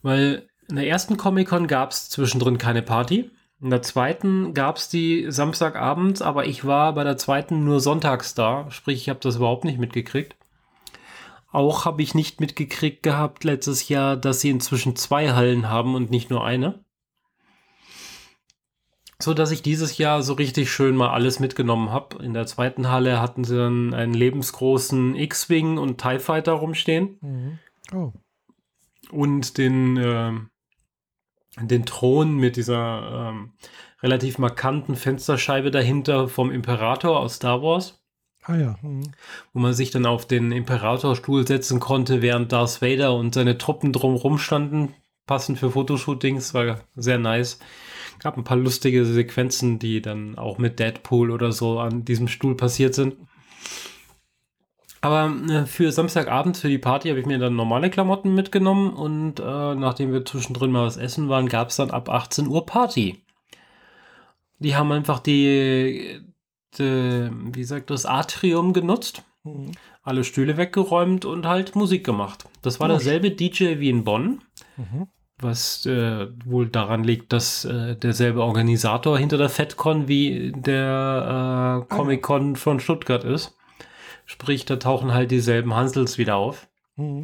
[0.03, 3.31] Weil in der ersten Comic-Con gab es zwischendrin keine Party.
[3.61, 8.35] In der zweiten gab es die Samstagabends, aber ich war bei der zweiten nur sonntags
[8.35, 8.71] da.
[8.71, 10.37] Sprich, ich habe das überhaupt nicht mitgekriegt.
[11.51, 16.11] Auch habe ich nicht mitgekriegt gehabt letztes Jahr, dass sie inzwischen zwei Hallen haben und
[16.11, 16.85] nicht nur eine.
[19.19, 22.23] So dass ich dieses Jahr so richtig schön mal alles mitgenommen habe.
[22.23, 27.59] In der zweiten Halle hatten sie dann einen lebensgroßen X-Wing und TIE Fighter rumstehen Mhm.
[27.95, 28.13] Oh,
[29.11, 30.51] und den, ähm,
[31.61, 33.53] den Thron mit dieser ähm,
[34.03, 38.03] relativ markanten Fensterscheibe dahinter vom Imperator aus Star Wars,
[38.45, 38.77] ah ja.
[38.83, 39.13] Mhm.
[39.53, 43.93] wo man sich dann auf den Imperatorstuhl setzen konnte, während Darth Vader und seine Truppen
[43.93, 44.95] drumherum standen,
[45.27, 47.59] passend für Fotoshootings, war sehr nice.
[48.19, 52.57] Gab ein paar lustige Sequenzen, die dann auch mit Deadpool oder so an diesem Stuhl
[52.57, 53.17] passiert sind.
[55.07, 59.39] Aber äh, für Samstagabend, für die Party, habe ich mir dann normale Klamotten mitgenommen und
[59.39, 63.23] äh, nachdem wir zwischendrin mal was essen waren, gab es dann ab 18 Uhr Party.
[64.59, 66.21] Die haben einfach die,
[66.79, 69.71] die wie sagt das, Atrium genutzt, Mhm.
[70.03, 72.49] alle Stühle weggeräumt und halt Musik gemacht.
[72.63, 74.41] Das war derselbe DJ wie in Bonn,
[74.77, 75.07] Mhm.
[75.39, 81.95] was äh, wohl daran liegt, dass äh, derselbe Organisator hinter der FedCon wie der äh,
[81.95, 83.57] Comic-Con von Stuttgart ist.
[84.27, 86.69] Sprich, da tauchen halt dieselben Hansels wieder auf.
[86.97, 87.23] Mhm.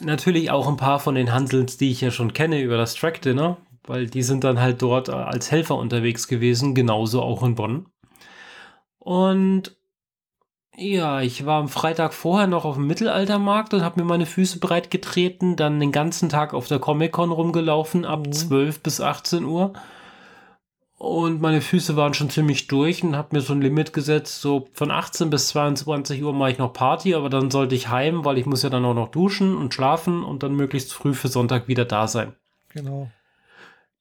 [0.00, 3.20] Natürlich auch ein paar von den Hansels, die ich ja schon kenne über das Track
[3.22, 7.56] Dinner, weil die sind dann halt dort äh, als Helfer unterwegs gewesen, genauso auch in
[7.56, 7.86] Bonn.
[8.98, 9.76] Und
[10.76, 14.60] ja, ich war am Freitag vorher noch auf dem Mittelaltermarkt und habe mir meine Füße
[14.60, 18.32] breit getreten, dann den ganzen Tag auf der Comic-Con rumgelaufen, ab Mhm.
[18.32, 19.72] 12 bis 18 Uhr.
[21.00, 24.68] Und meine Füße waren schon ziemlich durch und habe mir so ein Limit gesetzt, so
[24.74, 28.36] von 18 bis 22 Uhr mache ich noch Party, aber dann sollte ich heim, weil
[28.36, 31.68] ich muss ja dann auch noch duschen und schlafen und dann möglichst früh für Sonntag
[31.68, 32.34] wieder da sein.
[32.68, 33.10] Genau.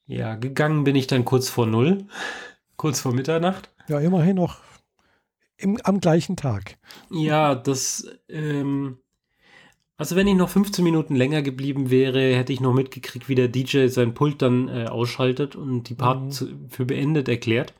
[0.07, 2.03] Ja, gegangen bin ich dann kurz vor null,
[2.75, 3.69] kurz vor Mitternacht.
[3.87, 4.57] Ja, immerhin noch
[5.55, 6.77] im, am gleichen Tag.
[7.11, 8.97] Ja, das, ähm,
[9.99, 13.47] also wenn ich noch 15 Minuten länger geblieben wäre, hätte ich noch mitgekriegt, wie der
[13.49, 16.31] DJ sein Pult dann äh, ausschaltet und die Part Mhm.
[16.31, 17.73] zu, für beendet erklärt.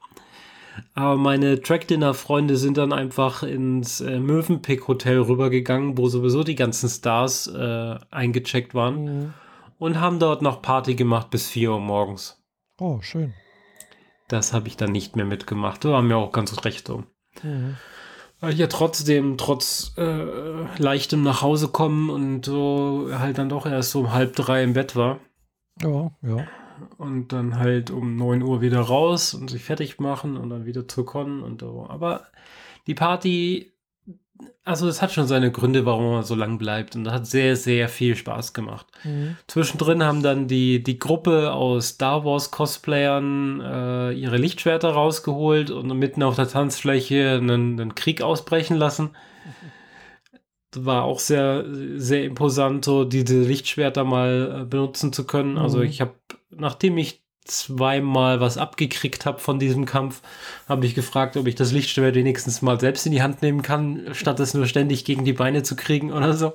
[0.94, 7.48] Aber meine Track-Dinner-Freunde sind dann einfach ins äh, Mövenpick-Hotel rübergegangen, wo sowieso die ganzen Stars
[7.48, 9.34] äh, eingecheckt waren Mhm.
[9.80, 12.42] und haben dort noch Party gemacht bis 4 Uhr morgens.
[12.80, 13.34] Oh, schön.
[14.30, 15.84] Das habe ich dann nicht mehr mitgemacht.
[15.84, 17.04] Da war mir auch ganz recht so.
[17.44, 17.76] Mhm.
[18.42, 24.00] Ja trotzdem, trotz äh, leichtem nach Hause kommen und so halt dann doch erst so
[24.00, 25.20] um halb drei im Bett war.
[25.82, 26.48] Ja, ja.
[26.98, 30.88] Und dann halt um 9 Uhr wieder raus und sich fertig machen und dann wieder
[30.88, 31.86] zur Con und so.
[31.90, 32.28] Aber
[32.88, 33.74] die Party,
[34.64, 37.56] also es hat schon seine Gründe, warum man so lang bleibt und das hat sehr,
[37.56, 38.86] sehr viel Spaß gemacht.
[39.04, 39.36] Mhm.
[39.48, 45.88] Zwischendrin haben dann die, die Gruppe aus Star Wars Cosplayern äh, ihre Lichtschwerter rausgeholt und
[45.98, 49.10] mitten auf der Tanzfläche einen, einen Krieg ausbrechen lassen.
[50.72, 51.66] Das war auch sehr,
[51.98, 55.58] sehr imposant, so diese Lichtschwerter mal äh, benutzen zu können.
[55.58, 55.84] Also Mhm.
[55.86, 56.14] ich habe,
[56.52, 60.22] nachdem ich zweimal was abgekriegt habe von diesem Kampf,
[60.68, 64.10] habe ich gefragt, ob ich das Lichtschwert wenigstens mal selbst in die Hand nehmen kann,
[64.14, 66.54] statt es nur ständig gegen die Beine zu kriegen oder so.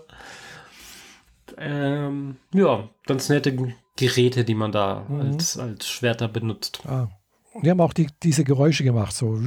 [1.59, 5.20] Ähm, ja, ganz nette Geräte, die man da Mhm.
[5.20, 6.80] als, als Schwerter benutzt.
[6.86, 7.09] Ah.
[7.53, 9.38] Und die haben auch die, diese Geräusche gemacht, so.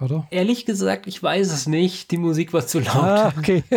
[0.00, 0.26] Oder?
[0.30, 2.10] Ehrlich gesagt, ich weiß es nicht.
[2.10, 2.96] Die Musik war zu laut.
[2.96, 3.62] Ah, okay.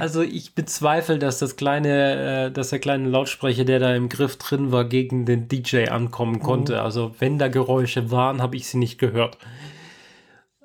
[0.00, 4.36] Also ich bezweifle, dass das kleine, äh, dass der kleine Lautsprecher, der da im Griff
[4.36, 6.82] drin war, gegen den DJ ankommen konnte.
[6.82, 9.38] Also wenn da Geräusche waren, habe ich sie nicht gehört.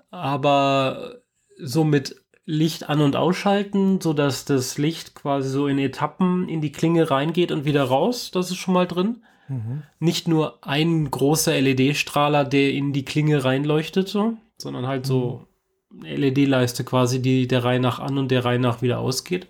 [0.09, 1.21] Aber
[1.57, 2.15] so mit
[2.45, 7.51] Licht an- und ausschalten, sodass das Licht quasi so in Etappen in die Klinge reingeht
[7.51, 9.21] und wieder raus, das ist schon mal drin.
[9.47, 9.83] Mhm.
[9.99, 15.47] Nicht nur ein großer LED-Strahler, der in die Klinge reinleuchtet, so, sondern halt so
[15.93, 19.47] eine LED-Leiste quasi, die der Reihe nach an und der Reihe nach wieder ausgeht.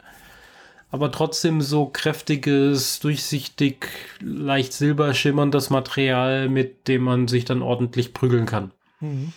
[0.89, 3.87] Aber trotzdem so kräftiges, durchsichtig,
[4.21, 8.71] leicht silberschimmerndes Material, mit dem man sich dann ordentlich prügeln kann.
[9.01, 9.33] Mhm.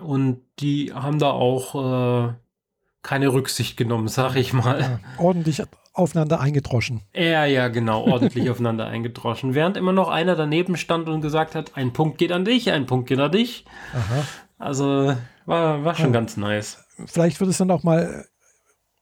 [0.00, 2.32] Und die haben da auch äh,
[3.02, 4.80] keine Rücksicht genommen, sag ich mal.
[4.80, 5.62] Ja, ordentlich
[6.00, 7.02] aufeinander eingedroschen.
[7.14, 9.54] Ja, ja, genau, ordentlich aufeinander eingedroschen.
[9.54, 12.86] Während immer noch einer daneben stand und gesagt hat, ein Punkt geht an dich, ein
[12.86, 13.64] Punkt geht an dich.
[13.94, 14.24] Aha.
[14.58, 16.12] Also war, war schon Ja.
[16.12, 16.84] ganz nice.
[17.06, 18.26] Vielleicht wird es dann auch mal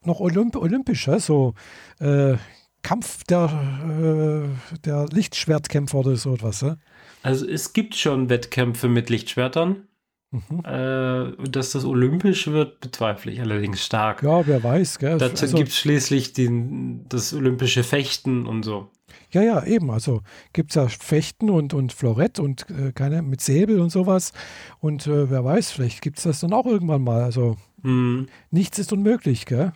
[0.05, 1.55] noch Olymp olympischer, so
[1.99, 2.35] äh,
[2.83, 3.51] Kampf der,
[3.85, 6.61] äh, der Lichtschwertkämpfer oder so etwas.
[6.61, 6.77] Ja?
[7.25, 9.88] Also es gibt schon Wettkämpfe mit Lichtschwertern.
[10.31, 10.63] Mhm.
[10.65, 14.23] Äh, dass das olympisch wird, bezweifle ich allerdings stark.
[14.23, 14.99] Ja, wer weiß.
[14.99, 15.17] Gell?
[15.19, 18.91] Dazu Also- gibt es schließlich den, das olympische Fechten und so.
[19.31, 19.91] Ja, ja, eben.
[19.91, 20.21] Also
[20.53, 24.33] gibt es ja Fechten und, und Florett und äh, keine mit Säbel und sowas.
[24.81, 27.23] Und äh, wer weiß, vielleicht gibt es das dann auch irgendwann mal.
[27.23, 28.27] Also Hm.
[28.51, 29.73] nichts ist unmöglich, gell?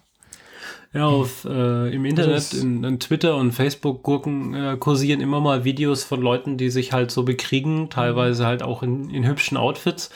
[0.92, 5.40] Ja, auf, äh, im Internet, Das- in, in Twitter und Facebook gurken, äh, kursieren immer
[5.40, 9.56] mal Videos von Leuten, die sich halt so bekriegen, teilweise halt auch in, in hübschen
[9.56, 10.10] Outfits.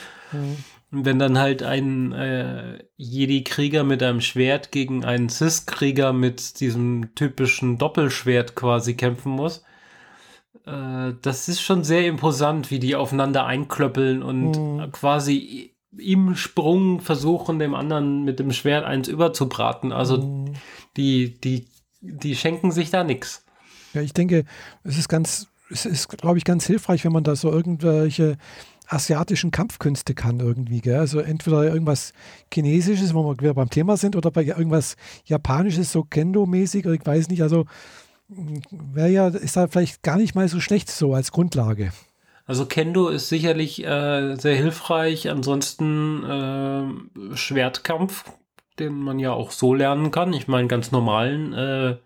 [0.91, 7.13] Und wenn dann halt ein äh, Jedi-Krieger mit einem Schwert gegen einen Cis-Krieger mit diesem
[7.15, 9.63] typischen Doppelschwert quasi kämpfen muss,
[10.65, 14.91] äh, das ist schon sehr imposant, wie die aufeinander einklöppeln und Mhm.
[14.91, 19.91] quasi im Sprung versuchen, dem anderen mit dem Schwert eins überzubraten.
[19.91, 20.53] Also Mhm.
[20.95, 21.67] die, die,
[22.01, 23.43] die schenken sich da nichts.
[23.93, 24.45] Ja, ich denke,
[24.83, 28.37] es ist ganz, es ist, glaube ich, ganz hilfreich, wenn man da so irgendwelche
[28.89, 30.99] asiatischen Kampfkünste kann irgendwie, gell?
[30.99, 32.13] Also entweder irgendwas
[32.53, 34.95] Chinesisches, wo wir wieder beim Thema sind, oder bei irgendwas
[35.25, 37.65] Japanisches, so Kendo-mäßig, oder ich weiß nicht, also
[38.29, 41.91] wäre ja, ist da vielleicht gar nicht mal so schlecht so als Grundlage.
[42.47, 45.29] Also Kendo ist sicherlich äh, sehr hilfreich.
[45.29, 48.23] Ansonsten äh, Schwertkampf,
[48.79, 50.31] den man ja auch so lernen kann.
[50.31, 51.97] Ich meine ganz normalen äh,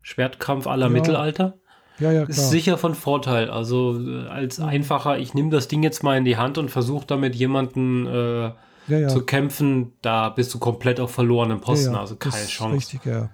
[0.00, 0.92] Schwertkampf aller Ja.
[0.92, 1.58] Mittelalter.
[1.98, 3.50] Ja, ja, Ist sicher von Vorteil.
[3.50, 7.06] Also äh, als einfacher, ich nehme das Ding jetzt mal in die Hand und versuche
[7.06, 8.50] damit jemanden äh,
[8.88, 12.76] ja, zu kämpfen, da bist du komplett auf verlorenem Posten, also keine Chance.
[12.76, 13.28] Richtig, ja.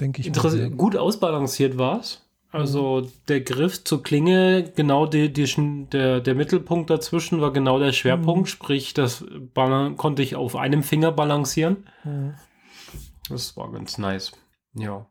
[0.00, 0.26] Denke ich.
[0.34, 0.68] Ja.
[0.68, 2.25] gut ausbalanciert war es.
[2.52, 7.92] Also der Griff zur Klinge, genau die, die, der, der Mittelpunkt dazwischen war genau der
[7.92, 9.24] Schwerpunkt, sprich, das
[9.54, 11.86] konnte ich auf einem Finger balancieren.
[12.04, 12.34] Mhm.
[13.28, 14.32] Das war ganz nice.
[14.74, 15.06] Ja.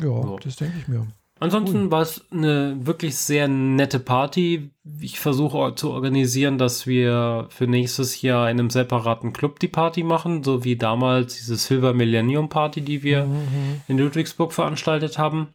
[0.00, 0.38] Ja, So.
[0.42, 1.06] das denke ich mir.
[1.40, 4.70] Ansonsten war es eine wirklich sehr nette Party.
[5.00, 10.02] Ich versuche zu organisieren, dass wir für nächstes Jahr in einem separaten Club die Party
[10.02, 13.80] machen, so wie damals diese Silver Millennium Party, die wir Mhm.
[13.86, 15.54] in Ludwigsburg veranstaltet haben.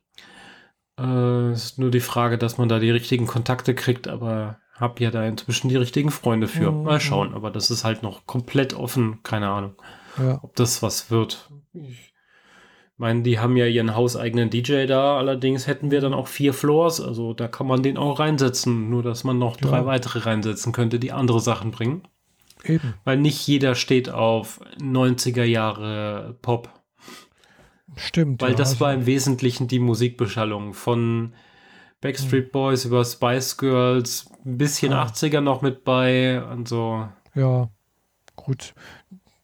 [0.99, 4.99] Äh, es ist nur die Frage, dass man da die richtigen Kontakte kriegt, aber hab
[4.99, 6.71] ja da inzwischen die richtigen Freunde für.
[6.71, 6.83] Mhm.
[6.83, 9.75] Mal schauen, aber das ist halt noch komplett offen, keine Ahnung,
[10.17, 10.39] Ja.
[10.41, 11.49] ob das was wird.
[11.73, 12.11] Ich
[12.97, 17.01] meine, die haben ja ihren hauseigenen DJ da, allerdings hätten wir dann auch vier Floors,
[17.01, 19.85] also da kann man den auch reinsetzen, nur dass man noch drei Ja.
[19.85, 22.03] weitere reinsetzen könnte, die andere Sachen bringen.
[22.63, 22.93] Eben.
[23.03, 26.69] Weil nicht jeder steht auf 90er Jahre Pop.
[27.95, 28.41] Stimmt.
[28.41, 31.33] Weil ja, das also- war im Wesentlichen die Musikbeschallung von
[32.01, 35.03] Backstreet Boys über Spice Girls, ein bisschen Ah.
[35.03, 37.07] 80er noch mit bei und so.
[37.35, 37.69] Ja,
[38.35, 38.73] gut.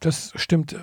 [0.02, 0.76] Das stimmt.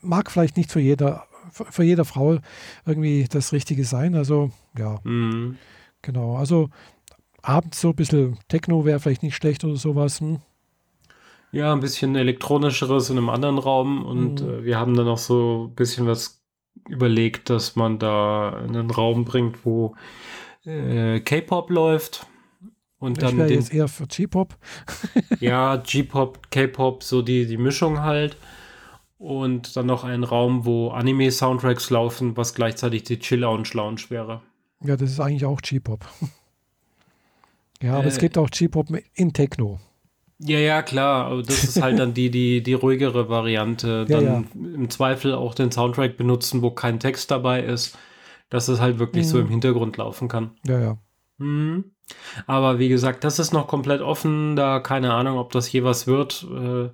[0.00, 2.38] Mag vielleicht nicht für jeder, für für jede Frau
[2.86, 4.14] irgendwie das Richtige sein.
[4.14, 5.56] Also, ja, Mhm.
[6.02, 6.36] genau.
[6.36, 6.70] Also,
[7.42, 10.20] abends so ein bisschen Techno wäre vielleicht nicht schlecht oder sowas.
[10.20, 10.40] Hm?
[11.50, 14.48] Ja, ein bisschen elektronischeres in einem anderen Raum und Mhm.
[14.48, 16.37] äh, wir haben dann auch so ein bisschen was
[16.88, 19.94] überlegt, dass man da in einen Raum bringt, wo
[20.64, 22.26] äh, K-Pop läuft
[22.98, 24.56] und Ich dann den, jetzt eher für G-Pop.
[25.40, 28.36] ja, G-Pop, K-Pop, so die, die Mischung halt.
[29.18, 34.42] Und dann noch ein Raum, wo Anime-Soundtracks laufen, was gleichzeitig die Chill-Lounge-Lounge wäre.
[34.84, 36.04] Ja, das ist eigentlich auch G-Pop.
[37.80, 39.78] Ja, aber es Äh, gibt auch G-Pop in Techno.
[40.40, 44.06] Ja, ja, klar, aber das ist halt dann die, die, die ruhigere Variante.
[44.08, 47.98] Ja, Dann im Zweifel auch den Soundtrack benutzen, wo kein Text dabei ist,
[48.48, 49.44] dass es halt wirklich so Mhm.
[49.44, 50.52] im Hintergrund laufen kann.
[50.66, 50.98] Ja, ja.
[51.38, 51.84] Mhm.
[52.46, 56.06] Aber wie gesagt, das ist noch komplett offen, da keine Ahnung, ob das je was
[56.06, 56.46] wird.
[56.50, 56.90] Äh,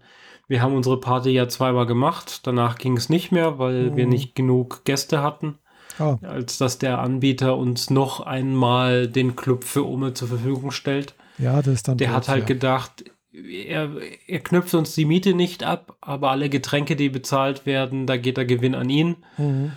[0.47, 4.11] Wir haben unsere Party ja zweimal gemacht, danach ging es nicht mehr, weil wir Mhm.
[4.13, 5.59] nicht genug Gäste hatten,
[5.99, 11.15] Ah, als dass der Anbieter uns noch einmal den Club für Ome zur Verfügung stellt.
[11.39, 11.97] ja, das ist dann.
[11.97, 12.47] Der doof, hat halt ja.
[12.47, 13.91] gedacht, er,
[14.27, 18.37] er knüpft uns die Miete nicht ab, aber alle Getränke, die bezahlt werden, da geht
[18.37, 19.17] der Gewinn an ihn.
[19.37, 19.73] Mhm.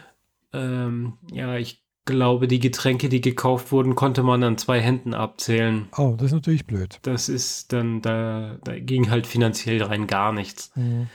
[0.54, 5.88] Ähm, ja, ich glaube, die Getränke, die gekauft wurden, konnte man an zwei Händen abzählen.
[5.98, 7.00] Oh, das ist natürlich blöd.
[7.02, 10.72] Das ist dann, da, da ging halt finanziell rein gar nichts.
[10.76, 11.08] Mhm.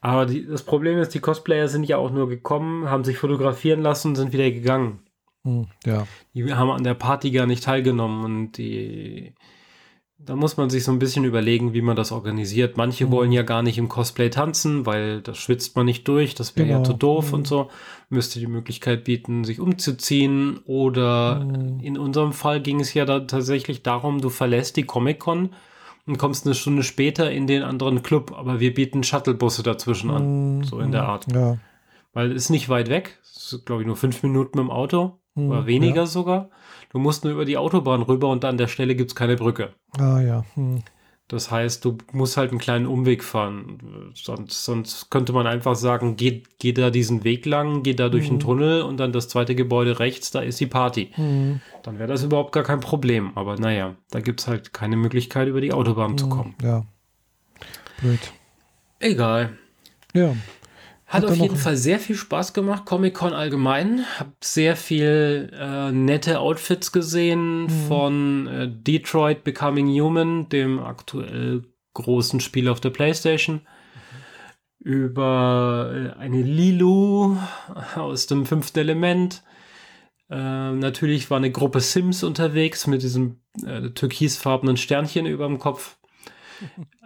[0.00, 3.80] Aber die, das Problem ist, die Cosplayer sind ja auch nur gekommen, haben sich fotografieren
[3.80, 5.00] lassen und sind wieder gegangen.
[5.42, 5.66] Mhm.
[5.84, 6.06] Ja.
[6.34, 9.34] Die haben an der Party gar nicht teilgenommen und die,
[10.20, 12.76] da muss man sich so ein bisschen überlegen, wie man das organisiert.
[12.76, 13.10] Manche Mhm.
[13.12, 16.68] wollen ja gar nicht im Cosplay tanzen, weil das schwitzt man nicht durch, das wäre
[16.68, 16.88] ja Genau.
[16.90, 17.34] zu doof Mhm.
[17.34, 17.70] und so.
[18.10, 21.80] Müsste die Möglichkeit bieten, sich umzuziehen oder Mhm.
[21.80, 25.50] in unserem Fall ging es ja da tatsächlich darum, du verlässt die Comic-Con
[26.06, 30.58] und kommst eine Stunde später in den anderen Club, aber wir bieten Shuttlebusse dazwischen an,
[30.58, 30.64] Mhm.
[30.64, 31.26] so in der Art.
[31.32, 31.58] Ja.
[32.12, 34.70] Weil es ist nicht weit weg, es ist glaube ich nur fünf Minuten mit dem
[34.70, 35.50] Auto Mhm.
[35.50, 36.06] oder weniger Ja.
[36.06, 36.50] sogar.
[36.90, 39.74] Du musst nur über die Autobahn rüber und an der Stelle gibt es keine Brücke.
[39.98, 40.44] Ah, ja.
[40.56, 40.82] Mhm.
[41.30, 44.12] Das heißt, du musst halt einen kleinen Umweg fahren.
[44.14, 48.24] Sonst, sonst könnte man einfach sagen, geh, geh da diesen Weg lang, geh da durch
[48.30, 48.36] Mhm.
[48.36, 51.10] den Tunnel und dann das zweite Gebäude rechts, da ist die Party.
[51.18, 51.60] Mhm.
[51.82, 53.32] Dann wäre das überhaupt gar kein Problem.
[53.34, 56.30] Aber naja, da gibt es halt keine Möglichkeit, über die Autobahn zu Mhm.
[56.30, 56.54] kommen.
[56.62, 56.86] Ja.
[58.00, 58.20] Blöd.
[59.00, 59.50] Egal.
[60.14, 60.34] Ja.
[61.08, 64.04] Hat Hat auf jeden Fall sehr viel Spaß gemacht, Comic-Con allgemein.
[64.18, 67.68] Hab sehr viel äh, nette Outfits gesehen Mhm.
[67.88, 71.62] von äh, Detroit Becoming Human, dem aktuell
[71.94, 73.62] großen Spiel auf der Playstation,
[74.80, 77.36] über äh, eine Lilu
[77.96, 79.42] aus dem fünften Element.
[80.30, 85.97] Äh, natürlich war eine Gruppe Sims unterwegs mit diesem äh, türkisfarbenen Sternchen über dem Kopf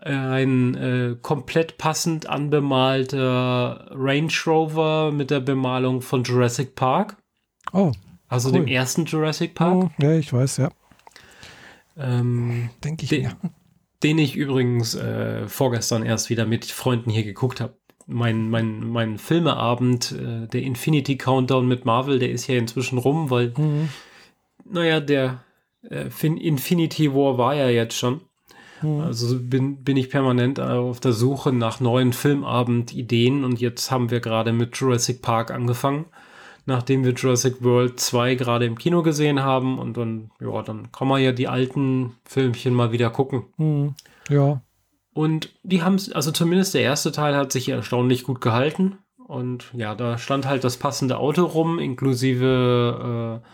[0.03, 7.17] ein äh, komplett passend anbemalter Range Rover mit der Bemalung von Jurassic Park,
[7.73, 7.93] Oh,
[8.29, 8.61] also Cool.
[8.61, 10.71] dem ersten Jurassic Park, oh, ja, ich weiß, ja.
[11.97, 13.33] ähm, Denke ich den,
[14.03, 17.75] den ich übrigens äh, vorgestern erst wieder mit Freunden hier geguckt habe.
[18.07, 23.31] Mein, mein, mein Filmeabend, äh, der Infinity Countdown mit Marvel, der ist ja inzwischen rum,
[23.31, 23.89] weil, Mhm.
[24.65, 25.45] naja, der
[25.89, 28.23] äh, Fin Infinity War war ja jetzt schon.
[28.83, 29.01] Mhm.
[29.01, 34.21] Also bin, bin ich permanent auf der Suche nach neuen Filmabend-Ideen und jetzt haben wir
[34.21, 36.07] gerade mit Jurassic Park angefangen,
[36.67, 41.09] nachdem wir Jurassic World 2 gerade im Kino gesehen haben und dann, ja, dann kann
[41.09, 43.45] man ja die alten Filmchen mal wieder gucken.
[43.57, 43.95] Mhm.
[44.29, 44.63] Ja.
[45.15, 48.99] Und die haben es, also zumindest der erste Teil hat sich erstaunlich gut gehalten.
[49.27, 53.49] Und ja, da stand halt das passende Auto rum, inklusive äh,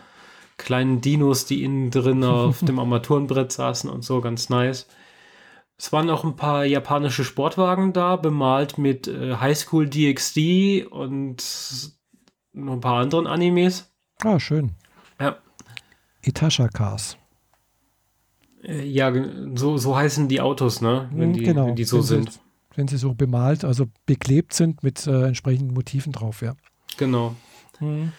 [0.57, 4.87] kleinen Dinos, die innen drin auf dem Armaturenbrett saßen und so, ganz nice.
[5.81, 11.41] Es waren auch ein paar japanische Sportwagen da, bemalt mit äh, Highschool DxD und
[12.51, 13.89] noch ein paar anderen Animes.
[14.21, 14.71] Ah, schön.
[15.21, 15.37] Ja.
[16.21, 17.15] Itasha Cars.
[18.61, 19.13] Äh, ja,
[19.55, 21.09] so, so heißen die Autos, ne?
[21.13, 21.67] Wenn Mhm, die, genau.
[21.67, 22.39] wenn die so Wenn sie- sind.
[22.75, 26.55] Wenn sie so bemalt, also beklebt sind mit äh, entsprechenden Motiven drauf, ja.
[26.97, 27.35] Genau.
[27.79, 28.11] Mhm.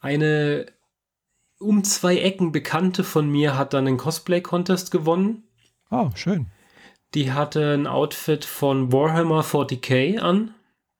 [0.00, 0.66] Eine
[1.60, 5.44] um zwei Ecken Bekannte von mir hat dann einen Cosplay-Contest gewonnen.
[5.88, 6.46] Ah, schön.
[7.14, 10.54] Die hatte ein Outfit von Warhammer 40k an.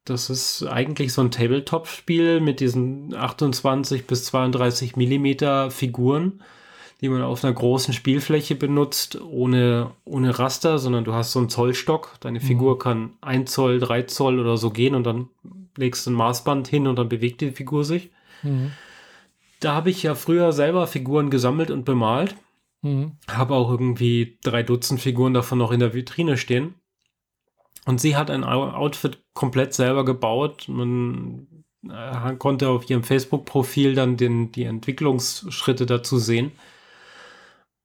[0.04, 6.42] Das ist eigentlich so ein Tabletop-Spiel mit diesen 28 bis 32 Millimeter Figuren,
[7.00, 11.48] die man auf einer großen Spielfläche benutzt, ohne, ohne Raster, sondern du hast so einen
[11.48, 12.16] Zollstock.
[12.20, 15.28] Deine Figur kann 1 Zoll, 3 Zoll oder so gehen und dann
[15.76, 18.10] legst du ein Maßband hin und dann bewegt die Figur sich.
[18.42, 18.72] Mhm.
[19.60, 22.36] Da habe ich ja früher selber Figuren gesammelt und bemalt.
[22.84, 23.12] Mhm.
[23.28, 26.74] Habe auch irgendwie drei Dutzend Figuren davon noch in der Vitrine stehen.
[27.86, 30.66] Und sie hat ein Outfit komplett selber gebaut.
[30.68, 36.52] Man äh, konnte auf ihrem Facebook-Profil dann den, die Entwicklungsschritte dazu sehen.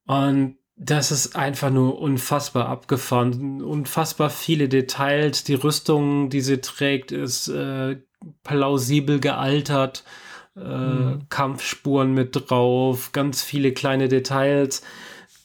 [0.06, 3.62] Und das ist einfach nur unfassbar abgefahren.
[3.62, 5.44] Unfassbar viele Details.
[5.44, 7.96] Die Rüstung, die sie trägt, ist äh,
[8.42, 10.04] plausibel gealtert.
[10.56, 11.28] Äh, mhm.
[11.28, 14.82] Kampfspuren mit drauf, ganz viele kleine Details.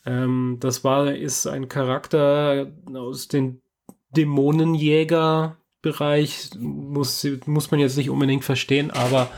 [0.05, 3.61] Ähm, das war, ist ein Charakter aus den
[4.15, 6.49] Dämonenjäger-Bereich.
[6.59, 9.29] Muss, muss man jetzt nicht unbedingt verstehen, aber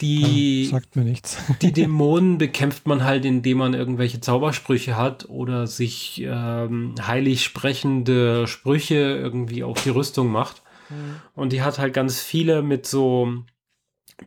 [0.00, 1.38] die, sagt mir nichts.
[1.60, 8.46] die Dämonen bekämpft man halt, indem man irgendwelche Zaubersprüche hat oder sich ähm, heilig sprechende
[8.46, 10.62] Sprüche irgendwie auf die Rüstung macht.
[10.88, 11.16] Mhm.
[11.34, 13.32] Und die hat halt ganz viele mit so,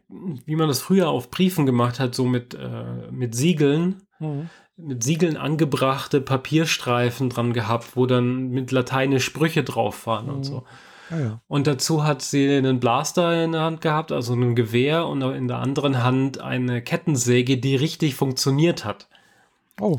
[0.09, 4.03] wie man das früher auf Briefen gemacht hat, so mit, äh, mit Siegeln.
[4.19, 4.49] Mhm.
[4.75, 10.33] Mit Siegeln angebrachte Papierstreifen dran gehabt, wo dann mit Lateinisch Sprüche drauf waren mhm.
[10.33, 10.63] und so.
[11.09, 11.41] Ah, ja.
[11.47, 15.47] Und dazu hat sie einen Blaster in der Hand gehabt, also ein Gewehr und in
[15.47, 19.07] der anderen Hand eine Kettensäge, die richtig funktioniert hat.
[19.79, 19.97] Oh.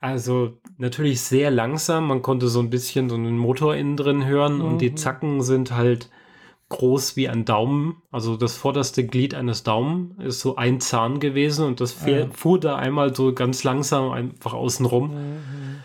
[0.00, 2.06] Also natürlich sehr langsam.
[2.06, 4.64] Man konnte so ein bisschen so einen Motor innen drin hören mhm.
[4.64, 4.96] und die mhm.
[4.96, 6.10] Zacken sind halt
[6.76, 8.02] groß wie ein Daumen.
[8.10, 12.26] Also das vorderste Glied eines Daumen ist so ein Zahn gewesen und das ah, ja.
[12.30, 15.10] fuhr da einmal so ganz langsam einfach außen rum.
[15.10, 15.84] Mhm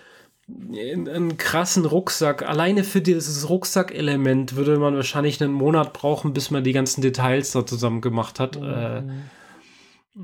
[0.71, 2.47] einen krassen Rucksack.
[2.47, 7.51] Alleine für dieses Rucksackelement würde man wahrscheinlich einen Monat brauchen, bis man die ganzen Details
[7.51, 8.59] da zusammen gemacht hat.
[8.59, 8.65] Mhm.
[8.65, 9.03] Äh,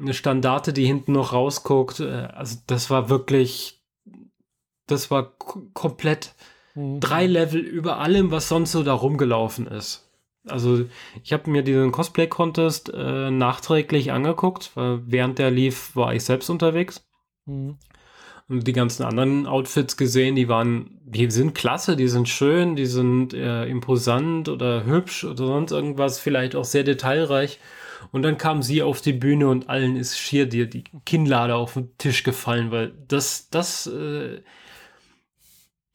[0.02, 2.00] eine Standarte, die hinten noch rausguckt.
[2.00, 3.84] Äh, also das war wirklich,
[4.88, 6.34] das war komplett
[6.74, 7.00] mhm.
[7.00, 10.05] drei Level über allem, was sonst so da rumgelaufen ist.
[10.48, 10.86] Also
[11.24, 16.50] ich habe mir diesen Cosplay-Contest äh, nachträglich angeguckt, weil während der lief, war ich selbst
[16.50, 17.08] unterwegs.
[17.46, 17.78] Mhm
[18.48, 22.86] und die ganzen anderen Outfits gesehen, die waren, die sind klasse, die sind schön, die
[22.86, 27.60] sind äh, imposant oder hübsch oder sonst irgendwas, vielleicht auch sehr detailreich.
[28.12, 31.74] Und dann kam sie auf die Bühne und allen ist schier dir die Kinnlade auf
[31.74, 34.42] den Tisch gefallen, weil das, das, äh,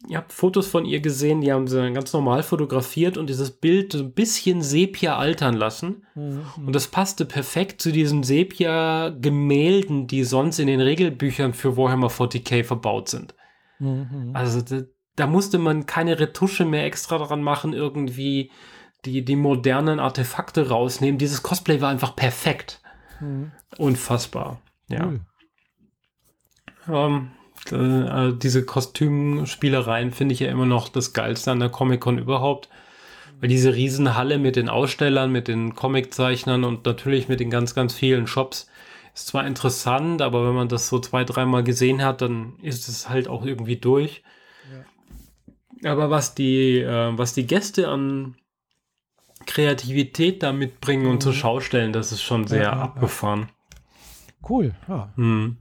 [0.09, 3.95] ihr habt Fotos von ihr gesehen, die haben sie ganz normal fotografiert und dieses Bild
[3.95, 6.07] ein bisschen Sepia altern lassen.
[6.15, 6.43] Mhm.
[6.67, 12.65] Und das passte perfekt zu diesen Sepia-Gemälden, die sonst in den Regelbüchern für Warhammer 40k
[12.65, 13.35] verbaut sind.
[13.79, 14.31] Mhm.
[14.33, 14.83] Also da,
[15.17, 18.51] da, musste man keine Retusche mehr extra dran machen, irgendwie
[19.05, 21.19] die, die modernen Artefakte rausnehmen.
[21.19, 22.81] Dieses Cosplay war einfach perfekt.
[23.21, 23.53] Mhm.
[23.77, 24.61] Unfassbar.
[24.89, 25.07] Ja.
[25.07, 25.21] Cool.
[26.89, 27.31] Ähm,
[27.71, 32.69] äh, diese Kostümspielereien finde ich ja immer noch das Geilste an der Comic-Con überhaupt.
[33.41, 37.95] Weil diese Riesenhalle mit den Ausstellern, mit den Comiczeichnern und natürlich mit den ganz, ganz
[37.95, 38.71] vielen Shops
[39.15, 43.09] ist zwar interessant, aber wenn man das so zwei, dreimal gesehen hat, dann ist es
[43.09, 44.23] halt auch irgendwie durch.
[45.83, 45.91] Ja.
[45.91, 48.37] Aber was die, äh, was die Gäste an
[49.47, 51.11] Kreativität da mitbringen mhm.
[51.11, 53.49] und zur Schau stellen, das ist schon sehr ja, abgefahren.
[54.49, 55.13] Cool, ja.
[55.17, 55.59] Mhm.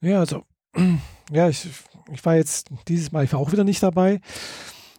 [0.00, 0.44] Ja, also
[1.30, 1.68] ja, ich,
[2.12, 4.20] ich war jetzt dieses Mal, ich war auch wieder nicht dabei.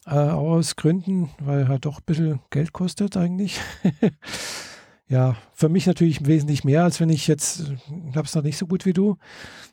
[0.06, 3.60] Äh, aus Gründen, weil halt doch ein bisschen Geld kostet eigentlich.
[5.08, 7.72] ja, für mich natürlich wesentlich mehr, als wenn ich jetzt,
[8.10, 9.18] ich habe es noch nicht so gut wie du.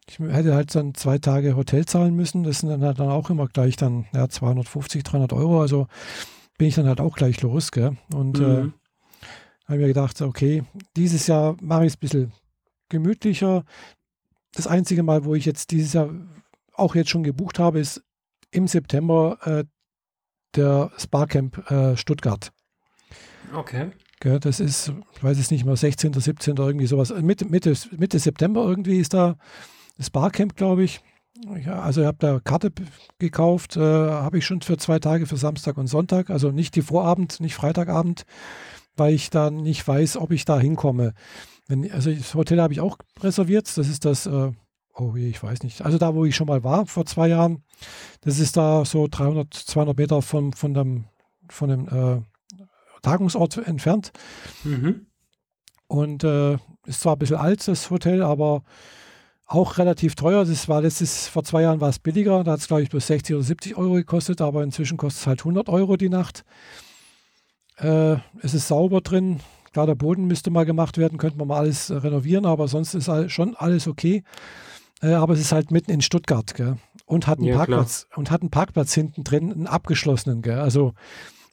[0.07, 2.43] Ich hätte halt dann zwei Tage Hotel zahlen müssen.
[2.43, 5.63] Das sind dann halt dann auch immer gleich dann ja, 250, 300 Euro.
[5.63, 5.87] Also
[6.59, 7.73] bin ich dann halt auch gleich los.
[7.73, 7.97] Gell?
[8.13, 8.69] Und äh, mhm.
[8.69, 10.63] äh, habe mir gedacht, okay,
[10.97, 12.33] dieses Jahr mache ich es ein bisschen
[12.91, 13.65] gemütlicher.
[14.53, 16.11] Das einzige Mal, wo ich jetzt dieses Jahr
[16.79, 18.03] auch jetzt schon gebucht habe, ist
[18.51, 19.65] im September äh,
[20.55, 22.53] der Sparcamp äh, Stuttgart.
[23.55, 23.91] Okay.
[24.21, 26.11] Gell, das ist, ich weiß es nicht mehr, 16.
[26.11, 26.57] oder 17.
[26.57, 27.13] irgendwie sowas.
[27.21, 29.37] Mitte, Mitte, Mitte September irgendwie ist da
[29.97, 31.01] das Barcamp, glaube ich.
[31.65, 32.73] Ja, also ich habe da Karte
[33.21, 36.83] gekauft, äh, habe ich schon für zwei Tage, für Samstag und Sonntag, also nicht die
[36.83, 38.25] Vorabend, nicht Freitagabend,
[38.97, 41.15] weil ich da nicht weiß, ob ich da hinkomme.
[41.69, 44.51] Wenn, also das Hotel habe ich auch reserviert, das ist das äh,
[44.99, 45.83] oh je, ich weiß nicht.
[45.83, 47.63] Also da, wo ich schon mal war, vor zwei Jahren,
[48.23, 51.05] das ist da so 300, 200 Meter von, von dem,
[51.49, 52.21] von dem äh,
[53.03, 54.13] Tagungsort entfernt.
[54.65, 55.07] Mhm.
[55.87, 58.63] Und äh, ist zwar ein bisschen alt, das Hotel, aber
[59.47, 60.45] auch relativ teuer.
[60.45, 62.45] Das war letztes, vor zwei Jahren war es billiger.
[62.45, 65.27] Da hat es, glaube ich, bloß 60 oder 70 Euro gekostet, aber inzwischen kostet es
[65.27, 66.45] halt 100 Euro die Nacht.
[67.79, 69.41] Äh, es ist sauber drin.
[69.73, 73.09] Klar, der Boden müsste mal gemacht werden, könnte man mal alles renovieren, aber sonst ist
[73.09, 74.25] all, schon alles okay.
[75.03, 76.77] Äh, aber es ist halt mitten in Stuttgart, gell?
[77.07, 78.19] Und hat einen ja, Parkplatz klar.
[78.19, 80.59] und hat einen Parkplatz hinten drin, einen abgeschlossenen, gell?
[80.59, 80.93] Also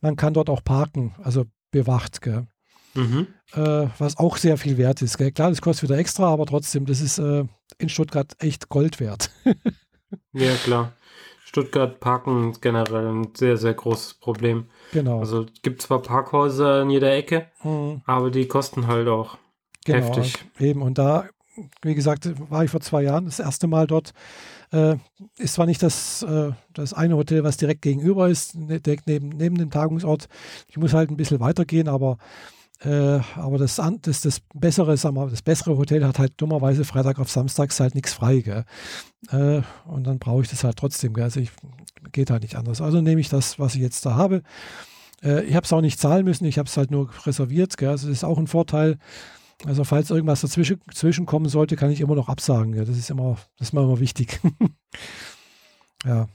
[0.01, 2.47] man kann dort auch parken, also bewacht, gell?
[2.95, 3.27] Mhm.
[3.53, 5.17] Äh, was auch sehr viel wert ist.
[5.17, 5.31] Gell?
[5.31, 7.43] Klar, das kostet wieder extra, aber trotzdem, das ist äh,
[7.77, 9.29] in Stuttgart echt Gold wert.
[10.33, 10.93] ja, klar.
[11.43, 14.65] Stuttgart parken ist generell ein sehr, sehr großes Problem.
[14.91, 15.19] Genau.
[15.19, 18.01] Also es gibt zwar Parkhäuser in jeder Ecke, mhm.
[18.05, 19.37] aber die kosten halt auch
[19.85, 20.45] genau, heftig.
[20.59, 21.29] Eben, und da
[21.81, 24.11] wie gesagt, war ich vor zwei Jahren das erste Mal dort.
[24.71, 24.97] Äh,
[25.37, 29.29] ist zwar nicht das, äh, das eine Hotel, was direkt gegenüber ist, ne, direkt neben,
[29.29, 30.27] neben dem Tagungsort.
[30.67, 32.17] Ich muss halt ein bisschen weitergehen, aber,
[32.81, 37.19] äh, aber das, das, das bessere, sagen wir, das bessere Hotel hat halt dummerweise Freitag
[37.19, 38.39] auf Samstags halt nichts frei.
[38.41, 38.65] Gell?
[39.29, 41.13] Äh, und dann brauche ich das halt trotzdem.
[41.13, 41.25] Gell?
[41.25, 41.51] Also ich,
[42.11, 42.81] geht halt nicht anders.
[42.81, 44.41] Also nehme ich das, was ich jetzt da habe.
[45.23, 47.77] Äh, ich habe es auch nicht zahlen müssen, ich habe es halt nur reserviert.
[47.77, 47.89] Gell?
[47.89, 48.97] Also das ist auch ein Vorteil.
[49.63, 52.73] Also falls irgendwas dazwischen, dazwischen kommen sollte, kann ich immer noch absagen.
[52.73, 54.41] Ja, das ist immer, das ist immer, immer wichtig.
[56.05, 56.27] ja.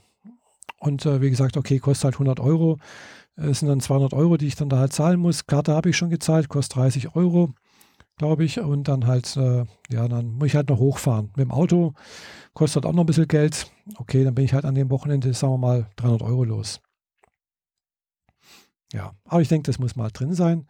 [0.79, 2.79] Und äh, wie gesagt, okay, kostet halt 100 Euro.
[3.35, 5.45] Es sind dann 200 Euro, die ich dann da halt zahlen muss.
[5.45, 7.53] Karte habe ich schon gezahlt, kostet 30 Euro,
[8.17, 8.59] glaube ich.
[8.59, 11.27] Und dann halt, äh, ja, dann muss ich halt noch hochfahren.
[11.35, 11.93] Mit dem Auto
[12.53, 13.71] kostet auch noch ein bisschen Geld.
[13.97, 16.81] Okay, dann bin ich halt an dem Wochenende, sagen wir mal, 300 Euro los.
[18.91, 20.67] Ja, aber ich denke, das muss mal drin sein.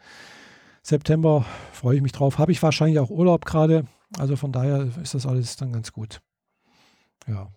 [0.83, 2.37] September freue ich mich drauf.
[2.37, 3.85] Habe ich wahrscheinlich auch Urlaub gerade.
[4.17, 6.21] Also von daher ist das alles dann ganz gut.
[7.27, 7.49] Ja.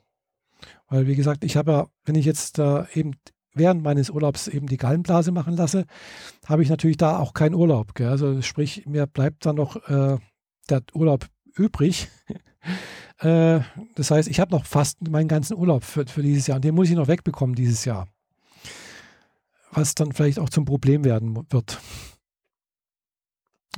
[0.89, 3.13] Weil, wie gesagt, ich habe ja, wenn ich jetzt äh, eben
[3.55, 5.87] während meines Urlaubs eben die Gallenblase machen lasse,
[6.47, 7.95] habe ich natürlich da auch keinen Urlaub.
[7.95, 8.09] Gell?
[8.09, 10.19] Also sprich, mir bleibt dann noch äh,
[10.69, 12.09] der Urlaub übrig.
[13.19, 13.61] äh,
[13.95, 16.75] das heißt, ich habe noch fast meinen ganzen Urlaub für, für dieses Jahr und den
[16.75, 18.09] muss ich noch wegbekommen dieses Jahr.
[19.73, 21.81] Was dann vielleicht auch zum Problem werden wird.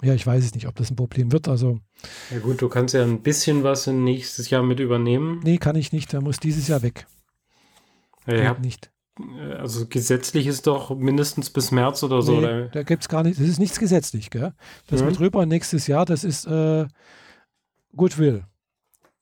[0.02, 1.48] Ja, ich weiß es nicht, ob das ein Problem wird.
[1.48, 1.80] Also,
[2.30, 5.40] ja gut, du kannst ja ein bisschen was nächstes Jahr mit übernehmen.
[5.42, 6.12] Nee, kann ich nicht.
[6.12, 7.06] Der muss dieses Jahr weg.
[8.26, 8.58] Ja, ja.
[8.58, 8.90] nicht.
[9.58, 12.32] Also gesetzlich ist doch mindestens bis März oder so.
[12.32, 12.68] Nee, oder?
[12.68, 14.52] Da gibt es gar nicht, das ist nichts gesetzlich, gell?
[14.88, 15.06] Das mhm.
[15.06, 16.86] wird rüber nächstes Jahr, das ist äh,
[17.94, 18.44] Goodwill.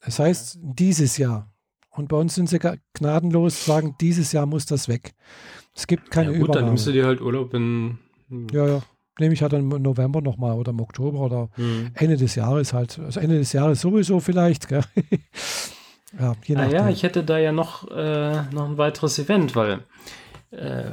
[0.00, 1.52] Das heißt dieses Jahr.
[1.90, 2.58] Und bei uns sind sie
[2.94, 5.14] gnadenlos, sagen, dieses Jahr muss das weg.
[5.76, 6.60] Es gibt keine ja, gut, Übernahme.
[6.60, 7.98] dann nimmst du dir halt Urlaub in.
[8.50, 8.82] Ja, ja
[9.18, 11.90] nehme ich halt dann im November nochmal oder im Oktober oder mhm.
[11.94, 12.98] Ende des Jahres halt.
[12.98, 14.68] Also Ende des Jahres sowieso vielleicht.
[14.68, 14.82] Gell?
[16.18, 16.58] ja, je nachdem.
[16.58, 19.80] Ah ja, ich hätte da ja noch, äh, noch ein weiteres Event, weil
[20.50, 20.84] äh,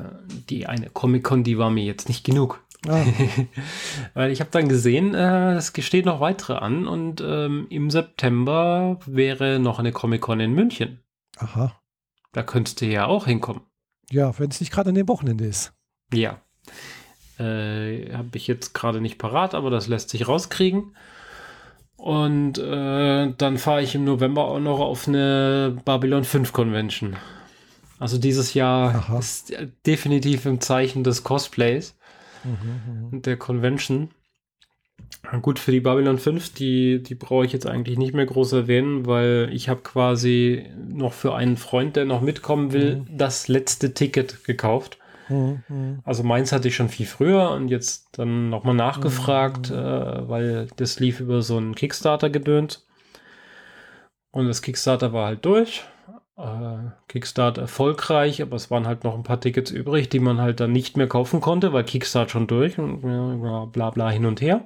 [0.49, 2.63] die eine Comic-Con, die war mir jetzt nicht genug.
[2.87, 3.03] Ah.
[4.13, 8.99] weil ich habe dann gesehen, äh, es steht noch weitere an und ähm, im September
[9.05, 10.99] wäre noch eine Comic-Con in München.
[11.37, 11.79] Aha.
[12.31, 13.61] Da könntest du ja auch hinkommen.
[14.09, 15.73] Ja, wenn es nicht gerade an dem Wochenende ist.
[16.13, 16.41] Ja.
[17.41, 20.95] Äh, Habe ich jetzt gerade nicht parat, aber das lässt sich rauskriegen.
[21.95, 27.15] Und äh, dann fahre ich im November auch noch auf eine Babylon 5 Convention.
[27.99, 29.19] Also dieses Jahr Aha.
[29.19, 29.53] ist
[29.85, 31.95] definitiv im Zeichen des Cosplays
[32.43, 34.09] mhm, und der Convention.
[35.43, 39.05] Gut, für die Babylon 5, die, die brauche ich jetzt eigentlich nicht mehr groß erwähnen,
[39.05, 43.17] weil ich habe quasi noch für einen Freund, der noch mitkommen will, mhm.
[43.17, 44.97] das letzte Ticket gekauft.
[45.31, 45.99] Mhm.
[46.03, 49.77] Also meins hatte ich schon viel früher und jetzt dann nochmal nachgefragt, mhm.
[49.77, 52.85] äh, weil das lief über so einen Kickstarter gedönt.
[54.31, 55.83] Und das Kickstarter war halt durch.
[56.37, 60.59] Äh, Kickstarter erfolgreich, aber es waren halt noch ein paar Tickets übrig, die man halt
[60.59, 64.41] dann nicht mehr kaufen konnte, weil Kickstarter schon durch und ja, bla bla hin und
[64.41, 64.65] her.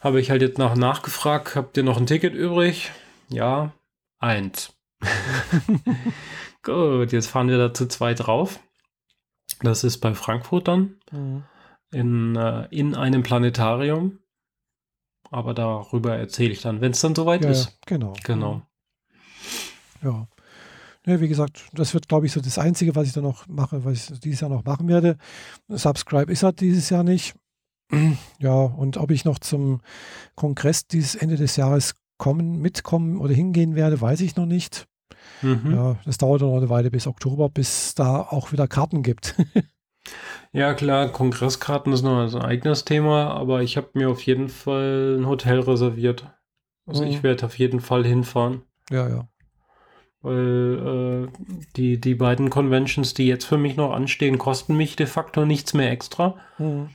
[0.00, 2.92] Habe ich halt jetzt nach nachgefragt, habt ihr noch ein Ticket übrig?
[3.28, 3.72] Ja,
[4.18, 4.72] eins.
[6.62, 8.60] Gut, jetzt fahren wir da zu zweit drauf.
[9.62, 10.96] Das ist bei Frankfurt dann.
[11.10, 11.44] Mhm.
[11.92, 14.18] In, äh, in einem Planetarium.
[15.30, 17.78] Aber darüber erzähle ich dann, wenn es dann soweit ja, ist.
[17.86, 18.14] Genau.
[18.24, 18.62] Genau.
[20.02, 20.28] Ja.
[21.06, 23.84] Ja, wie gesagt, das wird, glaube ich, so das Einzige, was ich dann noch mache,
[23.84, 25.16] was ich dieses Jahr noch machen werde.
[25.68, 27.34] Subscribe ist halt dieses Jahr nicht.
[28.40, 29.80] Ja, und ob ich noch zum
[30.34, 34.88] Kongress dieses Ende des Jahres kommen, mitkommen oder hingehen werde, weiß ich noch nicht.
[35.42, 35.74] Mhm.
[35.74, 39.34] Ja, das dauert noch eine Weile bis Oktober, bis da auch wieder Karten gibt.
[40.52, 45.18] ja, klar, Kongresskarten ist noch ein eigenes Thema, aber ich habe mir auf jeden Fall
[45.18, 46.30] ein Hotel reserviert.
[46.86, 47.10] Also mhm.
[47.10, 48.62] ich werde auf jeden Fall hinfahren.
[48.90, 49.28] Ja, ja.
[50.22, 55.06] Weil äh, die, die beiden Conventions, die jetzt für mich noch anstehen, kosten mich de
[55.06, 56.36] facto nichts mehr extra.
[56.58, 56.88] Mhm.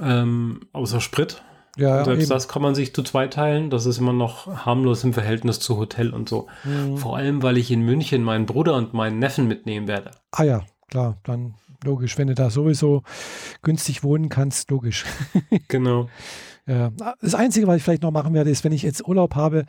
[0.00, 1.42] Ähm, außer Sprit.
[1.76, 2.30] Ja, Selbst eben.
[2.30, 3.70] das kann man sich zu zwei teilen.
[3.70, 6.46] Das ist immer noch harmlos im Verhältnis zu Hotel und so.
[6.62, 6.96] Mhm.
[6.96, 10.12] Vor allem, weil ich in München meinen Bruder und meinen Neffen mitnehmen werde.
[10.30, 12.16] Ah ja, klar, dann logisch.
[12.16, 13.02] Wenn du da sowieso
[13.62, 15.04] günstig wohnen kannst, logisch.
[15.68, 16.08] genau.
[16.66, 16.92] Ja.
[17.20, 19.66] Das Einzige, was ich vielleicht noch machen werde, ist, wenn ich jetzt Urlaub habe,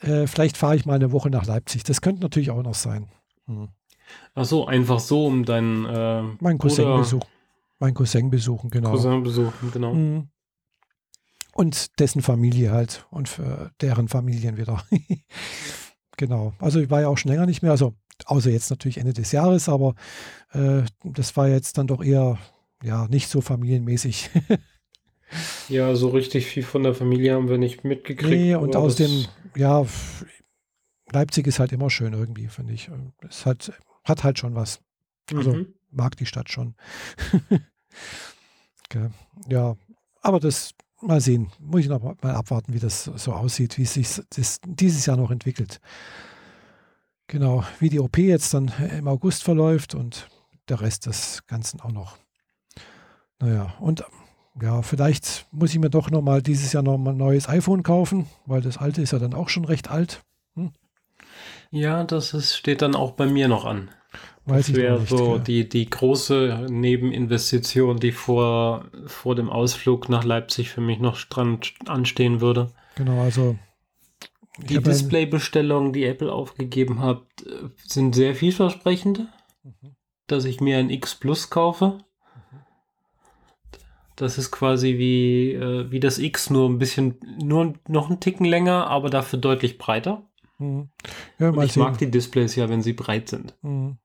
[0.00, 1.84] äh, vielleicht fahre ich mal eine Woche nach Leipzig.
[1.84, 3.08] Das könnte natürlich auch noch sein.
[3.46, 3.68] Mhm.
[4.34, 7.28] Ach so, einfach so, um deinen äh, mein Cousin besuchen.
[7.78, 8.90] Mein Cousin besuchen, genau.
[8.90, 9.94] Cousin besuchen, genau.
[9.94, 10.28] Mhm
[11.56, 14.84] und dessen Familie halt und für deren Familien wieder.
[16.18, 16.52] genau.
[16.58, 17.94] Also ich war ja auch schon länger nicht mehr, also
[18.26, 19.94] außer jetzt natürlich Ende des Jahres, aber
[20.52, 22.38] äh, das war jetzt dann doch eher
[22.82, 24.30] ja nicht so familienmäßig.
[25.68, 28.30] ja, so richtig viel von der Familie haben wir nicht mitgekriegt.
[28.30, 29.24] Nee, und aus dem,
[29.56, 29.86] ja,
[31.10, 32.90] Leipzig ist halt immer schön irgendwie, finde ich.
[33.26, 33.72] Es hat,
[34.04, 34.80] hat halt schon was.
[35.34, 35.74] Also Mhm.
[35.90, 36.74] mag die Stadt schon.
[38.84, 39.08] okay.
[39.48, 39.76] Ja,
[40.20, 41.50] aber das mal sehen.
[41.60, 45.30] Muss ich noch mal abwarten, wie das so aussieht, wie sich das dieses Jahr noch
[45.30, 45.80] entwickelt.
[47.28, 50.28] Genau, wie die OP jetzt dann im August verläuft und
[50.68, 52.18] der Rest des Ganzen auch noch.
[53.40, 54.04] Naja, und
[54.60, 57.82] ja, vielleicht muss ich mir doch noch mal dieses Jahr noch mal ein neues iPhone
[57.82, 60.22] kaufen, weil das alte ist ja dann auch schon recht alt.
[61.70, 63.90] Ja, das ist, steht dann auch bei mir noch an.
[64.46, 65.40] Weiß Das wäre so gell.
[65.40, 71.58] die, die große Nebeninvestition, die vor, vor dem Ausflug nach Leipzig für mich noch dran
[71.86, 72.70] anstehen würde.
[72.94, 73.58] Genau, also
[74.58, 77.22] Die ein- Displaybestellungen, die Apple aufgegeben hat,
[77.84, 79.26] sind sehr vielversprechend.
[79.64, 79.96] Mhm.
[80.28, 81.98] Dass ich mir ein X Plus kaufe.
[84.14, 88.46] Das ist quasi wie, äh, wie das X, nur ein bisschen, nur noch einen Ticken
[88.46, 90.22] länger, aber dafür deutlich breiter.
[90.58, 90.88] Mhm.
[91.38, 93.54] Ja, ich mag die Displays ja, wenn sie breit sind.
[93.62, 93.98] Mhm.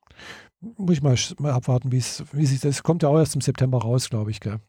[0.78, 3.42] Muss ich mal, mal abwarten, wie es, wie sich das kommt ja auch erst im
[3.42, 4.60] September raus, glaube ich, gell?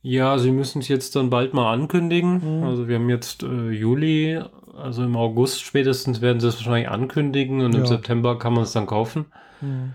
[0.00, 2.60] Ja, sie müssen es jetzt dann bald mal ankündigen.
[2.60, 2.64] Mhm.
[2.64, 4.40] Also wir haben jetzt äh, Juli,
[4.76, 7.86] also im August spätestens werden sie es wahrscheinlich ankündigen und im Ja.
[7.86, 9.26] September kann man es dann kaufen.
[9.60, 9.94] Mhm.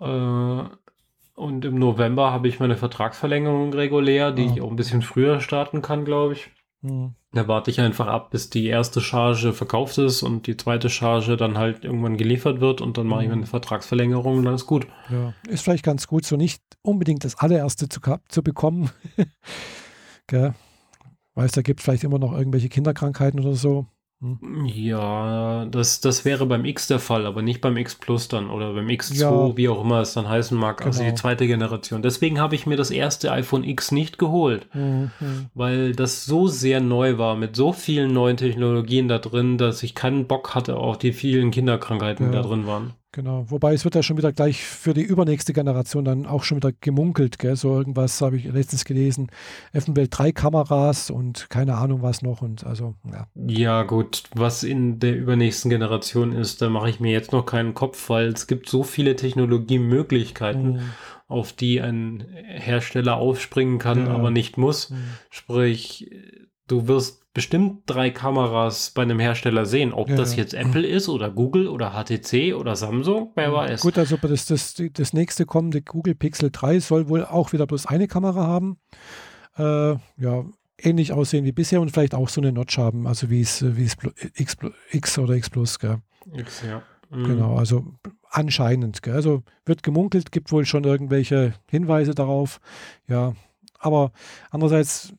[0.00, 0.62] Äh,
[1.36, 4.52] und im November habe ich meine Vertragsverlängerung regulär, die Ah.
[4.54, 6.50] ich auch ein bisschen früher starten kann, glaube ich.
[6.84, 7.14] Mhm.
[7.32, 11.36] Da warte ich einfach ab, bis die erste Charge verkauft ist und die zweite Charge
[11.36, 13.34] dann halt irgendwann geliefert wird und dann mache ich Mhm.
[13.34, 14.86] meine Vertragsverlängerung und dann ist gut.
[15.10, 18.90] Ja, ist vielleicht ganz gut, so nicht unbedingt das allererste zu, zu bekommen.
[20.26, 20.54] gell?
[21.34, 23.86] Weiß, da gibt es vielleicht immer noch irgendwelche Kinderkrankheiten oder so.
[24.64, 28.72] Ja, das, das wäre beim X der Fall, aber nicht beim X Plus dann oder
[28.72, 29.56] beim X2, Ja.
[29.56, 31.10] wie auch immer es dann heißen mag, also Genau.
[31.12, 32.02] die zweite Generation.
[32.02, 35.10] Deswegen habe ich mir das erste iPhone X nicht geholt, Mhm.
[35.54, 39.94] weil das so sehr neu war, mit so vielen neuen Technologien da drin, dass ich
[39.94, 42.42] keinen Bock hatte auf die vielen Kinderkrankheiten, die Ja.
[42.42, 42.92] da drin waren.
[43.14, 43.44] Genau.
[43.48, 46.72] Wobei es wird ja schon wieder gleich für die übernächste Generation dann auch schon wieder
[46.72, 47.54] gemunkelt, gell?
[47.54, 49.28] So irgendwas habe ich letztens gelesen.
[49.72, 53.28] Eventuell drei Kameras und keine Ahnung was noch und also, ja.
[53.46, 57.72] Ja, gut, was in der übernächsten Generation ist, da mache ich mir jetzt noch keinen
[57.74, 60.80] Kopf, weil es gibt so viele Technologiemöglichkeiten, Mhm.
[61.28, 64.12] auf die ein Hersteller aufspringen kann, Ja.
[64.14, 64.90] aber nicht muss.
[64.90, 64.96] Mhm.
[65.30, 66.10] Sprich,
[66.66, 69.92] du wirst bestimmt drei Kameras bei einem Hersteller sehen.
[69.92, 70.42] Ob Ja, das ja.
[70.42, 73.82] jetzt Apple ist oder Google oder HTC oder Samsung, wer weiß.
[73.82, 77.86] Gut, also das, das, das nächste kommende Google Pixel 3 soll wohl auch wieder bloß
[77.86, 78.78] eine Kamera haben.
[79.58, 80.44] Äh, ja,
[80.78, 83.84] ähnlich aussehen wie bisher und vielleicht auch so eine Notch haben, also wie es, wie
[83.84, 83.96] es
[84.34, 84.56] X,
[84.90, 85.98] X oder X Plus, gell?
[86.32, 86.82] X, ja.
[87.10, 87.24] Mhm.
[87.24, 87.84] Genau, also
[88.30, 89.02] anscheinend.
[89.02, 89.14] Gell?
[89.14, 92.60] Also wird gemunkelt, gibt wohl schon irgendwelche Hinweise darauf.
[93.08, 93.34] Ja,
[93.78, 94.12] aber
[94.50, 95.14] andererseits,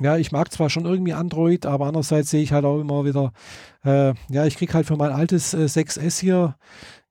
[0.00, 3.32] ja, ich mag zwar schon irgendwie Android, aber andererseits sehe ich halt auch immer wieder,
[3.84, 6.56] äh, ja, ich kriege halt für mein altes äh, 6S hier,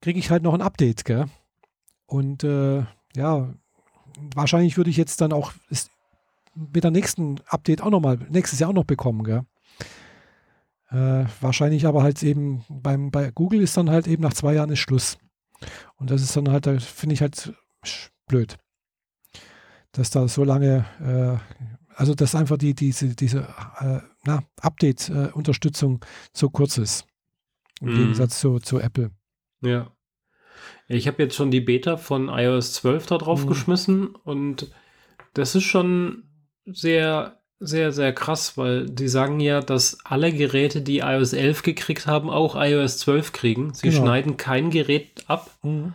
[0.02, 1.26] kriege ich halt noch ein Update, gell?
[2.06, 2.84] Und äh,
[3.16, 3.54] ja,
[4.36, 5.90] wahrscheinlich würde ich jetzt dann auch es
[6.56, 9.44] mit der nächsten Update auch nochmal, nächstes Jahr auch noch bekommen, gell?
[10.90, 14.72] Äh, wahrscheinlich aber halt eben beim, bei Google ist dann halt eben nach zwei Jahren
[14.72, 15.18] ist Schluss.
[15.98, 17.54] Und das ist dann halt, da finde ich halt
[18.28, 18.58] blöd.
[19.92, 23.48] Dass da so lange, äh, also dass einfach die, diese, diese
[23.80, 26.04] äh, Update-Unterstützung
[26.34, 27.06] so kurz ist.
[27.82, 27.96] Im Mhm.
[27.96, 29.12] Gegensatz zu, zu Apple.
[29.62, 29.92] Ja.
[30.88, 33.50] Ich habe jetzt schon die Beta von iOS 12 da drauf Mhm.
[33.50, 34.72] geschmissen und
[35.34, 36.24] das ist schon
[36.66, 42.08] sehr, sehr, sehr krass, weil die sagen ja, dass alle Geräte, die iOS 11 gekriegt
[42.08, 43.74] haben, auch iOS 12 kriegen.
[43.74, 44.02] Sie Genau.
[44.04, 45.94] schneiden kein Gerät ab, Mhm.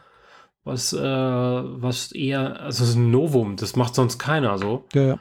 [0.65, 4.85] was, äh, was eher, also es ist ein Novum, das macht sonst keiner so.
[4.95, 5.19] Ja, ja.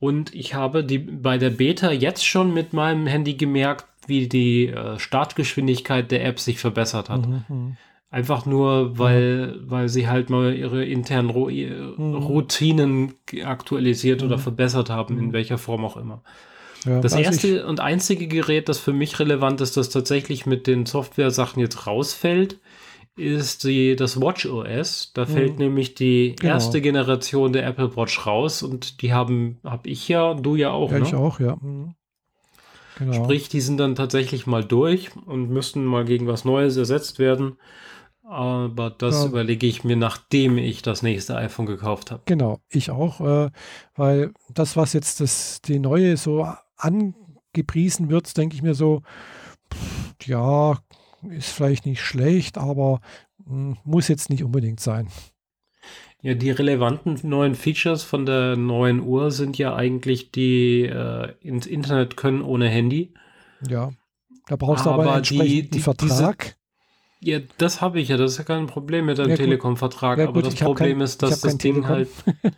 [0.00, 4.68] Und ich habe die bei der Beta jetzt schon mit meinem Handy gemerkt, wie die
[4.68, 7.26] äh, Startgeschwindigkeit der App sich verbessert hat.
[7.26, 7.76] Mhm, mhm.
[8.10, 12.14] Einfach nur, weil, weil sie halt mal ihre internen Ro ihre Mhm.
[12.14, 13.14] Routinen
[13.44, 14.42] aktualisiert oder Mhm.
[14.42, 15.32] verbessert haben, in Mhm.
[15.34, 16.22] welcher Form auch immer.
[16.86, 20.86] Ja, Das erste und einzige Gerät, das für mich relevant ist, das tatsächlich mit den
[20.86, 22.58] Software-Sachen jetzt rausfällt,
[23.18, 25.12] ist die, das Watch OS.
[25.14, 25.26] Da Mhm.
[25.26, 26.54] fällt nämlich die Genau.
[26.54, 30.90] erste Generation der Apple Watch raus und die haben, habe ich ja, du ja auch,
[30.92, 31.04] ja, ne?
[31.06, 31.56] ich auch, ja.
[31.60, 31.94] Mhm.
[32.98, 33.12] Genau.
[33.24, 37.56] Sprich, die sind dann tatsächlich mal durch und müssten mal gegen was Neues ersetzt werden.
[38.24, 39.26] Aber das Ja.
[39.26, 42.22] überlege ich mir, nachdem ich das nächste iPhone gekauft habe.
[42.26, 43.50] Genau, ich auch, äh,
[43.94, 46.46] weil das, was jetzt das, die neue so
[46.76, 49.00] angepriesen wird, denke ich mir so,
[49.72, 50.76] pff, ja,
[51.30, 53.00] ist vielleicht nicht schlecht, aber
[53.44, 55.08] mh, muss jetzt nicht unbedingt sein.
[56.20, 61.66] Ja, die relevanten neuen Features von der neuen Uhr sind ja eigentlich die äh, ins
[61.66, 63.14] Internet können ohne Handy.
[63.68, 63.90] Ja,
[64.48, 66.56] Da brauchst du aber einen Aber entsprechenden die- Vertrag.
[67.20, 69.36] Ja, das habe ich ja, das ist ja kein Problem mit einem Ja.
[69.36, 70.18] Telekom-Vertrag.
[70.18, 71.88] Ja, aber das Problem kein- ist, dass das Ding Telekom.
[71.88, 72.08] halt.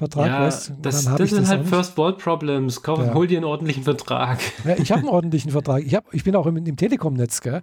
[0.00, 1.66] Vertrag, ja, weißt du, das, das ich sind das halt.
[1.66, 2.82] First World Problems.
[2.82, 3.12] Kauf, Ja.
[3.12, 4.38] Hol dir einen ordentlichen Vertrag.
[4.64, 5.82] Ja, ich habe einen ordentlichen Vertrag.
[5.84, 7.62] Ich, hab, ich bin auch im, im Telekom-Netz, gell?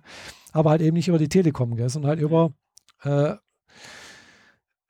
[0.54, 1.90] aber halt eben nicht über die Telekom, gell?
[1.90, 2.52] sondern halt über
[3.04, 3.32] äh,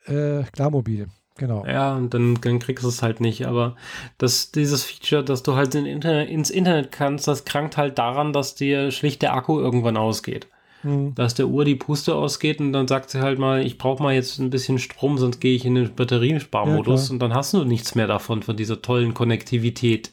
[0.07, 1.07] äh, Klarmobil.
[1.37, 1.65] Genau.
[1.65, 3.47] Ja, und dann, dann kriegst du es halt nicht.
[3.47, 3.77] Aber
[4.17, 8.33] das, dieses Feature, dass du halt in Internet, ins Internet kannst, das krankt halt daran,
[8.33, 10.49] dass dir schlicht der Akku irgendwann ausgeht.
[10.87, 11.15] Hm.
[11.15, 14.13] Dass der Uhr die Puste ausgeht und dann sagt sie halt mal, ich brauche mal
[14.13, 17.65] jetzt ein bisschen Strom, sonst gehe ich in den Batteriesparmodus Ja, und dann hast du
[17.65, 20.11] nichts mehr davon, von dieser tollen Konnektivität.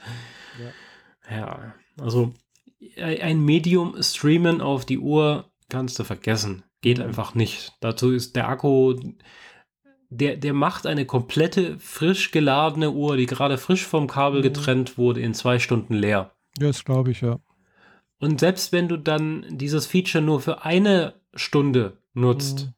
[1.31, 2.33] Ja, also
[3.01, 6.65] ein Medium streamen auf die Uhr kannst du vergessen.
[6.83, 7.05] Geht Mhm.
[7.05, 7.73] einfach nicht.
[7.81, 8.95] Dazu ist der Akku,
[10.11, 14.43] der, der macht eine komplette frisch geladene Uhr, die gerade frisch vom Kabel Mhm.
[14.45, 16.33] getrennt wurde, in zwei Stunden leer.
[16.59, 17.39] Ja, das glaube ich, ja.
[18.21, 22.71] Und selbst wenn du dann dieses Feature nur für eine Stunde nutzt, Mhm.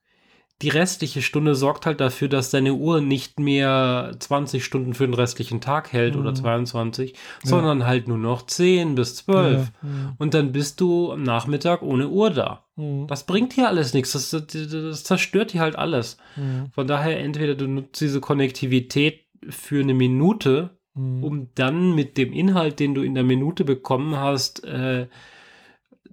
[0.62, 5.12] die restliche Stunde sorgt halt dafür, dass deine Uhr nicht mehr 20 Stunden für den
[5.12, 6.36] restlichen Tag hält oder Mhm.
[6.36, 7.18] 22, Ja.
[7.50, 9.70] sondern halt nur noch 10 bis 12.
[9.82, 12.64] Ja, hm, Und dann bist du am Nachmittag ohne Uhr da.
[12.76, 14.12] hm, Das bringt hier alles nichts.
[14.12, 16.16] Das, das, das zerstört hier halt alles.
[16.36, 21.23] hm, Von daher entweder du nutzt diese Konnektivität für eine Minute, hm.
[21.23, 25.06] um dann mit dem Inhalt, den du in der Minute bekommen hast, äh,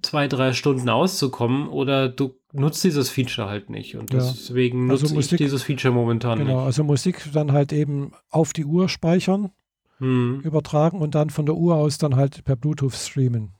[0.04, 3.96] zwei, drei Stunden auszukommen, oder du nutzt dieses Feature halt nicht.
[3.96, 4.20] Und Ja.
[4.20, 8.54] deswegen Also nutze Musik- ich dieses Feature momentan Genau, also Musik dann halt eben auf
[8.54, 9.52] die Uhr speichern, nicht.
[10.00, 10.42] Hm.
[10.44, 13.54] übertragen und dann von der Uhr aus dann halt per Bluetooth streamen.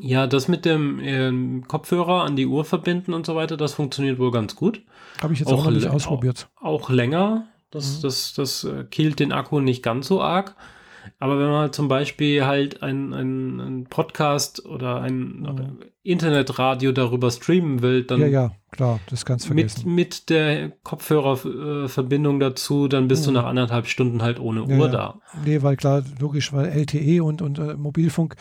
[0.00, 4.20] Ja, das mit dem ähm, Kopfhörer an die Uhr verbinden und so weiter, das funktioniert
[4.20, 4.82] wohl ganz gut.
[5.20, 6.48] Habe ich jetzt auch, Auch noch nicht ausprobiert.
[6.60, 7.48] auch länger.
[7.72, 8.02] Das, Mhm.
[8.02, 10.54] das, das äh, killt den Akku nicht ganz so arg.
[11.18, 15.78] Aber wenn man zum Beispiel halt ein, ein, Podcast oder ein Mhm.
[16.04, 19.94] Internetradio darüber streamen will, dann Ja, ja, klar, das kannst du mit, vergessen.
[19.94, 23.34] mit der Kopfhörerverbindung dazu, dann bist du Mhm.
[23.34, 24.92] nach anderthalb Stunden halt ohne Ja, Uhr ja.
[24.92, 25.20] da.
[25.44, 28.36] Nee, weil klar, logisch, weil LTE und, und äh, Mobilfunk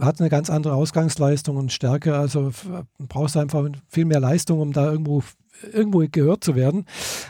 [0.00, 2.16] hat eine ganz andere Ausgangsleistung und Stärke.
[2.16, 2.52] Also
[2.98, 5.22] brauchst du einfach viel mehr Leistung, um da irgendwo
[5.72, 6.86] irgendwo gehört zu werden,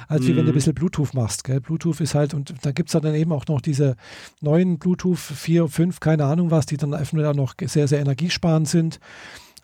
[0.09, 0.53] als wie wenn du ein Mhm.
[0.55, 1.45] bisschen Bluetooth machst.
[1.45, 1.61] Gell?
[1.61, 3.97] Bluetooth ist halt, und da gibt es dann eben auch noch diese
[4.41, 8.69] neuen Bluetooth 4, 5, keine Ahnung was, die dann einfach auch noch sehr, sehr energiesparend
[8.69, 9.01] sind.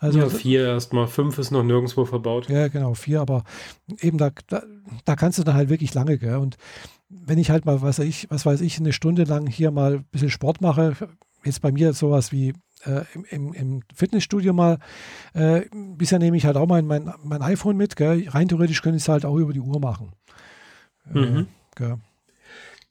[0.01, 2.47] Also ja, vier erstmal, fünf ist noch nirgendwo verbaut.
[2.49, 3.43] ja, genau, vier, aber
[3.99, 4.63] eben da, da,
[5.03, 6.37] da kannst du dann halt wirklich lange, gell?
[6.37, 6.55] Und
[7.09, 9.95] wenn ich halt mal, was weiß ich, was weiß ich, eine Stunde lang hier mal
[9.95, 10.95] ein bisschen Sport mache,
[11.43, 12.53] jetzt bei mir sowas wie
[12.85, 14.79] äh, im, im, Fitnessstudio mal,
[15.33, 18.27] äh, bisher nehme ich halt auch mein, mein, mein iPhone mit, gell?
[18.29, 20.13] Rein theoretisch könnte ich es halt auch über die Uhr machen.
[21.13, 21.47] Äh, Mhm.
[21.75, 21.97] gell?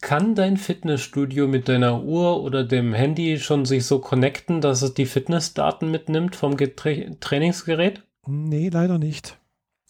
[0.00, 4.94] Kann dein Fitnessstudio mit deiner Uhr oder dem Handy schon sich so connecten, dass es
[4.94, 8.04] die Fitnessdaten mitnimmt vom Getra Trainingsgerät?
[8.24, 9.38] Nee, leider nicht.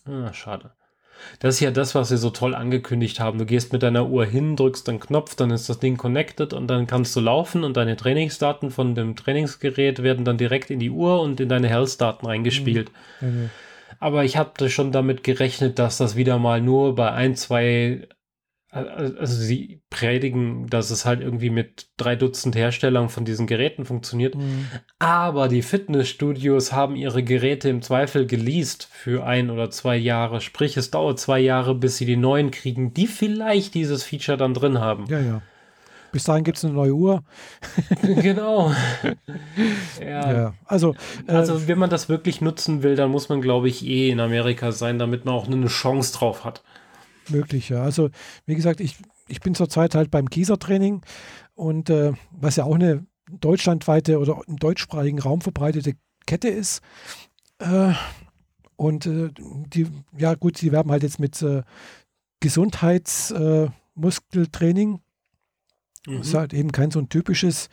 [0.06, 0.70] Ah, schade.
[1.40, 3.38] Das ist ja das, was sie so toll angekündigt haben.
[3.38, 6.66] Du gehst mit deiner Uhr hin, drückst einen Knopf, dann ist das Ding connected und
[6.68, 10.90] dann kannst du laufen und deine Trainingsdaten von dem Trainingsgerät werden dann direkt in die
[10.90, 12.90] Uhr und in deine Health-Daten reingespielt.
[13.20, 13.48] Nee, nee.
[14.00, 18.06] Aber ich habe schon damit gerechnet, dass das wieder mal nur bei ein, zwei,
[18.70, 24.34] also sie predigen, dass es halt irgendwie mit drei Dutzend Herstellern von diesen Geräten funktioniert.
[24.34, 24.66] Mhm.
[24.98, 30.42] Aber die Fitnessstudios haben ihre Geräte im Zweifel geleast für ein oder zwei Jahre.
[30.42, 34.52] Sprich, es dauert zwei Jahre, bis sie die neuen kriegen, die vielleicht dieses Feature dann
[34.52, 35.06] drin haben.
[35.08, 35.42] Ja, ja.
[36.12, 37.22] Bis dahin gibt es eine neue Uhr.
[38.02, 38.72] genau.
[40.00, 40.54] Ja, ja.
[40.64, 40.94] also,
[41.26, 44.20] äh, Also, wenn man das wirklich nutzen will, dann muss man, glaube ich, eh in
[44.20, 46.62] Amerika sein, damit man auch eine Chance drauf hat.
[47.30, 47.82] Möglich, ja.
[47.82, 48.10] Also,
[48.46, 48.96] wie gesagt, ich,
[49.28, 51.02] ich bin zurzeit halt beim Gießer-Training
[51.54, 55.94] und äh, was ja auch eine deutschlandweite oder im deutschsprachigen Raum verbreitete
[56.26, 56.82] Kette ist.
[57.58, 57.92] Äh,
[58.76, 59.86] und äh, die,
[60.16, 61.62] ja gut, die werben halt jetzt mit äh,
[62.40, 65.00] Gesundheitsmuskeltraining.
[66.06, 66.10] Äh.
[66.10, 66.20] Mhm.
[66.20, 67.68] Ist halt eben kein so ein typisches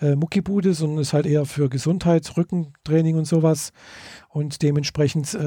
[0.00, 3.72] äh, Muckibude, sondern ist halt eher für Gesundheit, Rückentraining und sowas.
[4.28, 5.38] Und dementsprechend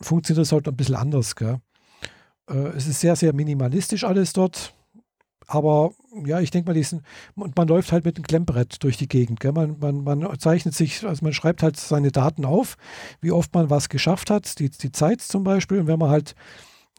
[0.00, 1.34] funktioniert das halt ein bisschen anders.
[1.36, 1.60] Gell?
[2.48, 4.74] Äh, es ist sehr, sehr minimalistisch alles dort.
[5.46, 5.92] Aber
[6.24, 7.02] ja, ich denke mal, diesen,
[7.34, 9.40] und man läuft halt mit einem Klemmbrett durch die Gegend.
[9.40, 9.52] Gell?
[9.52, 12.76] Man, man, man zeichnet sich, also man schreibt halt seine Daten auf,
[13.20, 15.80] wie oft man was geschafft hat, die, die Zeit zum Beispiel.
[15.80, 16.34] Und wenn man halt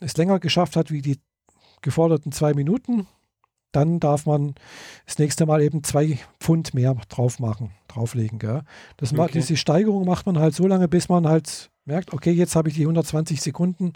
[0.02, 1.20] es länger geschafft hat wie die
[1.82, 3.08] geforderten zwei Minuten,
[3.72, 4.56] dann darf man
[5.06, 8.40] das nächste Mal eben zwei Pfund mehr drauf machen, drauflegen.
[8.40, 8.62] Gell?
[8.98, 9.32] Das Okay.
[9.34, 12.76] Diese Steigerung macht man halt so lange, bis man halt merkt, okay, jetzt habe ich
[12.76, 13.94] die 120 Sekunden,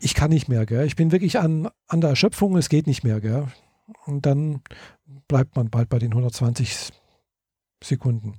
[0.00, 0.66] ich kann nicht mehr.
[0.66, 0.86] Gell?
[0.86, 3.20] Ich bin wirklich an, an der Erschöpfung, es geht nicht mehr.
[3.20, 3.46] Gell?
[4.06, 4.60] Und dann
[5.28, 6.90] bleibt man bald bei den 120
[7.82, 8.34] Sekunden.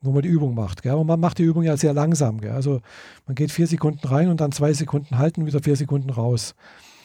[0.00, 0.82] wo man die Übung macht.
[0.82, 0.94] Gell?
[0.94, 2.40] Und man macht die Übung ja sehr langsam.
[2.40, 2.52] Gell?
[2.52, 2.80] Also
[3.26, 6.54] man geht vier Sekunden rein und dann zwei Sekunden halten, wieder vier Sekunden raus.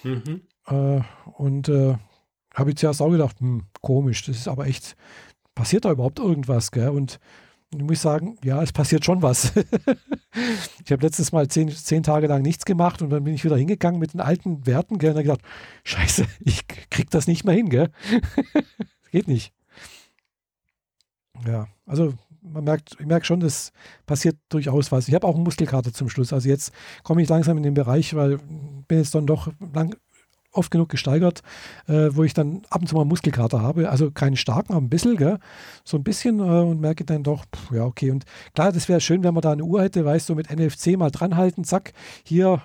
[0.03, 0.41] Mhm.
[0.68, 1.02] Äh,
[1.38, 1.95] und äh,
[2.53, 4.95] habe ich zuerst auch gedacht, hm, komisch, das ist aber echt,
[5.56, 6.72] passiert da überhaupt irgendwas?
[6.72, 6.89] Gell?
[6.89, 7.19] Und
[7.73, 9.53] ich muss sagen, ja, es passiert schon was.
[10.85, 13.56] ich habe letztes Mal zehn, zehn, Tage lang nichts gemacht und dann bin ich wieder
[13.56, 15.41] hingegangen mit den alten Werten gell, und habe gedacht,
[15.84, 17.89] scheiße, ich krieg das nicht mehr hin, gell?
[19.11, 19.53] Geht nicht.
[21.45, 23.72] Ja, also man merkt, ich merke schon, das
[24.06, 25.07] passiert durchaus was.
[25.07, 26.34] Ich habe auch einen Muskelkater zum Schluss.
[26.34, 26.72] Also jetzt
[27.03, 28.39] komme ich langsam in den Bereich, weil
[28.88, 29.95] bin jetzt dann doch lang,
[30.52, 31.41] oft genug gesteigert,
[31.88, 33.90] äh, wo ich dann ab und zu mal Muskelkater habe.
[33.90, 35.40] Also keinen starken, aber ein bisschen, gell?
[35.84, 38.11] so ein bisschen äh, und merke dann doch, pff, ja, okay.
[38.11, 40.98] Und klar, das wäre schön, wenn man da eine Uhr hätte, weißt du, mit NFC
[40.98, 42.61] mal dranhalten, zack, hier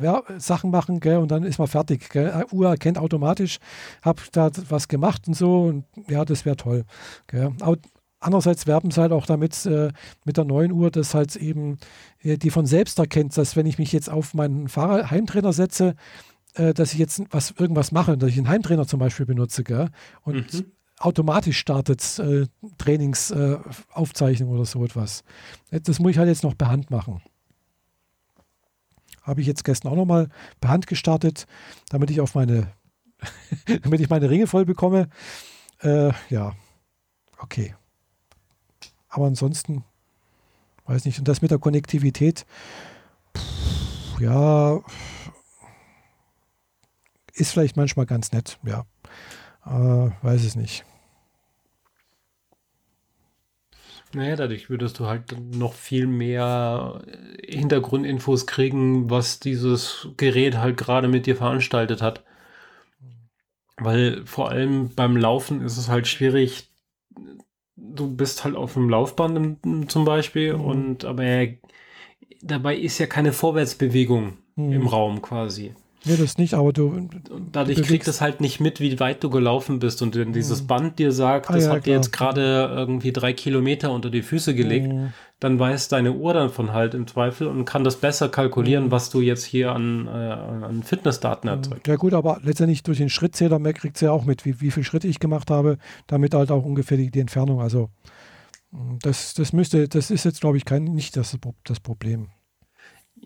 [0.00, 2.10] ja, Sachen machen, gell, und dann ist man fertig.
[2.10, 2.44] Gell.
[2.50, 3.58] Uhr erkennt automatisch,
[4.02, 6.84] habe da was gemacht und so, und ja, das wäre toll.
[7.28, 7.52] Gell.
[7.60, 7.76] Aber
[8.24, 9.90] andererseits werben sie halt auch damit äh,
[10.24, 11.78] mit der neuen Uhr, dass halt eben
[12.22, 15.94] äh, die von selbst erkennt, dass wenn ich mich jetzt auf meinen Fahrer Heimtrainer setze,
[16.54, 19.90] äh, dass ich jetzt was, irgendwas mache, dass ich einen Heimtrainer zum Beispiel benutze, gell?
[20.22, 20.72] und mhm.
[20.98, 22.46] automatisch startet äh,
[22.78, 25.24] Trainingsaufzeichnung oder so etwas.
[25.70, 27.22] Äh, das muss ich halt jetzt noch per Hand machen.
[29.22, 30.28] Habe ich jetzt gestern auch nochmal
[30.60, 31.46] per Hand gestartet,
[31.88, 32.68] damit ich auf meine,
[33.82, 35.08] damit ich meine Ringe voll bekomme.
[35.80, 36.54] Äh, ja,
[37.38, 37.74] okay.
[39.08, 39.84] Aber ansonsten,
[40.86, 41.18] weiß nicht.
[41.18, 42.46] Und das mit der Konnektivität,
[43.36, 44.80] pff, ja,
[47.34, 48.86] ist vielleicht manchmal ganz nett, ja.
[49.66, 50.84] Äh, weiß es nicht.
[54.14, 57.02] Naja, dadurch würdest du halt noch viel mehr
[57.42, 62.22] Hintergrundinfos kriegen, was dieses Gerät halt gerade mit dir veranstaltet hat.
[63.76, 66.70] Weil vor allem beim Laufen ist es halt schwierig,
[67.76, 70.64] du bist halt auf dem Laufband zum Beispiel mhm.
[70.64, 71.46] und aber
[72.40, 74.72] dabei ist ja keine Vorwärtsbewegung mhm.
[74.72, 75.74] im Raum quasi.
[76.04, 77.08] Nee, das nicht, aber du.
[77.52, 80.02] Dadurch du kriegst es halt nicht mit, wie weit du gelaufen bist.
[80.02, 80.66] Und wenn dieses mhm.
[80.66, 84.22] Band dir sagt, ah, das ja, hat dir jetzt gerade irgendwie drei Kilometer unter die
[84.22, 85.12] Füße gelegt, mhm.
[85.40, 88.90] dann weiß deine Uhr davon halt im Zweifel und kann das besser kalkulieren, mhm.
[88.90, 91.56] was du jetzt hier an, äh, an Fitnessdaten mhm.
[91.56, 91.86] erzeugst.
[91.86, 94.84] Ja, gut, aber letztendlich durch den Schrittzähler kriegt sie ja auch mit, wie, wie viele
[94.84, 97.60] Schritte ich gemacht habe, damit halt auch ungefähr die, die Entfernung.
[97.60, 97.88] Also,
[99.00, 102.28] das, das müsste, das ist jetzt, glaube ich, kein, nicht das, das Problem.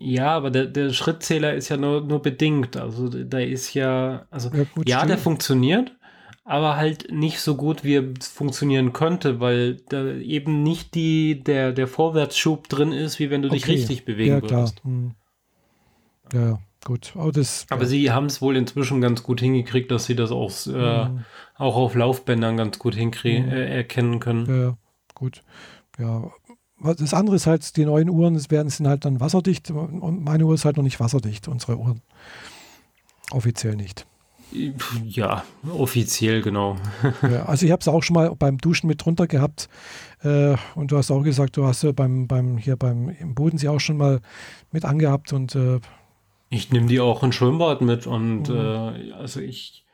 [0.00, 2.76] Ja, aber der, der Schrittzähler ist ja nur, nur bedingt.
[2.76, 5.96] Also da ist ja, also ja, gut, ja der funktioniert,
[6.44, 11.72] aber halt nicht so gut, wie er funktionieren könnte, weil da eben nicht die, der,
[11.72, 13.56] der Vorwärtsschub drin ist, wie wenn du okay.
[13.56, 14.80] dich richtig bewegen ja, würdest.
[14.80, 14.84] Klar.
[14.84, 15.14] Hm.
[16.32, 17.12] Ja, gut.
[17.16, 17.88] Aber, das, aber ja.
[17.88, 21.24] sie haben es wohl inzwischen ganz gut hingekriegt, dass sie das auch, äh, hm.
[21.56, 23.52] auch auf Laufbändern ganz gut hinkriegen, hm.
[23.52, 24.46] äh, erkennen können.
[24.46, 24.76] Ja,
[25.14, 25.42] gut.
[25.98, 26.30] Ja,
[26.80, 30.54] das andere ist halt, die neuen Uhren werden, sind halt dann wasserdicht und meine Uhr
[30.54, 32.02] ist halt noch nicht wasserdicht, unsere Uhren.
[33.30, 34.06] Offiziell nicht.
[35.04, 36.76] Ja, offiziell, genau.
[37.22, 39.68] ja, also ich habe es auch schon mal beim Duschen mit drunter gehabt
[40.22, 43.68] äh, und du hast auch gesagt, du hast ja beim, beim hier beim im Bodensee
[43.68, 44.20] auch schon mal
[44.72, 45.80] mit angehabt und äh,
[46.50, 48.56] ich nehme die auch in Schwimmbad mit und mhm.
[48.56, 49.84] äh, also ich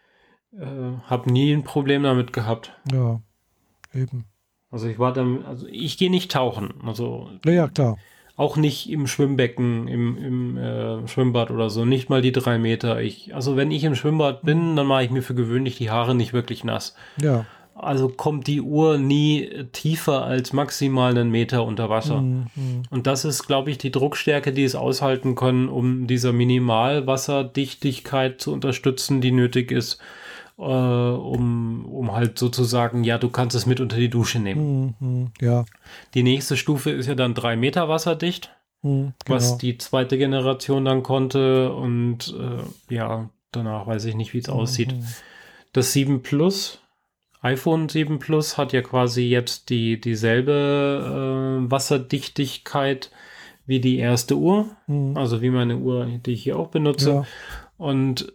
[0.53, 0.67] äh,
[1.07, 2.73] habe nie ein Problem damit gehabt.
[2.93, 3.21] Ja,
[3.93, 4.25] eben.
[4.75, 6.75] Also ich war dann, also ich gehe nicht tauchen.
[6.85, 7.97] Also ja, klar.
[8.37, 11.85] Auch nicht im Schwimmbecken, im, im äh, Schwimmbad oder so.
[11.85, 13.01] Nicht mal die drei Meter.
[13.01, 16.17] Ich, also wenn ich im Schwimmbad bin, dann mache ich mir für gewöhnlich die Haare
[16.17, 16.97] nicht wirklich nass.
[17.23, 17.47] Ja.
[17.77, 22.23] Also kommt die Uhr nie tiefer als maximal einen Meter unter Wasser.
[22.23, 22.83] Mhm.
[22.91, 28.53] Und das ist, glaube ich, die Druckstärke, die es aushalten können, um dieser Minimalwasserdichtigkeit zu
[28.53, 30.01] unterstützen, die nötig ist
[30.59, 34.95] äh, um, um halt sozusagen, ja, du kannst es mit unter die Dusche nehmen.
[35.01, 35.65] Mhm, ja.
[36.15, 39.37] Die nächste Stufe ist ja dann drei Meter wasserdicht, mhm, genau.
[39.37, 44.49] was die zweite Generation dann konnte und äh, ja, danach weiß ich nicht, wie es
[44.49, 44.55] mhm.
[44.55, 44.95] aussieht.
[45.73, 46.81] Das 7 Plus,
[47.41, 53.11] iPhone 7 Plus hat ja quasi jetzt die, dieselbe äh, Wasserdichtigkeit
[53.67, 55.17] wie die erste Uhr, mhm.
[55.17, 57.11] also wie meine Uhr, die ich hier auch benutze.
[57.11, 57.27] Ja.
[57.77, 58.33] Und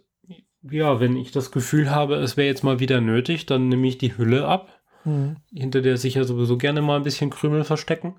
[0.62, 3.98] ja, wenn ich das Gefühl habe, es wäre jetzt mal wieder nötig, dann nehme ich
[3.98, 5.36] die Hülle ab, mhm.
[5.52, 8.16] hinter der sich ja sowieso gerne mal ein bisschen Krümel verstecken.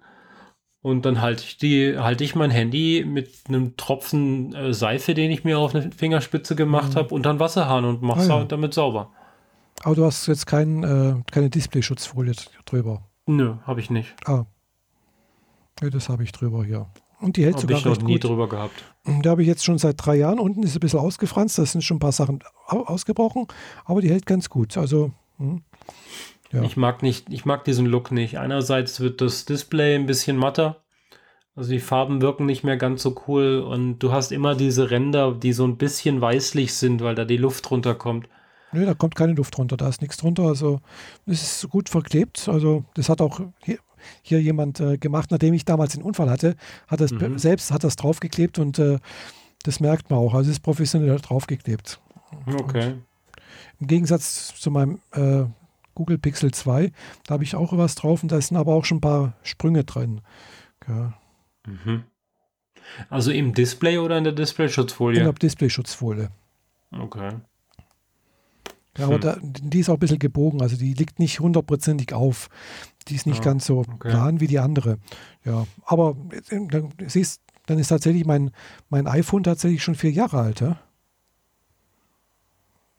[0.84, 5.30] Und dann halte ich die, halte ich mein Handy mit einem Tropfen äh, Seife, den
[5.30, 6.96] ich mir auf eine Fingerspitze gemacht mhm.
[6.96, 8.44] habe, unter den Wasserhahn und mache ah, ja.
[8.46, 9.12] damit sauber.
[9.84, 12.34] Aber du hast jetzt kein, äh, keine Displayschutzfolie
[12.66, 13.08] drüber.
[13.28, 14.16] Nö, habe ich nicht.
[14.26, 14.46] Ah.
[15.82, 16.88] Ja, das habe ich drüber hier.
[17.22, 18.24] Und die hält hab sogar ich noch nie gut.
[18.24, 18.84] drüber gehabt.
[19.22, 20.40] Da habe ich jetzt schon seit drei Jahren.
[20.40, 23.48] Unten ist ein bisschen ausgefranst, da sind schon ein paar Sachen ausgebrochen,
[23.86, 24.76] aber die hält ganz gut.
[24.78, 25.62] Also, hm.
[26.52, 26.64] Ja.
[26.64, 28.38] Ich mag nicht, ich mag diesen Look nicht.
[28.38, 30.82] Einerseits wird das Display ein bisschen matter.
[31.56, 35.34] Also die Farben wirken nicht mehr ganz so cool und du hast immer diese Ränder,
[35.34, 38.28] die so ein bisschen weißlich sind, weil da die Luft runterkommt.
[38.72, 40.44] Nö, da kommt keine Luft runter, da ist nichts drunter.
[40.44, 40.80] Also
[41.26, 42.48] es ist gut verklebt.
[42.48, 43.42] Also das hat auch
[44.22, 46.56] hier, jemand äh, gemacht, nachdem ich damals den Unfall hatte,
[46.88, 47.38] hat das mhm.
[47.38, 49.00] selbst hat das draufgeklebt und äh,
[49.64, 50.34] das merkt man auch.
[50.34, 52.00] Also ist professionell draufgeklebt.
[52.46, 52.94] Okay.
[52.94, 53.02] Und
[53.80, 55.44] Im Gegensatz zu meinem äh,
[55.96, 56.92] Google Pixel 2,
[57.26, 59.84] da habe ich auch was drauf und da sind aber auch schon ein paar Sprünge
[59.84, 60.22] drin.
[60.88, 61.14] Ja.
[61.68, 62.04] Mhm.
[63.10, 65.20] Also im Display oder in der Displayschutzfolie?
[65.20, 66.30] In der Displayschutzfolie.
[66.92, 67.32] Okay.
[68.98, 69.22] Ja, aber hm.
[69.22, 72.50] da, die ist auch ein bisschen gebogen, also die liegt nicht hundertprozentig auf.
[73.08, 74.10] Die ist nicht ja, ganz so okay.
[74.10, 75.00] plan wie die andere.
[75.44, 76.16] Ja, aber
[76.50, 78.52] dann, siehst, dann ist tatsächlich mein,
[78.90, 80.80] mein iPhone tatsächlich schon vier Jahre alt, ja?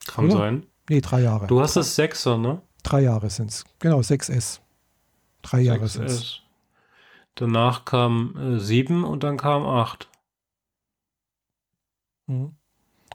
[0.06, 0.36] Kann Oder?
[0.36, 0.66] sein.
[0.88, 1.46] Nee, drei Jahre.
[1.46, 2.60] Du hast das Sechser, ne?
[2.82, 3.64] Drei Jahre sind es.
[3.78, 4.58] Genau, 6S.
[5.42, 6.40] Drei Jahre sind es.
[7.34, 10.08] Danach kam äh, 7 und dann kam 8.
[12.26, 12.56] Mhm.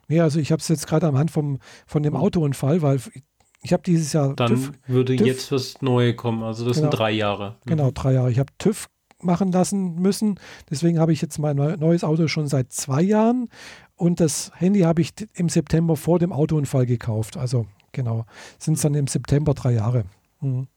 [0.08, 2.22] Nee, also ich habe es jetzt gerade am Hand vom, von dem hm.
[2.22, 3.02] Autounfall, weil
[3.68, 4.34] ich habe dieses Jahr.
[4.34, 6.42] Dann TÜV, würde TÜV, jetzt was Neues kommen.
[6.42, 7.58] Also das genau, sind drei Jahre.
[7.66, 7.70] Mhm.
[7.70, 8.32] Genau, drei Jahre.
[8.32, 8.88] Ich habe TÜV
[9.22, 10.40] machen lassen müssen.
[10.70, 13.50] Deswegen habe ich jetzt mein neues Auto schon seit zwei Jahren.
[13.98, 17.36] Und das Handy habe ich im September vor dem Autounfall gekauft.
[17.36, 18.26] Also genau,
[18.58, 20.06] sind es dann im September drei Jahre.
[20.40, 20.68] Mhm.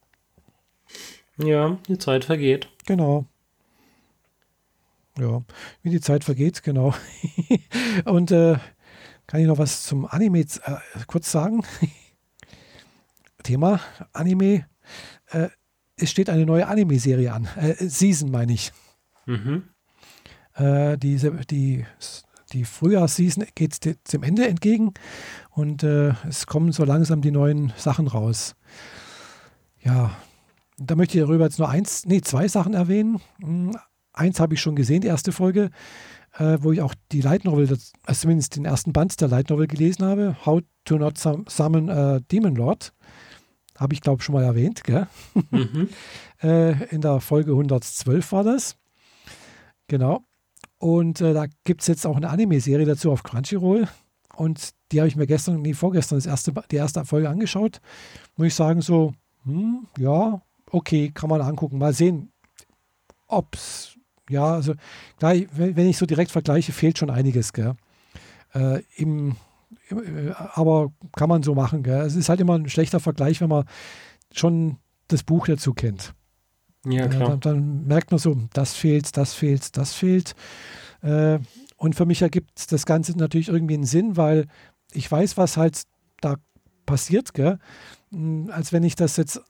[1.37, 2.69] Ja, die Zeit vergeht.
[2.87, 3.25] Genau.
[5.17, 5.45] Ja,
[5.83, 6.93] wie die Zeit vergeht, genau.
[8.05, 8.57] und äh,
[9.29, 10.47] kann ich noch was zum Anime äh,
[11.07, 11.63] kurz sagen?
[13.43, 13.81] Thema
[14.13, 14.67] Anime.
[15.31, 15.49] Äh,
[15.97, 17.49] es steht eine neue Anime-Serie an.
[17.57, 18.73] Äh, Season meine ich.
[19.27, 19.65] Mhm.
[20.55, 21.85] Äh, diese, die,
[22.53, 24.95] die Frühjahrsseason geht dem Ende entgegen
[25.51, 28.57] und äh, es kommen so langsam die neuen Sachen raus.
[29.83, 30.17] Ja,
[30.79, 33.21] da möchte ich darüber jetzt nur eins, nee, zwei Sachen erwähnen.
[33.41, 33.77] Hm,
[34.13, 35.71] eins habe ich schon gesehen, die erste Folge
[36.39, 39.51] äh, wo ich auch die Light Novel, das, also zumindest den ersten Band der Light
[39.51, 42.93] Novel gelesen habe, How to Not Summon a Demon Lord.
[43.81, 44.83] Habe ich, glaube schon mal erwähnt.
[45.51, 45.89] Mhm.
[46.43, 48.77] äh, in der Folge 112 war das.
[49.89, 50.21] Genau.
[50.79, 53.89] Und äh, da gibt es jetzt auch eine Anime-Serie dazu auf Crunchyroll.
[54.37, 57.81] Und die habe ich mir gestern, nee, vorgestern das erste, die erste Folge angeschaut.
[58.37, 61.79] Muss ich sagen, so, hm, ja, okay, kann man angucken.
[61.79, 62.33] Mal sehen,
[63.27, 63.97] ob es
[64.29, 64.75] ja, also
[65.19, 67.75] klar, wenn ich so direkt vergleiche, fehlt schon einiges, gell?
[68.55, 69.37] Äh, im,
[70.55, 72.01] aber kann man so machen, gell?
[72.01, 73.65] Es ist halt immer ein schlechter Vergleich, wenn man
[74.33, 74.77] schon
[75.09, 76.15] das Buch dazu kennt.
[76.87, 77.31] Ja, klar.
[77.31, 80.35] Dann, dann, merkt man so, das fehlt, das fehlt, das fehlt.
[81.03, 81.39] Äh,
[81.77, 84.47] und für mich ergibt das Ganze natürlich irgendwie einen Sinn, weil
[84.93, 85.83] ich weiß, was halt
[86.21, 86.37] da
[86.87, 87.59] passiert, gell?
[88.11, 89.41] Hm, als wenn ich das jetzt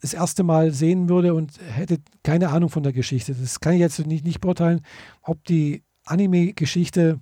[0.00, 3.34] das erste Mal sehen würde und hätte keine Ahnung von der Geschichte.
[3.34, 4.80] Das kann ich jetzt nicht, nicht beurteilen,
[5.22, 7.20] ob die Anime-Geschichte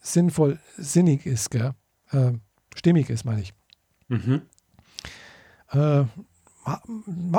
[0.00, 1.72] sinnvoll, sinnig ist, gell?
[2.10, 2.32] Äh,
[2.74, 3.52] stimmig ist, meine ich.
[4.08, 4.42] Mhm.
[5.70, 6.04] Äh,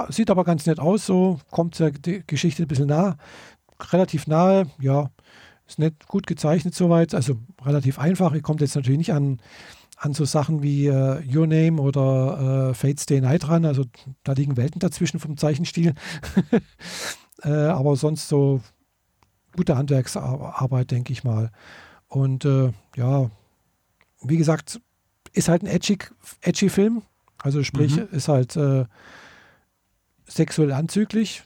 [0.10, 3.18] sieht aber ganz nett aus, so kommt der die Geschichte ein bisschen nah,
[3.92, 5.12] relativ nahe, ja,
[5.68, 8.34] ist nett, gut gezeichnet soweit, also relativ einfach.
[8.34, 9.40] Ihr kommt jetzt natürlich nicht an
[9.98, 13.66] an so Sachen wie äh, Your Name oder äh, Fate Stay Night ran.
[13.66, 13.84] Also
[14.24, 15.94] da liegen Welten dazwischen vom Zeichenstil.
[17.44, 18.62] äh, aber sonst so
[19.56, 21.52] gute Handwerksarbeit, denke ich mal.
[22.08, 23.30] Und äh, ja,
[24.22, 24.80] wie gesagt,
[25.34, 25.98] ist halt ein edgy,
[26.42, 27.04] edgy Film.
[27.38, 28.08] Also sprich, mhm.
[28.12, 28.86] ist halt äh,
[30.26, 31.44] sexuell anzüglich.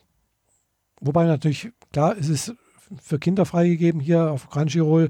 [1.00, 2.54] Wobei natürlich, klar, ist es
[3.02, 5.10] für Kinder freigegeben hier auf Crunchyroll.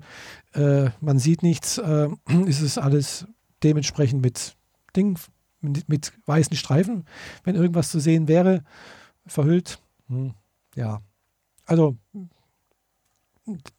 [0.54, 2.10] Äh, man sieht nichts, äh,
[2.46, 3.28] ist es alles
[3.64, 4.56] dementsprechend mit
[4.96, 5.18] Ding,
[5.62, 7.06] mit, mit, weißen Streifen,
[7.44, 8.64] wenn irgendwas zu sehen wäre,
[9.26, 9.80] verhüllt.
[10.08, 10.34] Hm,
[10.76, 11.02] ja,
[11.66, 11.98] also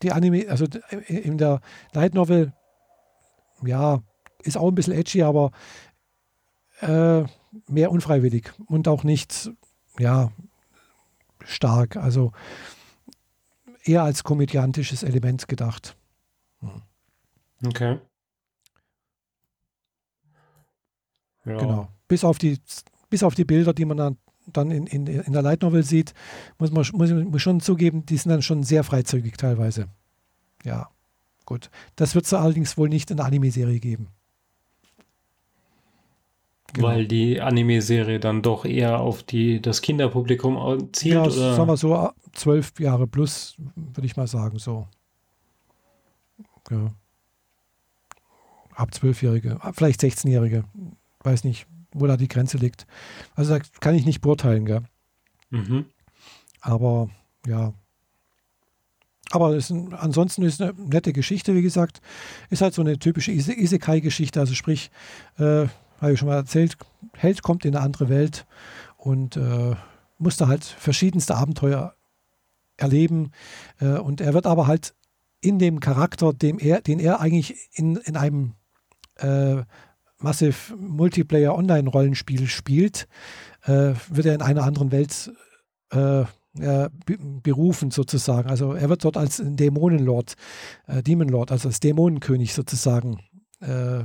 [0.03, 0.67] die Anime, also
[1.07, 1.61] in der
[1.93, 2.53] Light Novel,
[3.65, 4.03] ja,
[4.43, 5.53] ist auch ein bisschen edgy, aber
[6.81, 7.25] äh,
[7.69, 9.51] mehr unfreiwillig und auch nicht,
[9.99, 10.33] ja,
[11.45, 11.97] stark.
[11.97, 12.33] Also
[13.85, 15.97] eher als komödiantisches Element gedacht.
[16.61, 16.83] Hm.
[17.67, 17.99] Okay.
[21.45, 21.59] Ja.
[21.59, 21.89] Genau.
[22.09, 22.59] Bis auf, die,
[23.11, 26.15] bis auf die Bilder, die man dann, dann in, in, in der Light Novel sieht,
[26.59, 29.87] muss man muss, muss schon zugeben, die sind dann schon sehr freizügig teilweise.
[30.65, 30.89] Ja,
[31.45, 31.71] gut.
[31.97, 34.09] Das wird es allerdings wohl nicht in der Anime-Serie geben.
[36.75, 36.89] Genau.
[36.89, 41.15] Weil die Anime-Serie dann doch eher auf die, das Kinderpublikum zielt?
[41.15, 41.55] Ja, oder?
[41.55, 44.89] sagen wir so, zwölf Jahre plus, würde ich mal sagen, so.
[46.71, 46.95] Ja.
[48.75, 50.65] Ab Zwölfjährige, vielleicht 16-Jährige,
[51.21, 52.87] weiß nicht, wo da die Grenze liegt.
[53.35, 54.83] Also da kann ich nicht beurteilen, gell?
[55.51, 55.87] Mhm.
[56.61, 57.11] Aber
[57.47, 57.73] ja.
[59.31, 62.01] Aber ist ein, ansonsten ist eine nette Geschichte, wie gesagt.
[62.51, 64.41] Ist halt so eine typische Ise Isekai-Geschichte.
[64.41, 64.91] Also sprich,
[65.39, 65.67] äh,
[66.01, 66.77] habe ich schon mal erzählt,
[67.15, 68.47] Held kommt in eine andere Welt
[68.97, 69.75] und äh,
[70.19, 71.95] muss da halt verschiedenste Abenteuer
[72.77, 73.33] erleben.
[73.81, 74.95] Äh, und er wird aber halt
[75.41, 78.55] in dem Charakter, dem er, den er eigentlich in, in einem
[79.17, 79.63] äh,
[80.23, 83.09] Massive Multiplayer Online-Rollenspiel spielt,
[83.65, 85.33] äh, wird er in einer anderen Welt
[85.91, 86.25] äh,
[86.55, 88.51] berufen sozusagen.
[88.51, 90.35] Also er wird dort als Dämonenlord,
[90.87, 93.21] äh, Demon Lord, also als Dämonenkönig sozusagen
[93.61, 94.05] äh,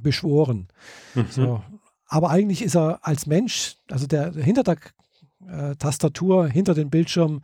[0.00, 0.68] beschworen.
[1.14, 1.26] Mhm.
[1.28, 1.62] So.
[2.06, 4.78] Aber eigentlich ist er als Mensch, also der hinter der
[5.46, 7.42] äh, Tastatur, hinter dem Bildschirm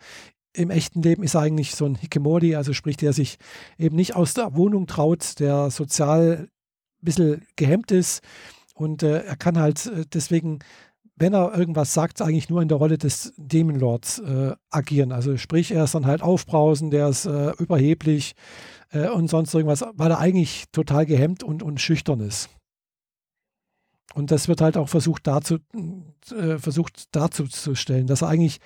[0.54, 3.36] im echten Leben ist er eigentlich so ein Hikimori, also sprich, der sich
[3.76, 6.48] eben nicht aus der Wohnung traut, der sozial
[7.06, 8.22] bisschen gehemmt ist
[8.74, 10.58] und äh, er kann halt äh, deswegen
[11.16, 15.12] wenn er irgendwas sagt, eigentlich nur in der Rolle des Demon Lords äh, agieren.
[15.12, 18.34] Also sprich, er ist dann halt aufbrausend, der ist äh, überheblich
[18.92, 22.50] äh, und sonst irgendwas, weil er eigentlich total gehemmt und, und schüchtern ist.
[24.14, 25.58] Und das wird halt auch versucht, dazu,
[26.34, 28.58] äh, versucht darzustellen, dass er eigentlich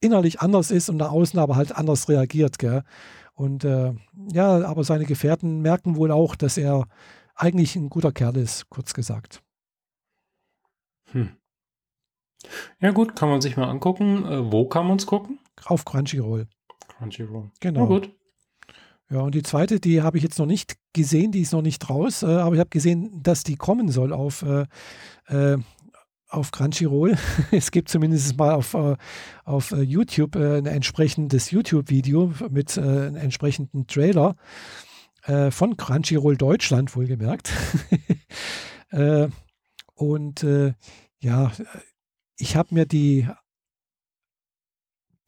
[0.00, 2.58] innerlich anders ist und nach außen aber halt anders reagiert.
[2.58, 2.82] Gell?
[3.34, 3.92] Und äh,
[4.32, 6.86] ja, aber seine Gefährten merken wohl auch, dass er
[7.36, 9.42] eigentlich ein guter Kerl ist, kurz gesagt.
[11.12, 11.36] Hm.
[12.80, 14.24] Ja, gut, kann man sich mal angucken.
[14.24, 15.38] Äh, wo kann man es gucken?
[15.64, 16.48] Auf Crunchyroll.
[16.88, 17.50] Crunchyroll.
[17.60, 17.80] Genau.
[17.80, 18.10] Na gut.
[19.08, 21.88] Ja, und die zweite, die habe ich jetzt noch nicht gesehen, die ist noch nicht
[21.88, 24.66] raus, äh, aber ich habe gesehen, dass die kommen soll auf, äh,
[25.28, 25.58] äh
[26.28, 27.16] auf Crunchyroll.
[27.52, 28.96] es gibt zumindest mal auf, äh,
[29.44, 34.34] auf äh, YouTube ein entsprechendes YouTube-Video mit einem entsprechenden Trailer
[35.50, 37.52] von Crunchyroll Deutschland, wohlgemerkt.
[39.94, 40.46] und
[41.18, 41.52] ja,
[42.38, 43.28] ich habe mir die,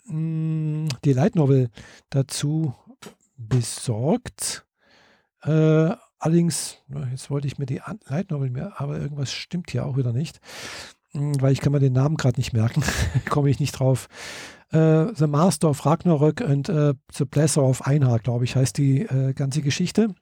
[0.07, 1.71] mm, die Light Novel
[2.11, 2.75] dazu
[3.37, 4.67] besorgt.
[5.43, 6.79] Äh, allerdings,
[7.11, 10.41] jetzt wollte ich mir die Light Novel mehr, aber irgendwas stimmt hier auch wieder nicht,
[11.13, 12.83] mm, weil ich kann mir den Namen gerade nicht merken,
[13.29, 14.09] komme ich nicht drauf.
[14.73, 19.07] Uh, The Master of Ragnarök and uh, The Blesser of Einhard, glaube ich, heißt die
[19.07, 20.15] uh, ganze Geschichte.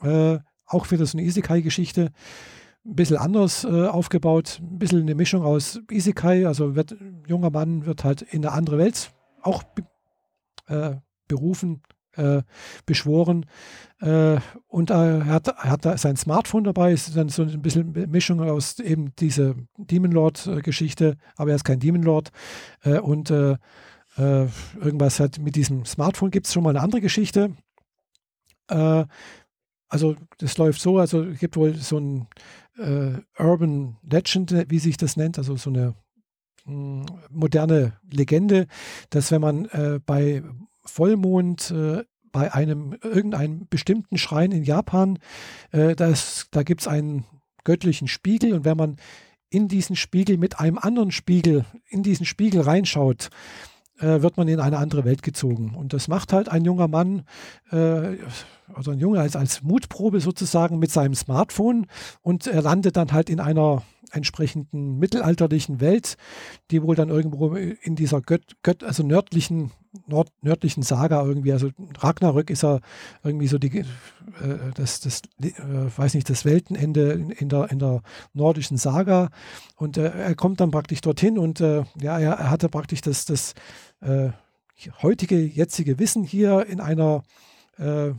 [0.00, 2.12] auch wieder so eine Isekai-Geschichte
[2.88, 6.96] ein bisschen anders äh, aufgebaut, ein bisschen eine Mischung aus Isekai, also wird,
[7.26, 9.12] junger Mann wird halt in eine andere Welt
[9.42, 9.62] auch
[10.66, 10.96] äh,
[11.26, 11.82] berufen,
[12.18, 12.42] äh,
[12.86, 13.46] beschworen.
[14.00, 17.92] Äh, und er hat, er hat da sein Smartphone dabei, ist dann so ein bisschen
[18.10, 22.30] Mischung aus eben diese Demon Lord-Geschichte, aber er ist kein Demon Lord.
[22.82, 23.56] Äh, und äh,
[24.16, 27.52] irgendwas hat mit diesem Smartphone gibt es schon mal eine andere Geschichte.
[28.66, 32.26] also das läuft so, also es gibt wohl so ein
[32.78, 35.94] äh, Urban Legend, wie sich das nennt, also so eine
[36.64, 38.66] hm, moderne Legende,
[39.10, 40.42] dass wenn man äh, bei
[40.88, 45.18] Vollmond äh, bei einem irgendeinem bestimmten Schrein in Japan,
[45.72, 47.24] äh, das, da gibt es einen
[47.64, 48.96] göttlichen Spiegel und wenn man
[49.50, 53.30] in diesen Spiegel mit einem anderen Spiegel, in diesen Spiegel reinschaut,
[53.98, 55.74] äh, wird man in eine andere Welt gezogen.
[55.74, 57.24] Und das macht halt ein junger Mann,
[57.70, 58.16] äh,
[58.74, 61.86] also ein Junge als, als Mutprobe sozusagen mit seinem Smartphone
[62.22, 66.16] und er landet dann halt in einer entsprechenden mittelalterlichen Welt,
[66.70, 69.70] die wohl dann irgendwo in dieser Gött, Gött also nördlichen,
[70.06, 72.80] nord, nördlichen Saga irgendwie, also Ragnarök ist ja
[73.22, 73.84] irgendwie so die, äh,
[74.74, 75.52] das, das äh,
[75.96, 78.02] weiß nicht, das Weltenende in, in, der, in der
[78.32, 79.30] nordischen Saga.
[79.76, 83.24] Und äh, er kommt dann praktisch dorthin und äh, ja, er, er, hatte praktisch das,
[83.24, 83.54] das
[84.00, 84.30] äh,
[85.02, 87.22] heutige, jetzige Wissen hier in einer
[87.78, 88.12] äh,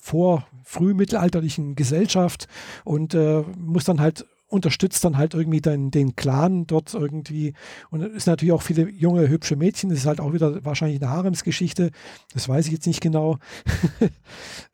[0.00, 2.48] vor frühmittelalterlichen Gesellschaft
[2.84, 7.54] und äh, muss dann halt unterstützt dann halt irgendwie den, den Clan dort irgendwie.
[7.90, 11.00] Und es sind natürlich auch viele junge, hübsche Mädchen, das ist halt auch wieder wahrscheinlich
[11.02, 11.90] eine Haremsgeschichte,
[12.34, 13.38] das weiß ich jetzt nicht genau.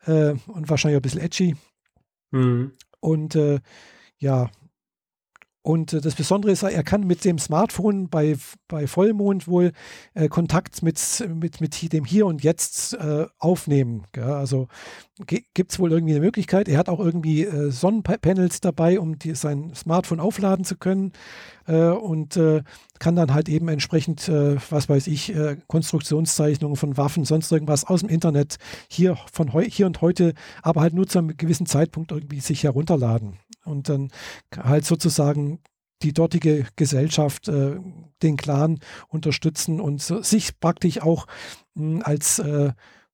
[0.05, 1.55] Äh, und wahrscheinlich ein bisschen edgy.
[2.31, 2.71] Mhm.
[2.99, 3.59] und äh,
[4.17, 4.49] ja,
[5.69, 8.35] und äh, das Besondere ist, er kann mit dem Smartphone bei,
[8.67, 9.71] bei Vollmond wohl
[10.15, 10.99] äh, Kontakt mit,
[11.31, 14.07] mit, mit dem Hier und Jetzt äh, aufnehmen.
[14.11, 14.23] Gell?
[14.23, 14.67] Also
[15.27, 16.69] gibt es wohl irgendwie eine Möglichkeit.
[16.69, 21.11] Er hat auch irgendwie äh, Sonnenpanels dabei, um die, sein Smartphone aufladen zu können
[21.67, 22.63] äh, und äh,
[22.99, 25.33] kann dann halt eben entsprechend, was weiß ich,
[25.67, 28.57] Konstruktionszeichnungen von Waffen, sonst irgendwas aus dem Internet
[28.89, 33.39] hier, von hier und heute, aber halt nur zu einem gewissen Zeitpunkt irgendwie sich herunterladen
[33.65, 34.11] und dann
[34.57, 35.59] halt sozusagen
[36.01, 37.77] die dortige Gesellschaft, äh,
[38.23, 41.27] den Clan unterstützen und so, sich praktisch auch
[41.75, 42.73] mh, hm, als äh, mh,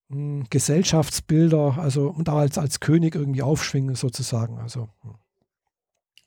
[0.09, 4.59] hm, Gesellschaftsbilder, also und als, als König irgendwie aufschwingen sozusagen.
[4.59, 4.89] Also.
[5.01, 5.15] Hm.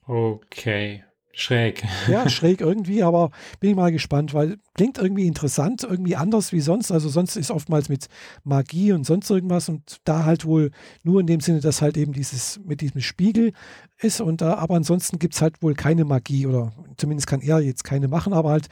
[0.07, 1.05] Okay.
[1.33, 1.85] Schräg.
[2.09, 3.31] Ja, schräg irgendwie, aber
[3.61, 6.91] bin ich mal gespannt, weil klingt irgendwie interessant, irgendwie anders wie sonst.
[6.91, 8.09] Also sonst ist oftmals mit
[8.43, 10.73] Magie und sonst irgendwas und da halt wohl
[11.05, 13.53] nur in dem Sinne, dass halt eben dieses mit diesem Spiegel
[13.99, 17.61] ist und da, aber ansonsten gibt es halt wohl keine Magie oder zumindest kann er
[17.61, 18.67] jetzt keine machen, aber halt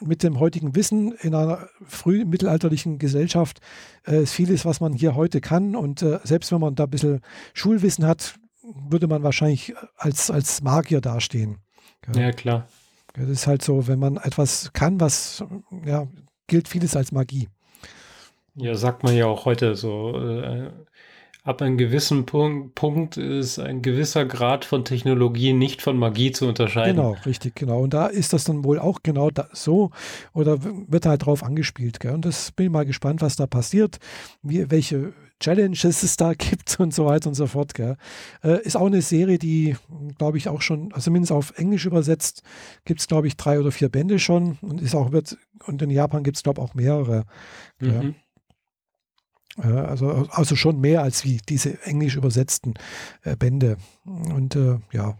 [0.00, 3.60] mit dem heutigen Wissen in einer frühen mittelalterlichen Gesellschaft
[4.06, 6.90] äh, ist vieles, was man hier heute kann und äh, selbst wenn man da ein
[6.90, 7.20] bisschen
[7.54, 8.36] Schulwissen hat,
[8.88, 11.58] würde man wahrscheinlich als, als Magier dastehen.
[12.14, 12.68] Ja, ja klar.
[13.14, 15.44] Das ist halt so, wenn man etwas kann, was,
[15.84, 16.06] ja,
[16.46, 17.48] gilt vieles als Magie.
[18.54, 20.16] Ja, sagt man ja auch heute so.
[20.16, 20.70] Äh,
[21.48, 26.46] ab einem gewissen Punkt, Punkt, ist ein gewisser Grad von Technologie nicht von Magie zu
[26.46, 26.96] unterscheiden.
[26.96, 27.80] Genau, richtig, genau.
[27.80, 29.90] Und da ist das dann wohl auch genau da, so
[30.34, 32.00] oder wird halt drauf angespielt.
[32.00, 32.12] Gell?
[32.12, 33.98] Und das bin ich mal gespannt, was da passiert,
[34.42, 37.74] wie, welche Challenges es da gibt und so weiter und so fort.
[37.74, 37.96] Gell.
[38.42, 39.76] Äh, ist auch eine Serie, die,
[40.16, 42.42] glaube ich, auch schon, also zumindest auf Englisch übersetzt,
[42.84, 45.36] gibt es, glaube ich, drei oder vier Bände schon und ist auch, wird,
[45.66, 47.24] und in Japan gibt es, glaube ich, auch mehrere.
[47.80, 48.14] Mhm.
[49.58, 52.74] Äh, also, also schon mehr als wie diese englisch übersetzten
[53.22, 53.76] äh, Bände.
[54.04, 55.18] Und äh, ja,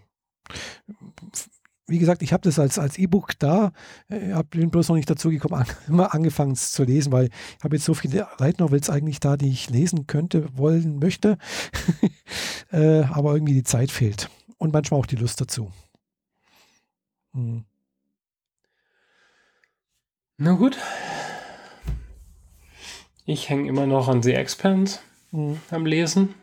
[1.89, 3.73] wie gesagt, ich habe das als, als E-Book da,
[4.09, 5.55] äh, habe bin bloß noch nicht dazu gekommen,
[5.89, 9.49] an, angefangen zu lesen, weil ich habe jetzt so viele Light Novels eigentlich da, die
[9.49, 11.39] ich lesen könnte, wollen, möchte,
[12.73, 15.73] äh, aber irgendwie die Zeit fehlt und manchmal auch die Lust dazu.
[17.33, 17.65] Hm.
[20.37, 20.79] Na gut.
[23.25, 25.01] Ich hänge immer noch an The Expanse
[25.31, 25.61] hm.
[25.71, 26.35] am Lesen.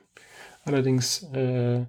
[0.64, 1.86] Allerdings äh,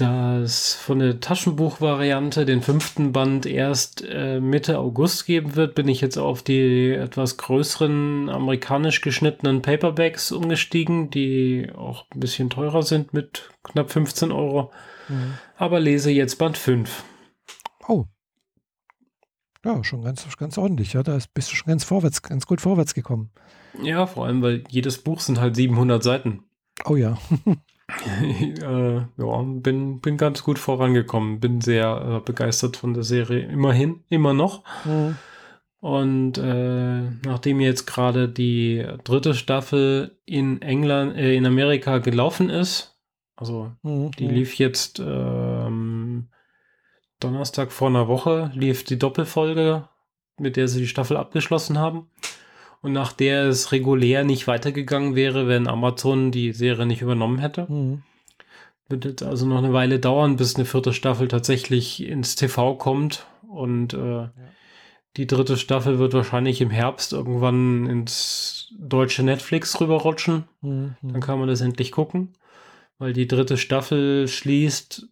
[0.00, 6.00] dass von der Taschenbuchvariante den fünften Band erst äh, Mitte August geben wird, bin ich
[6.00, 13.12] jetzt auf die etwas größeren amerikanisch geschnittenen Paperbacks umgestiegen, die auch ein bisschen teurer sind
[13.12, 14.72] mit knapp 15 Euro.
[15.08, 15.34] Mhm.
[15.56, 17.04] Aber lese jetzt Band 5.
[17.86, 18.06] Oh.
[19.64, 20.94] Ja, schon ganz, ganz ordentlich.
[20.94, 23.30] Ja, da bist du schon ganz vorwärts, ganz gut vorwärts gekommen.
[23.82, 26.44] Ja, vor allem, weil jedes Buch sind halt 700 Seiten.
[26.86, 27.18] Oh ja.
[28.22, 34.04] äh, ja, bin, bin ganz gut vorangekommen, bin sehr äh, begeistert von der Serie, immerhin,
[34.08, 34.64] immer noch.
[34.84, 35.16] Mhm.
[35.80, 42.98] Und äh, nachdem jetzt gerade die dritte Staffel in England, äh, in Amerika gelaufen ist,
[43.36, 44.10] also mhm.
[44.12, 46.28] die lief jetzt ähm,
[47.18, 49.88] Donnerstag vor einer Woche, lief die Doppelfolge,
[50.38, 52.08] mit der sie die Staffel abgeschlossen haben
[52.82, 57.66] und nach der es regulär nicht weitergegangen wäre, wenn Amazon die Serie nicht übernommen hätte.
[57.70, 58.02] Mhm.
[58.88, 63.26] Wird jetzt also noch eine Weile dauern, bis eine vierte Staffel tatsächlich ins TV kommt
[63.48, 64.32] und äh, ja.
[65.16, 70.44] die dritte Staffel wird wahrscheinlich im Herbst irgendwann ins deutsche Netflix rüberrutschen.
[70.62, 70.96] Mhm.
[71.02, 72.32] Dann kann man das endlich gucken,
[72.98, 75.08] weil die dritte Staffel schließt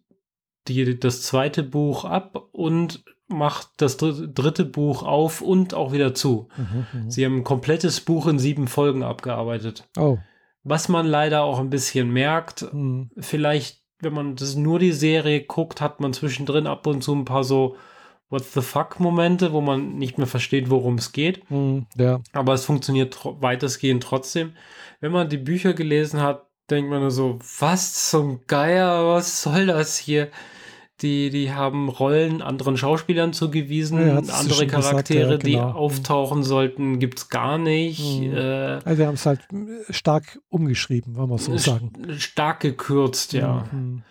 [0.67, 6.49] die, das zweite Buch ab und macht das dritte Buch auf und auch wieder zu.
[6.57, 9.87] Mhm, mhm, Sie haben ein komplettes Buch in sieben Folgen abgearbeitet.
[9.97, 10.17] Oh.
[10.63, 13.11] Was man leider auch ein bisschen merkt, mhm.
[13.17, 17.25] vielleicht, wenn man das nur die Serie guckt, hat man zwischendrin ab und zu ein
[17.25, 17.77] paar so
[18.31, 21.49] What the fuck Momente, wo man nicht mehr versteht, worum es geht.
[21.49, 22.21] Mhm, ja.
[22.31, 24.53] Aber es funktioniert tr weitestgehend trotzdem.
[24.99, 29.67] Wenn man die Bücher gelesen hat, denkt man nur so, was zum Geier, was soll
[29.67, 30.29] das hier?
[31.01, 35.71] Die, die haben Rollen anderen Schauspielern zugewiesen, ja, andere Charaktere, gesagt, ja, genau.
[35.71, 38.21] die auftauchen sollten, gibt es gar nicht.
[38.21, 38.35] Mhm.
[38.35, 39.41] Äh, also wir haben es halt
[39.89, 41.91] stark umgeschrieben, wollen wir so sagen.
[42.17, 43.65] Stark gekürzt, ja.
[43.71, 44.03] Mhm.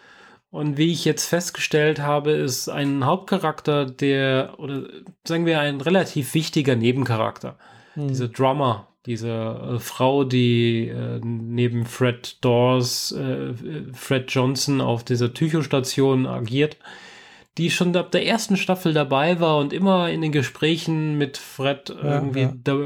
[0.50, 4.84] Und wie ich jetzt festgestellt habe, ist ein Hauptcharakter, der, oder
[5.26, 7.58] sagen wir ein relativ wichtiger Nebencharakter.
[7.94, 8.08] Mhm.
[8.08, 13.54] Dieser Drummer, diese äh, Frau, die äh, neben Fred Dawes, äh,
[13.94, 16.76] Fred Johnson auf dieser Tychostation agiert,
[17.56, 21.88] die schon ab der ersten Staffel dabei war und immer in den Gesprächen mit Fred
[21.88, 22.52] ja, irgendwie ja.
[22.62, 22.76] Da,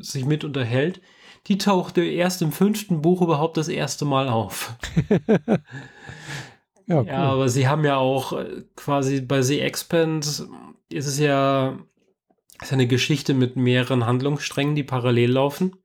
[0.00, 1.00] sich mit unterhält,
[1.46, 4.74] die tauchte erst im fünften Buch überhaupt das erste Mal auf.
[6.86, 7.06] ja, cool.
[7.06, 10.46] ja, aber sie haben ja auch äh, quasi bei The Expanse
[10.90, 11.78] ist es ja
[12.62, 15.76] ist eine Geschichte mit mehreren Handlungssträngen, die parallel laufen.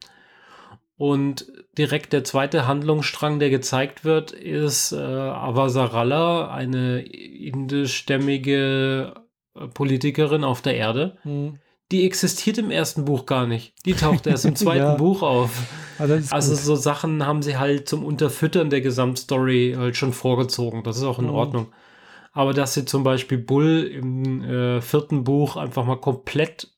[0.98, 9.14] Und direkt der zweite Handlungsstrang, der gezeigt wird, ist äh, Avasarala, eine indischstämmige
[9.56, 11.18] äh, Politikerin auf der Erde.
[11.22, 11.60] Hm.
[11.92, 13.74] Die existiert im ersten Buch gar nicht.
[13.86, 14.96] Die taucht erst im zweiten ja.
[14.96, 15.52] Buch auf.
[15.98, 20.84] Ah, also so Sachen haben sie halt zum Unterfüttern der Gesamtstory halt schon vorgezogen.
[20.84, 21.34] Das ist auch in hm.
[21.34, 21.68] Ordnung
[22.32, 26.72] aber dass sie zum Beispiel Bull im äh, vierten Buch einfach mal komplett,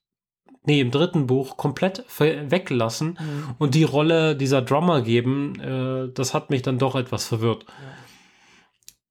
[0.65, 3.55] nee, im dritten Buch komplett weglassen mhm.
[3.57, 7.65] und die Rolle dieser Drummer geben, äh, das hat mich dann doch etwas verwirrt.
[7.67, 8.01] Ja.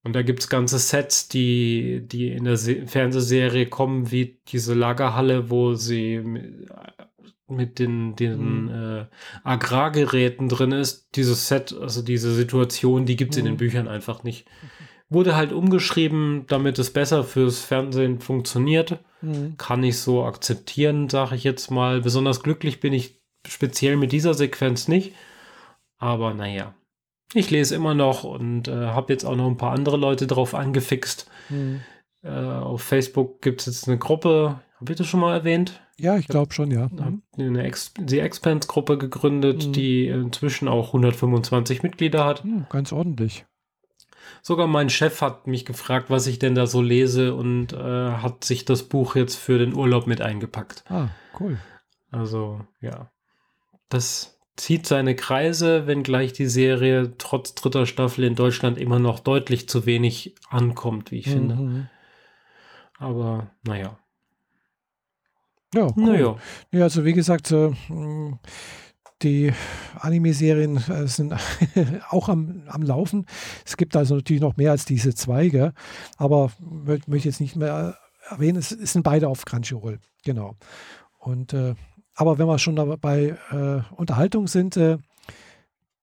[0.02, 4.72] Und da gibt es ganze Sets, die, die in der Se Fernsehserie kommen, wie diese
[4.72, 6.22] Lagerhalle, wo sie
[7.48, 8.68] mit den, den mhm.
[8.70, 9.06] äh,
[9.44, 11.08] Agrargeräten drin ist.
[11.16, 13.40] Dieses Set, also diese Situation, die gibt es mhm.
[13.40, 13.58] in den mhm.
[13.58, 14.46] Büchern einfach nicht.
[15.10, 19.00] Wurde halt umgeschrieben, damit es besser fürs Fernsehen funktioniert.
[19.20, 19.56] Mhm.
[19.58, 22.00] Kann ich so akzeptieren, sage ich jetzt mal.
[22.00, 25.14] Besonders glücklich bin ich speziell mit dieser Sequenz nicht.
[25.98, 26.74] Aber naja,
[27.34, 30.54] ich lese immer noch und äh, habe jetzt auch noch ein paar andere Leute drauf
[30.54, 31.30] angefixt.
[31.48, 31.80] Mhm.
[32.22, 35.80] Äh, auf Facebook gibt es jetzt eine Gruppe, habe ich das schon mal erwähnt?
[35.98, 36.88] Ja, ich glaube schon, ja.
[36.88, 37.22] Mhm.
[37.38, 39.72] Eine Ex die Expanse-Gruppe gegründet, mhm.
[39.72, 42.44] die inzwischen auch 125 Mitglieder hat.
[42.44, 43.44] Mhm, ganz ordentlich.
[44.42, 48.44] Sogar mein Chef hat mich gefragt, was ich denn da so lese und äh, hat
[48.44, 50.84] sich das Buch jetzt für den Urlaub mit eingepackt.
[50.88, 51.08] Ah,
[51.38, 51.58] cool.
[52.10, 53.10] Also, ja.
[53.88, 59.68] Das zieht seine Kreise, wenngleich die Serie trotz dritter Staffel in Deutschland immer noch deutlich
[59.68, 61.32] zu wenig ankommt, wie ich mhm.
[61.32, 61.90] finde.
[62.98, 63.98] Aber naja.
[65.74, 66.04] Ja, cool.
[66.04, 66.36] naja.
[66.72, 67.72] Ja, also wie gesagt, äh,
[69.22, 69.52] die
[69.98, 71.34] Anime-Serien äh, sind
[72.08, 73.26] auch am, am Laufen.
[73.64, 75.72] Es gibt also natürlich noch mehr als diese Zweige,
[76.16, 77.96] aber möchte ich jetzt nicht mehr
[78.28, 78.58] erwähnen.
[78.58, 80.56] Es, es sind beide auf Crunchyroll, genau.
[81.18, 81.74] Und äh,
[82.14, 84.98] aber wenn wir schon bei äh, Unterhaltung sind, äh,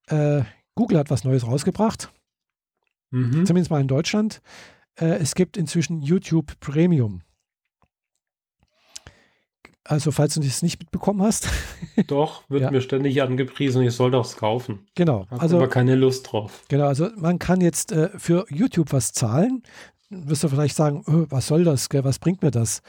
[0.08, 0.44] äh,
[0.76, 2.12] Google hat was Neues rausgebracht.
[3.12, 3.46] Mhm.
[3.46, 4.42] Zumindest mal in Deutschland.
[4.96, 7.22] Äh, es gibt inzwischen YouTube Premium.
[9.88, 11.48] Also, falls du das nicht mitbekommen hast.
[12.08, 12.72] Doch, wird ja.
[12.72, 14.86] mir ständig angepriesen, ich soll doch kaufen.
[14.96, 15.26] Genau.
[15.30, 16.64] Hab also, aber keine Lust drauf.
[16.68, 19.64] Genau, also man kann jetzt äh, für YouTube was zahlen.
[20.10, 21.90] Wirst du vielleicht sagen, oh, was soll das?
[21.90, 22.04] Gell?
[22.04, 22.82] Was bringt mir das?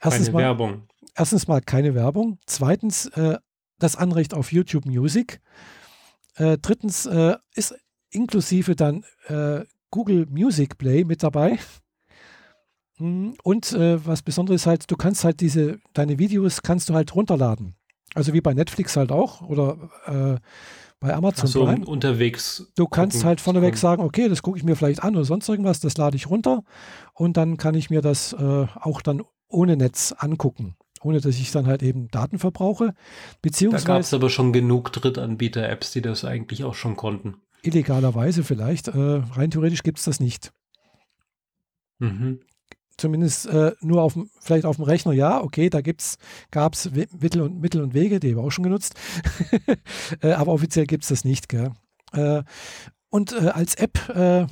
[0.00, 0.82] Erstens keine mal, Werbung
[1.20, 2.38] erstens mal keine Werbung.
[2.46, 3.38] Zweitens äh,
[3.78, 5.40] das Anrecht auf YouTube Music.
[6.36, 7.74] Äh, drittens äh, ist
[8.10, 11.58] inklusive dann äh, Google Music Play mit dabei.
[13.00, 16.94] Hm, und äh, was Besonderes ist halt, du kannst halt diese, deine Videos kannst du
[16.94, 17.74] halt runterladen.
[18.14, 20.40] Also wie bei Netflix halt auch oder äh,
[21.00, 21.86] bei Amazon so, Prime.
[21.86, 22.70] unterwegs.
[22.76, 25.80] Du kannst halt vorneweg sagen, okay, das gucke ich mir vielleicht an oder sonst irgendwas,
[25.80, 26.62] das lade ich runter
[27.14, 31.50] und dann kann ich mir das äh, auch dann ohne Netz angucken ohne dass ich
[31.50, 32.94] dann halt eben Daten verbrauche.
[33.42, 37.36] Beziehungsweise, da gab es aber schon genug Drittanbieter-Apps, die das eigentlich auch schon konnten.
[37.62, 38.88] Illegalerweise vielleicht.
[38.88, 40.52] Äh, rein theoretisch gibt es das nicht.
[41.98, 42.40] Mhm.
[43.00, 47.40] Zumindest äh, nur auf dem, vielleicht auf dem Rechner, ja, okay, da gab es Mittel
[47.40, 48.94] und, Mittel und Wege, die haben wir auch schon genutzt.
[50.22, 51.48] äh, aber offiziell gibt es das nicht.
[51.48, 51.72] Gell?
[52.12, 52.42] Äh,
[53.08, 54.46] und äh, als App, äh,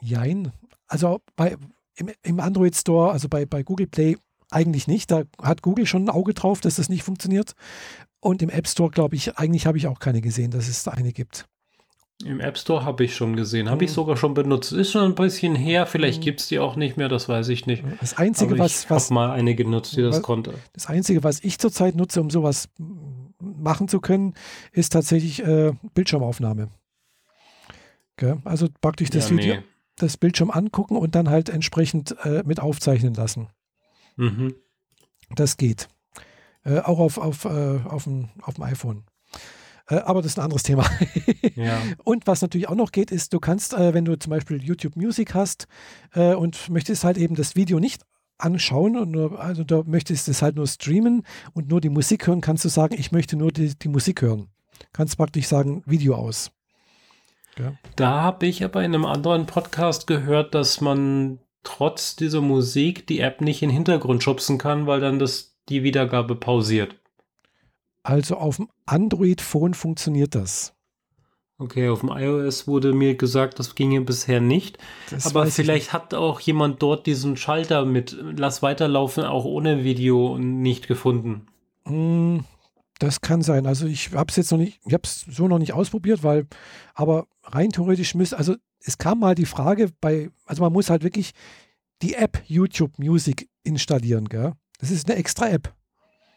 [0.00, 0.52] jein.
[0.86, 1.58] Also bei,
[1.96, 4.16] im, im Android Store, also bei, bei Google Play
[4.50, 5.10] eigentlich nicht.
[5.10, 7.52] Da hat Google schon ein Auge drauf, dass das nicht funktioniert.
[8.20, 10.92] Und im App Store, glaube ich, eigentlich habe ich auch keine gesehen, dass es da
[10.92, 11.44] eine gibt.
[12.24, 13.84] Im App Store habe ich schon gesehen, habe mhm.
[13.84, 14.72] ich sogar schon benutzt.
[14.72, 16.24] Ist schon ein bisschen her, vielleicht mhm.
[16.24, 17.84] gibt es die auch nicht mehr, das weiß ich nicht.
[18.00, 18.84] Das Einzige, Aber was.
[18.84, 20.54] Ich habe mal eine genutzt, die das was, konnte.
[20.72, 22.68] Das Einzige, was ich zurzeit nutze, um sowas
[23.38, 24.34] machen zu können,
[24.72, 26.68] ist tatsächlich äh, Bildschirmaufnahme.
[28.16, 28.38] Gell?
[28.44, 29.62] Also praktisch das ja, Video, nee.
[29.96, 33.48] das Bildschirm angucken und dann halt entsprechend äh, mit aufzeichnen lassen.
[34.16, 34.54] Mhm.
[35.34, 35.88] Das geht.
[36.64, 39.04] Äh, auch auf, auf, äh, auf, dem, auf dem iPhone.
[39.92, 40.86] Äh, aber das ist ein anderes Thema.
[41.54, 41.78] ja.
[42.04, 44.96] Und was natürlich auch noch geht, ist, du kannst, äh, wenn du zum Beispiel YouTube
[44.96, 45.68] Music hast
[46.14, 48.02] äh, und möchtest halt eben das Video nicht
[48.38, 52.40] anschauen und nur, also du möchtest es halt nur streamen und nur die Musik hören,
[52.40, 54.48] kannst du sagen, ich möchte nur die, die Musik hören.
[54.92, 56.50] Kannst praktisch sagen, Video aus.
[57.58, 57.74] Ja.
[57.94, 63.20] Da habe ich aber in einem anderen Podcast gehört, dass man trotz dieser Musik die
[63.20, 66.96] App nicht in den Hintergrund schubsen kann, weil dann das die Wiedergabe pausiert.
[68.02, 70.74] Also auf dem Android-Phone funktioniert das.
[71.58, 74.78] Okay, auf dem iOS wurde mir gesagt, das ginge bisher nicht.
[75.10, 80.38] Das Aber vielleicht hat auch jemand dort diesen Schalter mit Lass weiterlaufen auch ohne Video
[80.38, 81.46] nicht gefunden.
[81.84, 82.40] Mm,
[82.98, 83.66] das kann sein.
[83.66, 86.48] Also ich habe es jetzt noch nicht, ich habe es so noch nicht ausprobiert, weil,
[86.94, 91.04] aber rein theoretisch müsste, also es kam mal die Frage bei, also man muss halt
[91.04, 91.30] wirklich
[92.02, 94.54] die App YouTube Music installieren, gell?
[94.80, 95.72] Das ist eine extra App.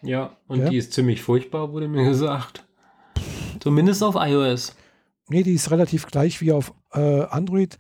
[0.02, 0.70] Ja, und gell?
[0.70, 2.66] die ist ziemlich furchtbar, wurde mir gesagt.
[3.60, 4.76] Zumindest auf iOS.
[5.30, 7.78] Nee, die ist relativ gleich wie auf äh, Android.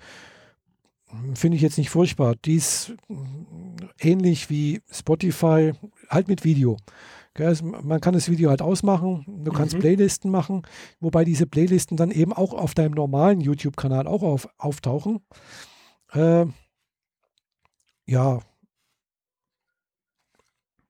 [1.35, 2.35] Finde ich jetzt nicht furchtbar.
[2.43, 2.93] Die ist
[3.99, 5.73] ähnlich wie Spotify,
[6.09, 6.77] halt mit Video.
[7.61, 9.79] Man kann das Video halt ausmachen, du kannst mhm.
[9.79, 10.63] Playlisten machen,
[11.01, 15.19] wobei diese Playlisten dann eben auch auf deinem normalen YouTube-Kanal auch auf, auftauchen.
[16.13, 16.45] Äh,
[18.05, 18.39] ja.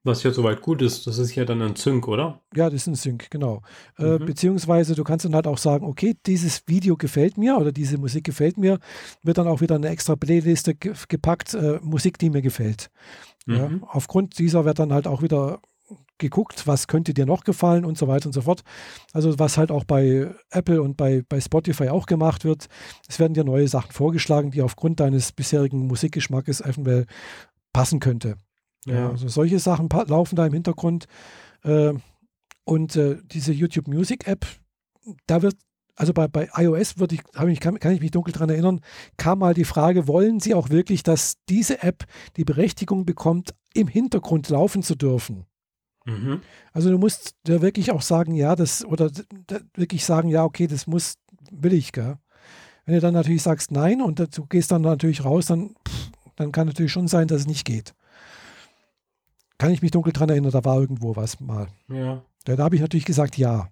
[0.06, 2.40] Was ja soweit gut ist, das ist ja dann ein Sync, oder?
[2.54, 3.62] Ja, das ist ein Sync, genau.
[3.98, 4.26] Äh, mhm.
[4.26, 8.22] beziehungsweise du kannst dann halt auch sagen, okay, dieses Video gefällt mir oder diese Musik
[8.22, 8.78] gefällt mir,
[9.24, 12.88] wird dann auch wieder eine extra Playliste gepackt, äh, Musik, die mir gefällt.
[13.46, 13.54] Mhm.
[13.56, 15.60] Ja, aufgrund dieser wird dann halt auch wieder
[16.18, 18.62] geguckt, was könnte dir noch gefallen und so weiter und so fort.
[19.12, 22.66] Also was halt auch bei Apple und bei, bei Spotify auch gemacht wird.
[23.08, 27.06] Es werden dir neue Sachen vorgeschlagen, die aufgrund deines bisherigen Musikgeschmackes eventuell
[27.72, 28.36] passen könnte.
[28.86, 29.10] Ja.
[29.10, 31.06] also solche Sachen laufen da im Hintergrund.
[31.62, 31.94] Äh,
[32.64, 34.46] und äh, diese YouTube Music App,
[35.26, 35.56] da wird,
[35.94, 38.80] also bei, bei iOS würde ich, ich kann, kann, ich mich dunkel daran erinnern,
[39.16, 42.04] kam mal die Frage, wollen Sie auch wirklich, dass diese App
[42.36, 45.46] die Berechtigung bekommt, im Hintergrund laufen zu dürfen?
[46.06, 46.40] Mhm.
[46.72, 49.10] Also du musst ja wirklich auch sagen, ja, das, oder
[49.74, 51.14] wirklich sagen, ja, okay, das muss,
[51.50, 52.18] will ich, gell?
[52.84, 55.74] Wenn du dann natürlich sagst nein und du gehst dann natürlich raus, dann,
[56.36, 57.94] dann kann natürlich schon sein, dass es nicht geht.
[59.58, 61.68] Kann ich mich dunkel dran erinnern, da war irgendwo was mal.
[61.88, 62.22] Ja.
[62.44, 63.68] Da, da habe ich natürlich gesagt, ja.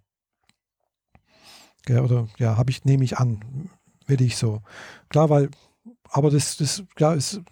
[1.87, 3.71] Gell, oder ja, habe ich, nehme ich an,
[4.07, 4.63] will ich so.
[5.11, 5.51] Klar, weil,
[6.09, 7.43] aber das, das, klar, ist,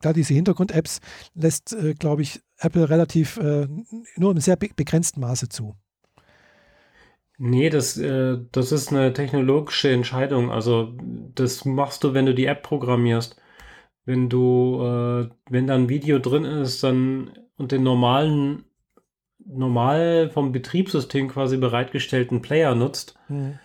[0.00, 1.00] klar, diese Hintergrund-Apps
[1.34, 3.66] lässt, äh, glaube ich, Apple relativ äh,
[4.16, 5.76] nur im sehr be begrenzten Maße zu.
[7.38, 10.50] Nee, das, äh, das ist eine technologische Entscheidung.
[10.50, 10.92] Also
[11.34, 13.36] das machst du, wenn du die App programmierst.
[14.08, 18.64] Wenn du, äh, wenn da ein Video drin ist, dann und den normalen,
[19.44, 23.58] normal vom Betriebssystem quasi bereitgestellten Player nutzt, mhm.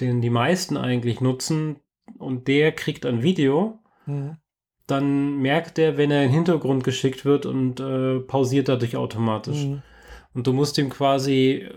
[0.00, 1.76] den die meisten eigentlich nutzen,
[2.18, 4.36] und der kriegt ein Video, mhm
[4.90, 9.64] dann merkt er, wenn er in den Hintergrund geschickt wird und äh, pausiert dadurch automatisch.
[9.64, 9.82] Mhm.
[10.34, 11.70] Und du musst ihm quasi äh,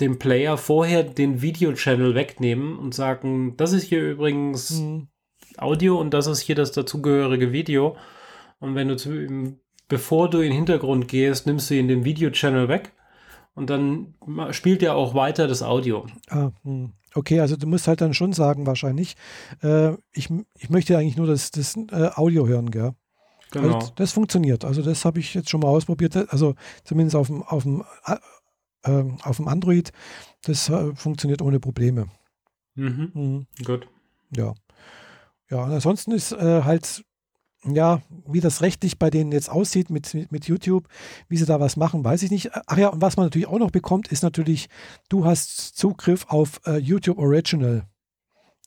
[0.00, 5.08] dem Player vorher den Video-Channel wegnehmen und sagen, das ist hier übrigens mhm.
[5.60, 7.96] Audio und das ist hier das dazugehörige Video.
[8.58, 9.58] Und wenn du zu ihm,
[9.88, 12.92] bevor du in den Hintergrund gehst, nimmst du ihn den Video-Channel weg
[13.54, 14.14] und dann
[14.50, 16.06] spielt er auch weiter das Audio.
[16.28, 16.92] Ah, hm.
[17.14, 19.16] Okay, also du musst halt dann schon sagen, wahrscheinlich,
[19.62, 22.94] äh, ich, ich möchte eigentlich nur das, das äh, Audio hören, gell?
[23.50, 23.74] Genau.
[23.74, 24.64] Also das funktioniert.
[24.64, 26.14] Also das habe ich jetzt schon mal ausprobiert.
[26.32, 26.54] Also
[26.84, 27.84] zumindest auf dem, auf dem,
[28.84, 29.92] äh, auf dem Android.
[30.42, 32.06] Das äh, funktioniert ohne Probleme.
[32.76, 33.10] Mhm.
[33.12, 33.46] mhm.
[33.64, 33.88] Gut.
[34.34, 34.54] Ja.
[35.50, 37.04] Ja, und ansonsten ist äh, halt
[37.64, 40.88] ja, wie das rechtlich bei denen jetzt aussieht mit, mit, YouTube,
[41.28, 42.50] wie sie da was machen, weiß ich nicht.
[42.66, 44.68] Ach ja, und was man natürlich auch noch bekommt, ist natürlich,
[45.08, 47.86] du hast Zugriff auf äh, YouTube Original.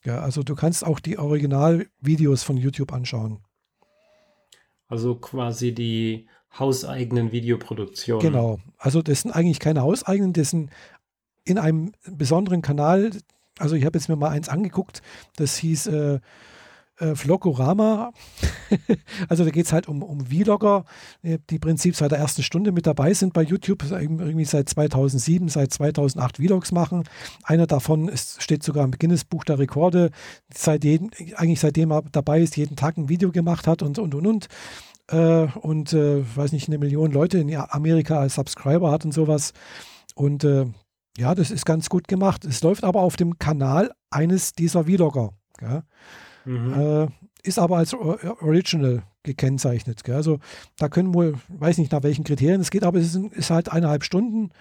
[0.03, 3.39] Ja, also du kannst auch die Originalvideos von YouTube anschauen.
[4.87, 6.27] Also quasi die
[6.59, 8.21] hauseigenen Videoproduktionen.
[8.21, 8.59] Genau.
[8.77, 10.69] Also das sind eigentlich keine hauseigenen, das sind
[11.45, 13.11] in einem besonderen Kanal.
[13.57, 15.01] Also ich habe jetzt mir mal eins angeguckt,
[15.35, 16.19] das hieß äh,
[17.03, 18.11] äh, Vlogorama.
[19.29, 20.85] also da geht es halt um, um Vlogger,
[21.21, 24.69] äh, die im Prinzip seit der ersten Stunde mit dabei sind bei YouTube, irgendwie seit
[24.69, 27.03] 2007, seit 2008 Vlogs machen.
[27.43, 30.11] Einer davon ist, steht sogar im Guinness-Buch der Rekorde,
[30.53, 34.15] seit jeden, eigentlich seitdem er dabei ist, jeden Tag ein Video gemacht hat und, und,
[34.15, 34.47] und, und.
[35.11, 39.51] Äh, und, äh, weiß nicht, eine Million Leute in Amerika als Subscriber hat und sowas.
[40.15, 40.65] Und äh,
[41.17, 42.45] ja, das ist ganz gut gemacht.
[42.45, 45.33] Es läuft aber auf dem Kanal eines dieser Vlogger.
[45.61, 45.83] Ja.
[46.45, 46.73] Mhm.
[46.73, 47.07] Äh,
[47.43, 50.03] ist aber als Original gekennzeichnet.
[50.03, 50.15] Gell?
[50.15, 50.39] Also
[50.77, 53.71] da können wohl, weiß nicht nach welchen Kriterien es geht, aber es ist, ist halt
[53.71, 54.51] eineinhalb Stunden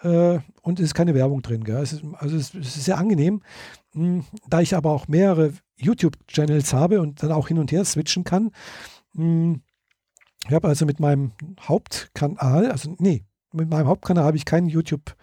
[0.00, 1.64] äh, und es ist keine Werbung drin.
[1.64, 1.82] Gell?
[1.82, 3.42] Es ist, also es ist sehr angenehm.
[3.92, 8.24] Hm, da ich aber auch mehrere YouTube-Channels habe und dann auch hin und her switchen
[8.24, 8.50] kann.
[9.14, 9.62] Hm,
[10.46, 15.16] ich habe also mit meinem Hauptkanal, also nee, mit meinem Hauptkanal habe ich keinen YouTube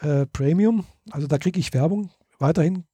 [0.00, 0.84] äh, Premium.
[1.10, 2.84] Also da kriege ich Werbung weiterhin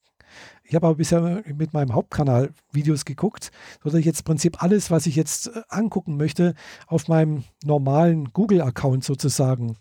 [0.66, 3.50] ich habe aber bisher mit meinem Hauptkanal Videos geguckt,
[3.82, 6.54] sodass ich jetzt im Prinzip alles, was ich jetzt äh, angucken möchte,
[6.86, 9.76] auf meinem normalen Google-Account sozusagen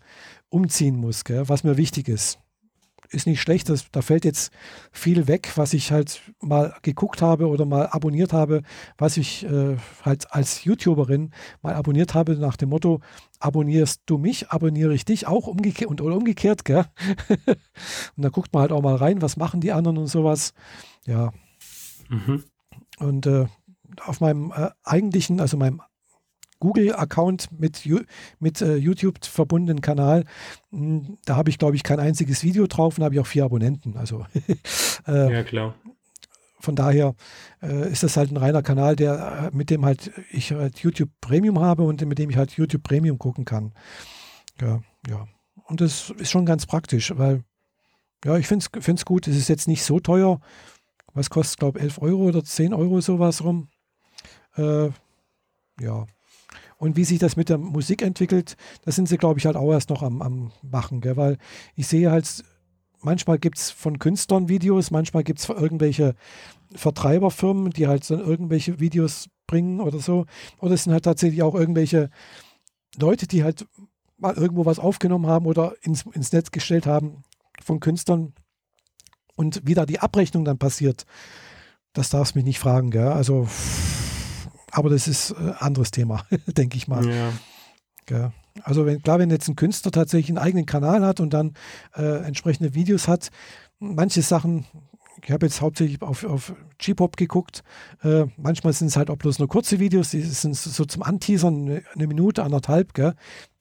[0.50, 2.38] umziehen muss, gell, was mir wichtig ist
[3.14, 3.68] ist nicht schlecht.
[3.68, 4.52] Das, da fällt jetzt
[4.92, 8.62] viel weg, was ich halt mal geguckt habe oder mal abonniert habe,
[8.98, 11.30] was ich äh, halt als YouTuberin
[11.62, 13.00] mal abonniert habe, nach dem Motto:
[13.38, 16.84] Abonnierst du mich, abonniere ich dich auch umgekehrt und oder umgekehrt, gell?
[18.16, 20.52] und da guckt man halt auch mal rein, was machen die anderen und sowas.
[21.06, 21.32] Ja.
[22.08, 22.44] Mhm.
[22.98, 23.46] Und äh,
[24.04, 25.80] auf meinem äh, eigentlichen, also meinem
[26.60, 27.88] Google-Account mit,
[28.38, 30.24] mit äh, YouTube verbundenen Kanal.
[30.70, 33.44] Hm, da habe ich, glaube ich, kein einziges Video drauf und habe ich auch vier
[33.44, 33.96] Abonnenten.
[33.96, 34.26] Also
[35.06, 35.74] äh, ja, klar.
[36.60, 37.14] Von daher
[37.62, 41.10] äh, ist das halt ein reiner Kanal, der äh, mit dem halt ich halt YouTube
[41.20, 43.74] Premium habe und mit dem ich halt YouTube Premium gucken kann.
[44.60, 45.26] Ja, ja.
[45.66, 47.42] Und das ist schon ganz praktisch, weil
[48.24, 49.28] ja, ich finde es gut.
[49.28, 50.40] Es ist jetzt nicht so teuer.
[51.12, 53.68] Was kostet, glaube ich, 11 Euro oder 10 Euro sowas rum.
[54.56, 54.88] Äh,
[55.80, 56.06] ja,
[56.76, 59.72] Und wie sich das mit der Musik entwickelt, das sind sie, glaube ich, halt auch
[59.72, 61.16] erst noch am, am machen, gell?
[61.16, 61.38] weil
[61.76, 62.44] ich sehe halt,
[63.00, 66.14] manchmal gibt es von Künstlern Videos, manchmal gibt es irgendwelche
[66.74, 70.26] Vertreiberfirmen, die halt so irgendwelche Videos bringen oder so.
[70.60, 72.10] Oder es sind halt tatsächlich auch irgendwelche
[72.98, 73.66] Leute, die halt
[74.16, 77.22] mal irgendwo was aufgenommen haben oder ins, ins Netz gestellt haben
[77.62, 78.32] von Künstlern.
[79.36, 81.04] Und wie da die Abrechnung dann passiert,
[81.92, 83.08] das darfst du mich nicht fragen, gell?
[83.08, 83.48] Also,
[84.74, 87.06] aber das ist ein äh, anderes Thema, denke ich mal.
[87.08, 87.32] Ja.
[88.06, 88.32] Gell?
[88.62, 91.54] Also wenn, klar, wenn jetzt ein Künstler tatsächlich einen eigenen Kanal hat und dann
[91.96, 93.30] äh, entsprechende Videos hat,
[93.78, 94.66] manche Sachen
[95.22, 97.62] ich habe jetzt hauptsächlich auf, auf G-Pop geguckt.
[98.02, 101.62] Äh, manchmal sind es halt auch bloß nur kurze Videos, die sind so zum Anteasern,
[101.62, 102.92] eine, eine Minute, anderthalb.
[102.92, 103.14] Gell?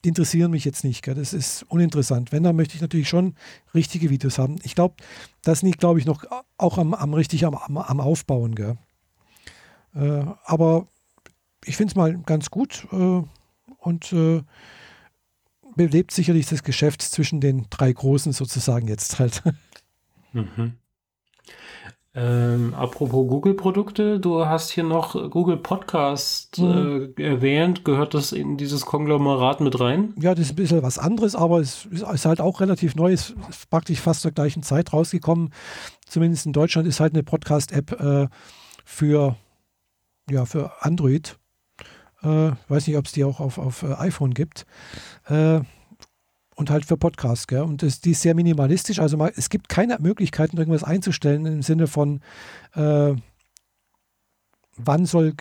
[0.03, 1.03] Die interessieren mich jetzt nicht.
[1.03, 1.15] Gell?
[1.15, 2.31] Das ist uninteressant.
[2.31, 3.35] Wenn, dann möchte ich natürlich schon
[3.73, 4.57] richtige Videos haben.
[4.63, 4.95] Ich glaube,
[5.41, 6.25] das liegt, glaube ich, noch
[6.57, 8.55] auch am, am richtig am, am, am Aufbauen.
[8.55, 8.77] Gell?
[9.95, 10.87] Äh, aber
[11.65, 13.21] ich finde es mal ganz gut äh,
[13.77, 14.43] und äh,
[15.75, 19.43] belebt sicherlich das Geschäft zwischen den drei Großen sozusagen jetzt halt.
[20.35, 20.77] Mhm.
[22.15, 27.13] Ähm, apropos Google-Produkte, du hast hier noch Google Podcast mhm.
[27.17, 27.85] äh, erwähnt.
[27.85, 30.13] Gehört das in dieses Konglomerat mit rein?
[30.19, 33.35] Ja, das ist ein bisschen was anderes, aber es ist halt auch relativ neu, ist
[33.69, 35.51] praktisch fast zur gleichen Zeit rausgekommen.
[36.07, 38.27] Zumindest in Deutschland ist halt eine Podcast-App äh,
[38.85, 39.35] für,
[40.29, 41.37] ja, für Android.
[42.23, 44.65] Äh, weiß nicht, ob es die auch auf, auf äh, iPhone gibt.
[45.27, 45.61] Äh,
[46.55, 47.47] und halt für Podcasts.
[47.47, 47.61] Gell?
[47.61, 48.99] Und das, die ist sehr minimalistisch.
[48.99, 52.21] Also mal, es gibt keine Möglichkeiten, irgendwas einzustellen im Sinne von,
[52.75, 53.15] äh,
[54.75, 55.33] wann soll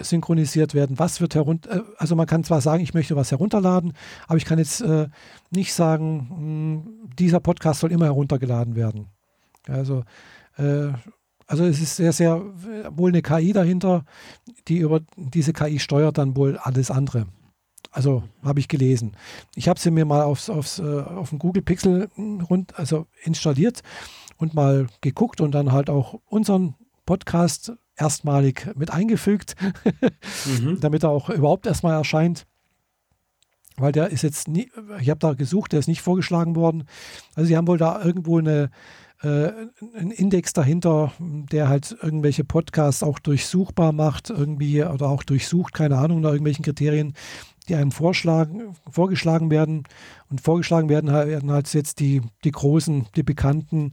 [0.00, 1.76] synchronisiert werden, was wird herunter.
[1.76, 3.92] Äh, also man kann zwar sagen, ich möchte was herunterladen,
[4.26, 5.08] aber ich kann jetzt äh,
[5.50, 9.08] nicht sagen, mh, hm, dieser Podcast soll immer heruntergeladen werden.
[9.66, 10.04] Also,
[10.56, 10.88] äh,
[11.48, 12.42] also es ist sehr, sehr
[12.96, 14.04] wohl eine KI dahinter,
[14.68, 17.26] die über diese KI steuert dann wohl alles andere.
[17.90, 19.16] Also habe ich gelesen.
[19.56, 22.10] Ich habe sie mir mal aufs, aufs, äh, auf dem Google Pixel
[22.50, 23.80] rund, also installiert
[24.36, 26.74] und mal geguckt und dann halt auch unseren
[27.06, 29.56] Podcast erstmalig mit eingefügt,
[30.60, 30.80] mhm.
[30.80, 32.46] damit er auch überhaupt erstmal erscheint.
[33.78, 34.70] Weil der ist jetzt nie,
[35.00, 36.84] ich habe da gesucht, der ist nicht vorgeschlagen worden.
[37.34, 38.70] Also sie haben wohl da irgendwo eine,
[39.22, 39.50] äh,
[39.96, 45.98] einen Index dahinter, der halt irgendwelche Podcasts auch durchsuchbar macht, irgendwie oder auch durchsucht, keine
[45.98, 47.14] Ahnung, nach irgendwelchen Kriterien,
[47.68, 49.84] die einem vorschlagen, vorgeschlagen werden.
[50.30, 53.92] Und vorgeschlagen werden, werden halt jetzt die, die großen, die bekannten,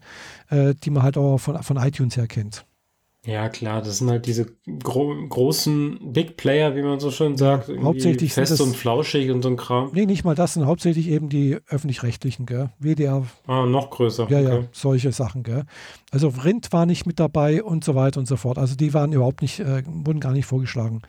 [0.50, 2.66] äh, die man halt auch von, von iTunes her kennt.
[3.26, 4.46] Ja, klar, das sind halt diese
[4.84, 7.72] gro großen Big Player, wie man so schön sagt.
[7.82, 9.90] Hauptsächlich fest das, und flauschig und so ein Kram.
[9.94, 12.70] Nee, nicht mal das, sind hauptsächlich eben die öffentlich-rechtlichen, gell?
[12.78, 13.26] WDR.
[13.48, 14.28] Ah, noch größer.
[14.30, 14.48] Ja, okay.
[14.48, 15.64] ja, solche Sachen, gell?
[16.12, 18.60] Also Rind war nicht mit dabei und so weiter und so fort.
[18.60, 21.02] Also die waren überhaupt nicht, äh, wurden gar nicht vorgeschlagen.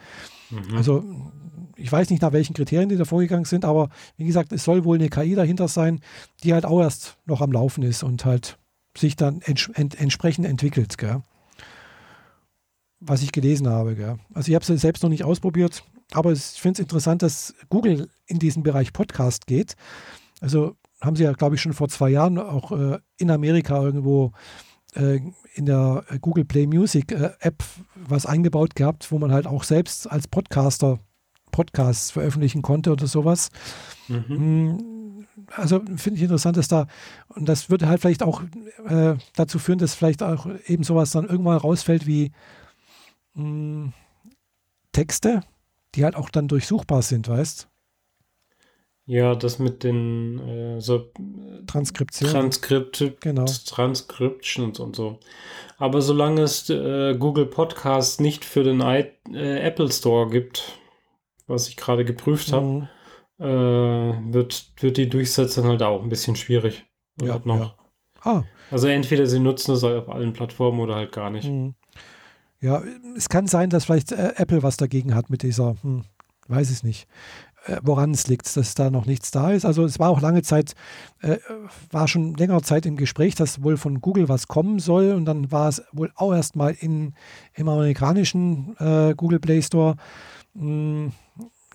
[0.51, 0.77] Mhm.
[0.77, 1.05] Also
[1.77, 4.85] ich weiß nicht, nach welchen Kriterien die da vorgegangen sind, aber wie gesagt, es soll
[4.85, 6.01] wohl eine KI dahinter sein,
[6.43, 8.57] die halt auch erst noch am Laufen ist und halt
[8.97, 10.97] sich dann ents ent entsprechend entwickelt.
[10.97, 11.21] Gell?
[13.01, 13.95] Was ich gelesen habe.
[13.95, 14.19] Gell?
[14.33, 18.09] Also ich habe es selbst noch nicht ausprobiert, aber ich finde es interessant, dass Google
[18.27, 19.75] in diesen Bereich Podcast geht.
[20.41, 24.33] Also haben sie ja, glaube ich, schon vor zwei Jahren auch äh, in Amerika irgendwo
[24.95, 25.21] äh,
[25.55, 27.63] in der Google Play Music äh, App
[27.95, 30.99] was eingebaut gehabt, wo man halt auch selbst als Podcaster
[31.53, 33.49] Podcasts veröffentlichen konnte oder sowas.
[34.09, 34.25] Mhm.
[34.29, 36.87] Mm, also finde ich interessant, dass da,
[37.29, 38.43] und das würde halt vielleicht auch
[38.87, 42.33] äh, dazu führen, dass vielleicht auch eben sowas dann irgendwann rausfällt wie
[43.37, 43.93] mh, mm,
[44.93, 45.43] Texte,
[45.95, 47.69] die halt auch dann durchsuchbar sind, weißt
[49.07, 51.11] ja, das mit den äh, so
[51.69, 52.35] Transkriptionen.
[52.35, 53.45] Transkripte, genau.
[53.45, 55.21] Transcriptions und so.
[55.79, 60.81] Aber solange es äh, Google Podcast nicht für den I äh, Apple Store gibt,
[61.47, 62.89] was ich gerade geprüft habe,
[63.39, 63.45] mhm.
[63.45, 66.85] äh, wird, wird die Durchsetzung halt auch ein bisschen schwierig.
[67.23, 67.61] Ja, noch.
[67.61, 67.75] Ja.
[68.23, 68.45] Ah.
[68.73, 71.49] Also entweder sie nutzen es auf allen Plattformen oder halt gar nicht.
[71.49, 71.77] Mhm.
[72.67, 72.83] Ja,
[73.17, 76.03] es kann sein, dass vielleicht äh, Apple was dagegen hat mit dieser, hm,
[76.49, 77.07] weiß ich nicht,
[77.67, 79.65] äh, woran es liegt, dass da noch nichts da ist.
[79.65, 80.75] Also es war auch lange Zeit,
[81.23, 81.37] äh,
[81.93, 85.53] war schon längere Zeit im Gespräch, dass wohl von Google was kommen soll und dann
[85.53, 87.13] war es wohl auch erstmal im
[87.57, 89.95] amerikanischen äh, Google Play Store.
[90.55, 91.13] Mh, hm,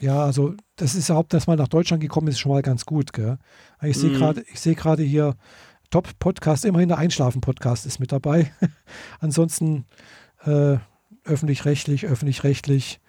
[0.02, 3.14] ja, also das ist überhaupt, dass mal nach Deutschland gekommen ist, schon mal ganz gut.
[3.14, 3.38] Gell?
[3.82, 4.16] Ich sehe mhm.
[4.16, 5.36] gerade, ich sehe gerade hier
[5.90, 8.52] Top-Podcast, immerhin der Einschlafen-Podcast ist mit dabei.
[9.22, 9.86] Ansonsten
[10.46, 10.78] äh,
[11.24, 13.00] öffentlich-rechtlich, öffentlich-rechtlich,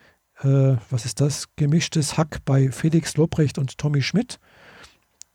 [0.40, 1.48] äh, was ist das?
[1.56, 4.38] Gemischtes Hack bei Felix Lobrecht und Tommy Schmidt.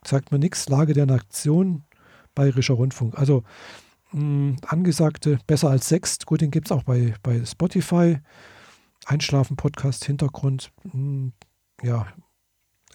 [0.06, 1.84] Sagt mir nichts, Lage der Nation,
[2.36, 3.18] Bayerischer Rundfunk.
[3.18, 3.44] Also
[4.12, 8.20] mh, angesagte, besser als sechs, gut, den gibt es auch bei, bei Spotify.
[9.06, 11.32] Einschlafen-Podcast, Hintergrund, mh,
[11.82, 12.08] ja,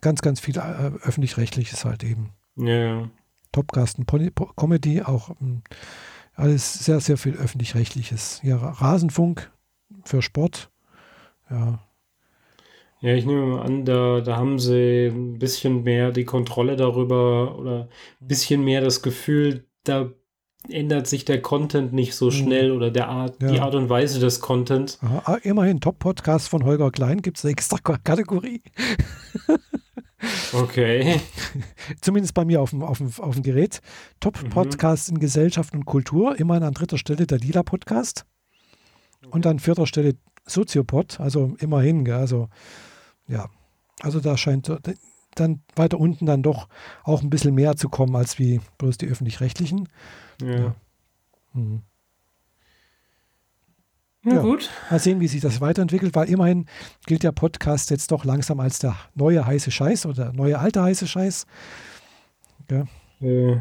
[0.01, 2.31] ganz, ganz viel äh, öffentlich-rechtliches halt eben.
[2.57, 3.09] Ja.
[3.53, 5.63] Topgasten, Comedy, auch ähm,
[6.43, 8.41] alles sehr, sehr viel öffentlich-rechtliches.
[8.43, 9.51] Ja, Rasenfunk
[10.05, 10.71] für Sport.
[11.49, 11.79] Ja.
[13.01, 17.59] Ja, ich nehme mal an, da, da haben sie ein bisschen mehr die Kontrolle darüber
[17.59, 17.89] oder
[18.21, 20.11] ein bisschen mehr das Gefühl, da
[20.69, 22.31] ändert sich der Content nicht so mhm.
[22.31, 23.51] schnell oder der Art, ja.
[23.51, 25.01] die Art und Weise des Contents.
[25.03, 28.63] Aha, ah, immerhin Top-Podcast von Holger Klein gibt es eine extra Kategorie.
[30.53, 31.21] Okay.
[32.01, 33.81] Zumindest bei mir auf dem, auf dem, auf dem Gerät.
[34.21, 35.17] Top-Podcast mhm.
[35.17, 36.39] in Gesellschaft und Kultur.
[36.39, 38.25] Immerhin an dritter Stelle der Lila-Podcast.
[39.31, 40.17] Und an vierter Stelle
[40.47, 41.21] Soziopod.
[41.21, 42.05] Also immerhin.
[42.05, 42.15] Gell?
[42.15, 42.49] Also
[43.29, 43.49] ja.
[44.01, 44.71] Also da scheint
[45.35, 46.69] dann weiter unten dann doch
[47.05, 49.89] auch ein bisschen mehr zu kommen als wie bloß die öffentlich-rechtlichen.
[50.41, 50.59] Ja.
[50.59, 50.75] ja.
[51.55, 51.83] Mhm.
[54.25, 54.71] Na ja, gut.
[54.91, 56.67] Mal sehen, wie sich das weiterentwickelt, weil immerhin
[57.07, 60.83] gilt der Podcast jetzt doch langsam als der neue heiße Scheiß oder der neue alte
[60.83, 61.47] heiße Scheiß.
[62.71, 62.87] Ja.
[63.21, 63.61] Äh,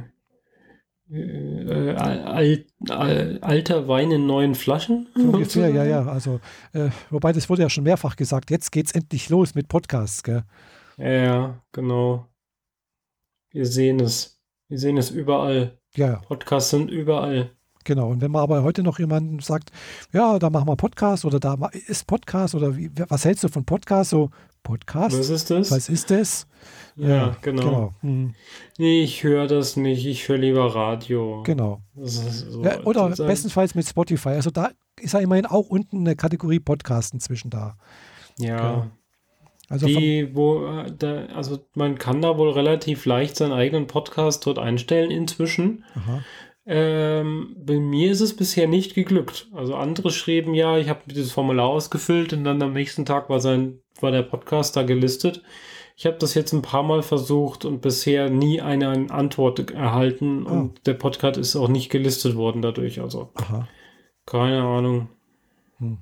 [1.12, 5.08] äh, alt, alt, alter Wein in neuen Flaschen?
[5.16, 6.06] So ungefähr, ja, ja.
[6.06, 6.40] Also,
[6.74, 10.24] äh, wobei das wurde ja schon mehrfach gesagt, jetzt geht es endlich los mit Podcasts,
[10.24, 10.44] gell?
[10.98, 12.28] Ja, genau.
[13.50, 14.40] Wir sehen es.
[14.70, 15.78] Wir sehen es überall.
[15.96, 16.22] Ja.
[16.28, 17.52] Podcasts sind überall.
[17.86, 19.72] Genau, und wenn man aber heute noch jemanden sagt,
[20.12, 23.66] ja, da machen wir Podcast oder da ist Podcast oder wie, was hältst du von
[23.66, 24.12] Podcast?
[24.12, 24.30] So,
[24.64, 25.18] Podcast?
[25.18, 25.72] Was ist das?
[25.72, 26.48] Was ist das?
[26.96, 27.62] Ja, ja genau.
[27.64, 27.94] genau.
[28.02, 28.36] Hm.
[28.78, 31.44] Nee, ich höre das nicht, ich höre lieber Radio.
[31.44, 31.82] Genau.
[31.96, 34.30] So, ja, oder bestenfalls mit Spotify.
[34.30, 37.78] Also da ist ja immerhin auch unten eine Kategorie Podcast inzwischen da.
[38.38, 38.58] Ja.
[38.58, 38.88] Genau.
[39.72, 44.46] Also, die, wo, äh, da, also man kann da wohl relativ leicht seinen eigenen Podcast
[44.46, 45.86] dort einstellen inzwischen.
[45.96, 46.24] Aha.
[46.74, 49.50] Ähm, bei mir ist es bisher nicht geglückt.
[49.52, 53.42] Also andere schrieben ja, ich habe dieses Formular ausgefüllt und dann am nächsten Tag war
[53.42, 55.44] sein, war der Podcast da gelistet.
[55.98, 60.50] Ich habe das jetzt ein paar Mal versucht und bisher nie eine Antwort erhalten oh.
[60.50, 63.02] und der Podcast ist auch nicht gelistet worden dadurch.
[63.02, 63.68] Also Aha.
[64.26, 65.10] keine Ahnung.
[65.80, 65.98] Hm.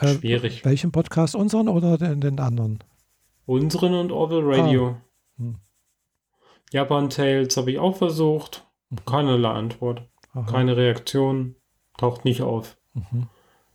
[0.00, 0.64] Äh, Schwierig.
[0.64, 1.36] Welchen Podcast?
[1.36, 2.82] Unseren oder den, den anderen?
[3.46, 4.88] Unseren und Orville Radio.
[4.88, 5.02] Ah.
[5.38, 5.56] Hm.
[6.72, 8.66] Japan Tales habe ich auch versucht.
[9.06, 10.02] Keinerlei Antwort.
[10.32, 10.50] Aha.
[10.50, 11.56] Keine Reaktion.
[11.96, 12.76] Taucht nicht auf.
[12.94, 13.28] Mhm.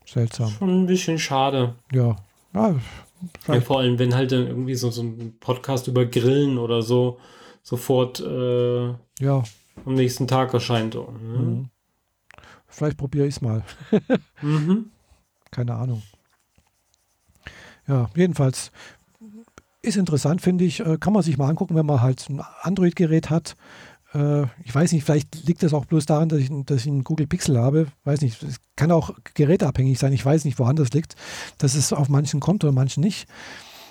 [0.05, 0.49] Seltsam.
[0.49, 1.75] Schon ein bisschen schade.
[1.91, 2.15] Ja.
[2.53, 2.75] ja,
[3.47, 7.19] ja vor allem, wenn halt dann irgendwie so, so ein Podcast über Grillen oder so
[7.61, 9.43] sofort äh, ja.
[9.85, 10.95] am nächsten Tag erscheint.
[10.95, 11.01] Ne?
[11.01, 11.69] Mhm.
[12.67, 13.63] Vielleicht probiere ich es mal.
[14.41, 14.91] mhm.
[15.51, 16.01] Keine Ahnung.
[17.87, 18.71] Ja, jedenfalls
[19.81, 20.79] ist interessant, finde ich.
[20.79, 23.55] Äh, kann man sich mal angucken, wenn man halt ein Android-Gerät hat
[24.13, 27.03] äh, ich weiß nicht, vielleicht liegt das auch bloß daran, dass ich, dass ich einen
[27.03, 27.87] Google Pixel habe.
[28.03, 30.13] Weiß nicht, es kann auch geräteabhängig sein.
[30.13, 31.15] Ich weiß nicht, woran das liegt,
[31.57, 33.27] dass es auf manchen kommt oder manchen nicht.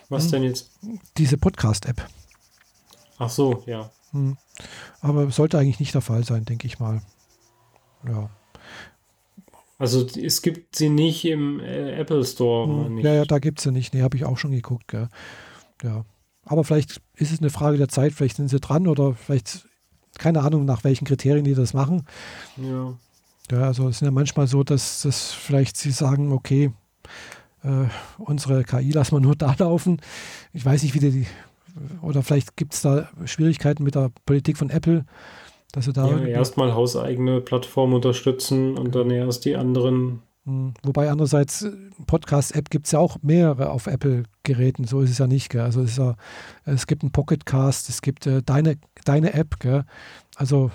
[0.08, 0.30] Was hm.
[0.32, 0.70] denn jetzt?
[1.16, 2.06] Diese Podcast-App.
[3.18, 3.90] Ach so, ja.
[4.12, 4.36] Hm.
[5.00, 7.02] Aber sollte eigentlich nicht der Fall sein, denke ich mal.
[8.06, 8.30] Ja.
[9.78, 12.86] Also es gibt sie nicht im äh, Apple Store.
[12.86, 12.98] Hm.
[12.98, 13.94] Ja, ja, da gibt es sie nicht.
[13.94, 14.88] Nee, habe ich auch schon geguckt.
[14.88, 15.08] Gell.
[15.82, 16.04] Ja.
[16.44, 19.67] Aber vielleicht ist es eine Frage der Zeit, vielleicht sind sie dran oder vielleicht
[20.18, 22.04] keine Ahnung, nach welchen Kriterien die das machen.
[22.56, 22.94] Ja.
[23.50, 26.70] Ja, also es ist ja manchmal so, dass, dass vielleicht sie sagen, okay,
[27.62, 27.86] äh,
[28.18, 30.00] unsere KI lassen wir nur da laufen.
[30.52, 31.26] Ich weiß nicht, wie die,
[32.02, 35.06] oder vielleicht gibt es da Schwierigkeiten mit der Politik von Apple,
[35.72, 36.08] dass sie da.
[36.08, 40.22] Ja, erstmal hauseigene Plattformen unterstützen und dann erst die anderen
[40.82, 41.72] wobei andererseits äh,
[42.06, 45.50] Podcast-App gibt es ja auch mehrere auf Apple-Geräten, so ist es ja nicht.
[45.50, 45.62] Gell?
[45.62, 46.16] Also es, ja,
[46.64, 49.60] es gibt einen Pocketcast, es gibt äh, deine, deine App.
[49.60, 49.84] Gell?
[50.36, 50.70] Also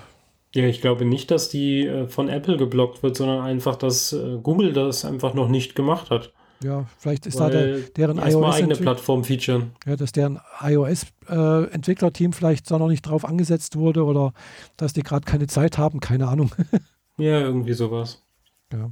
[0.56, 4.38] ja, ich glaube nicht, dass die äh, von Apple geblockt wird, sondern einfach, dass äh,
[4.42, 6.32] Google das einfach noch nicht gemacht hat.
[6.64, 9.72] Ja, vielleicht ist Weil da der, deren iOS eigene Plattform featuren.
[9.86, 14.34] Ja, dass deren iOS-Entwicklerteam äh, vielleicht da noch nicht drauf angesetzt wurde oder
[14.78, 16.52] dass die gerade keine Zeit haben, keine Ahnung.
[17.18, 18.24] ja, irgendwie sowas.
[18.72, 18.92] Ja.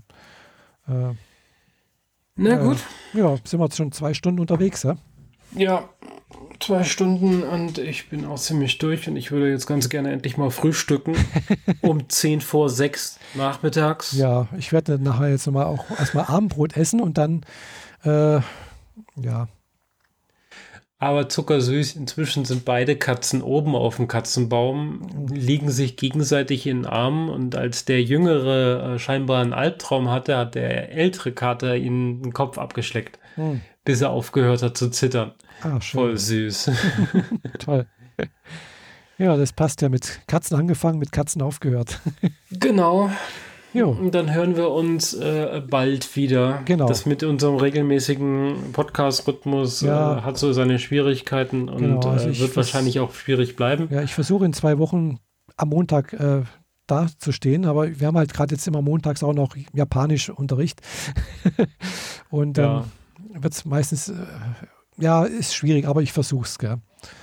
[0.91, 1.15] Äh,
[2.35, 2.77] Na gut.
[3.13, 4.97] Äh, ja, sind wir jetzt schon zwei Stunden unterwegs, ja?
[5.53, 5.89] Ja,
[6.59, 10.37] zwei Stunden und ich bin auch ziemlich durch und ich würde jetzt ganz gerne endlich
[10.37, 11.15] mal frühstücken.
[11.81, 14.13] um 10 vor 6 nachmittags.
[14.13, 17.45] Ja, ich werde nachher jetzt nochmal auch erstmal Abendbrot essen und dann,
[18.03, 18.39] äh,
[19.17, 19.47] ja,
[21.01, 21.95] aber zuckersüß.
[21.95, 27.55] Inzwischen sind beide Katzen oben auf dem Katzenbaum, liegen sich gegenseitig in den Armen und
[27.55, 32.59] als der Jüngere äh, scheinbar einen Albtraum hatte, hat der ältere Kater ihnen den Kopf
[32.59, 33.61] abgeschleckt, hm.
[33.83, 35.31] bis er aufgehört hat zu zittern.
[35.63, 35.99] Ah, schön.
[35.99, 36.69] Voll süß.
[37.59, 37.87] Toll.
[39.17, 41.99] Ja, das passt ja mit Katzen angefangen, mit Katzen aufgehört.
[42.51, 43.09] genau.
[43.73, 43.97] Jo.
[44.11, 46.61] Dann hören wir uns äh, bald wieder.
[46.65, 46.87] Genau.
[46.87, 50.17] Das mit unserem regelmäßigen Podcast-Rhythmus ja.
[50.17, 53.87] äh, hat so seine Schwierigkeiten und genau, also äh, wird wahrscheinlich auch schwierig bleiben.
[53.89, 55.19] Ja, ich versuche in zwei Wochen
[55.55, 56.43] am Montag äh,
[56.87, 60.81] da zu stehen, aber wir haben halt gerade jetzt immer montags auch noch Japanisch-Unterricht.
[62.29, 62.85] und dann
[63.33, 63.41] ja.
[63.41, 64.15] wird es meistens, äh,
[64.97, 66.57] ja, ist schwierig, aber ich versuche es.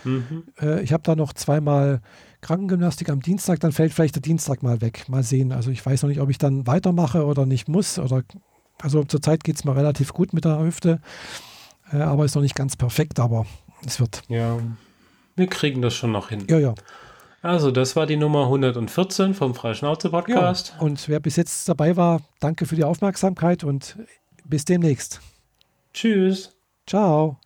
[0.04, 0.44] Mhm.
[0.60, 2.00] Äh, ich habe da noch zweimal
[2.40, 5.08] Krankengymnastik am Dienstag, dann fällt vielleicht der Dienstag mal weg.
[5.08, 5.52] Mal sehen.
[5.52, 7.98] Also ich weiß noch nicht, ob ich dann weitermache oder nicht muss.
[7.98, 8.22] Oder
[8.80, 11.00] also zurzeit geht es mal relativ gut mit der Hüfte,
[11.92, 13.46] äh, aber ist noch nicht ganz perfekt, aber
[13.84, 14.22] es wird.
[14.28, 14.58] Ja,
[15.36, 16.46] wir kriegen das schon noch hin.
[16.48, 16.74] Ja, ja.
[17.40, 20.74] Also, das war die Nummer 114 vom Freischnauze-Podcast.
[20.76, 23.96] Ja, und wer bis jetzt dabei war, danke für die Aufmerksamkeit und
[24.44, 25.20] bis demnächst.
[25.94, 26.56] Tschüss.
[26.86, 27.37] Ciao.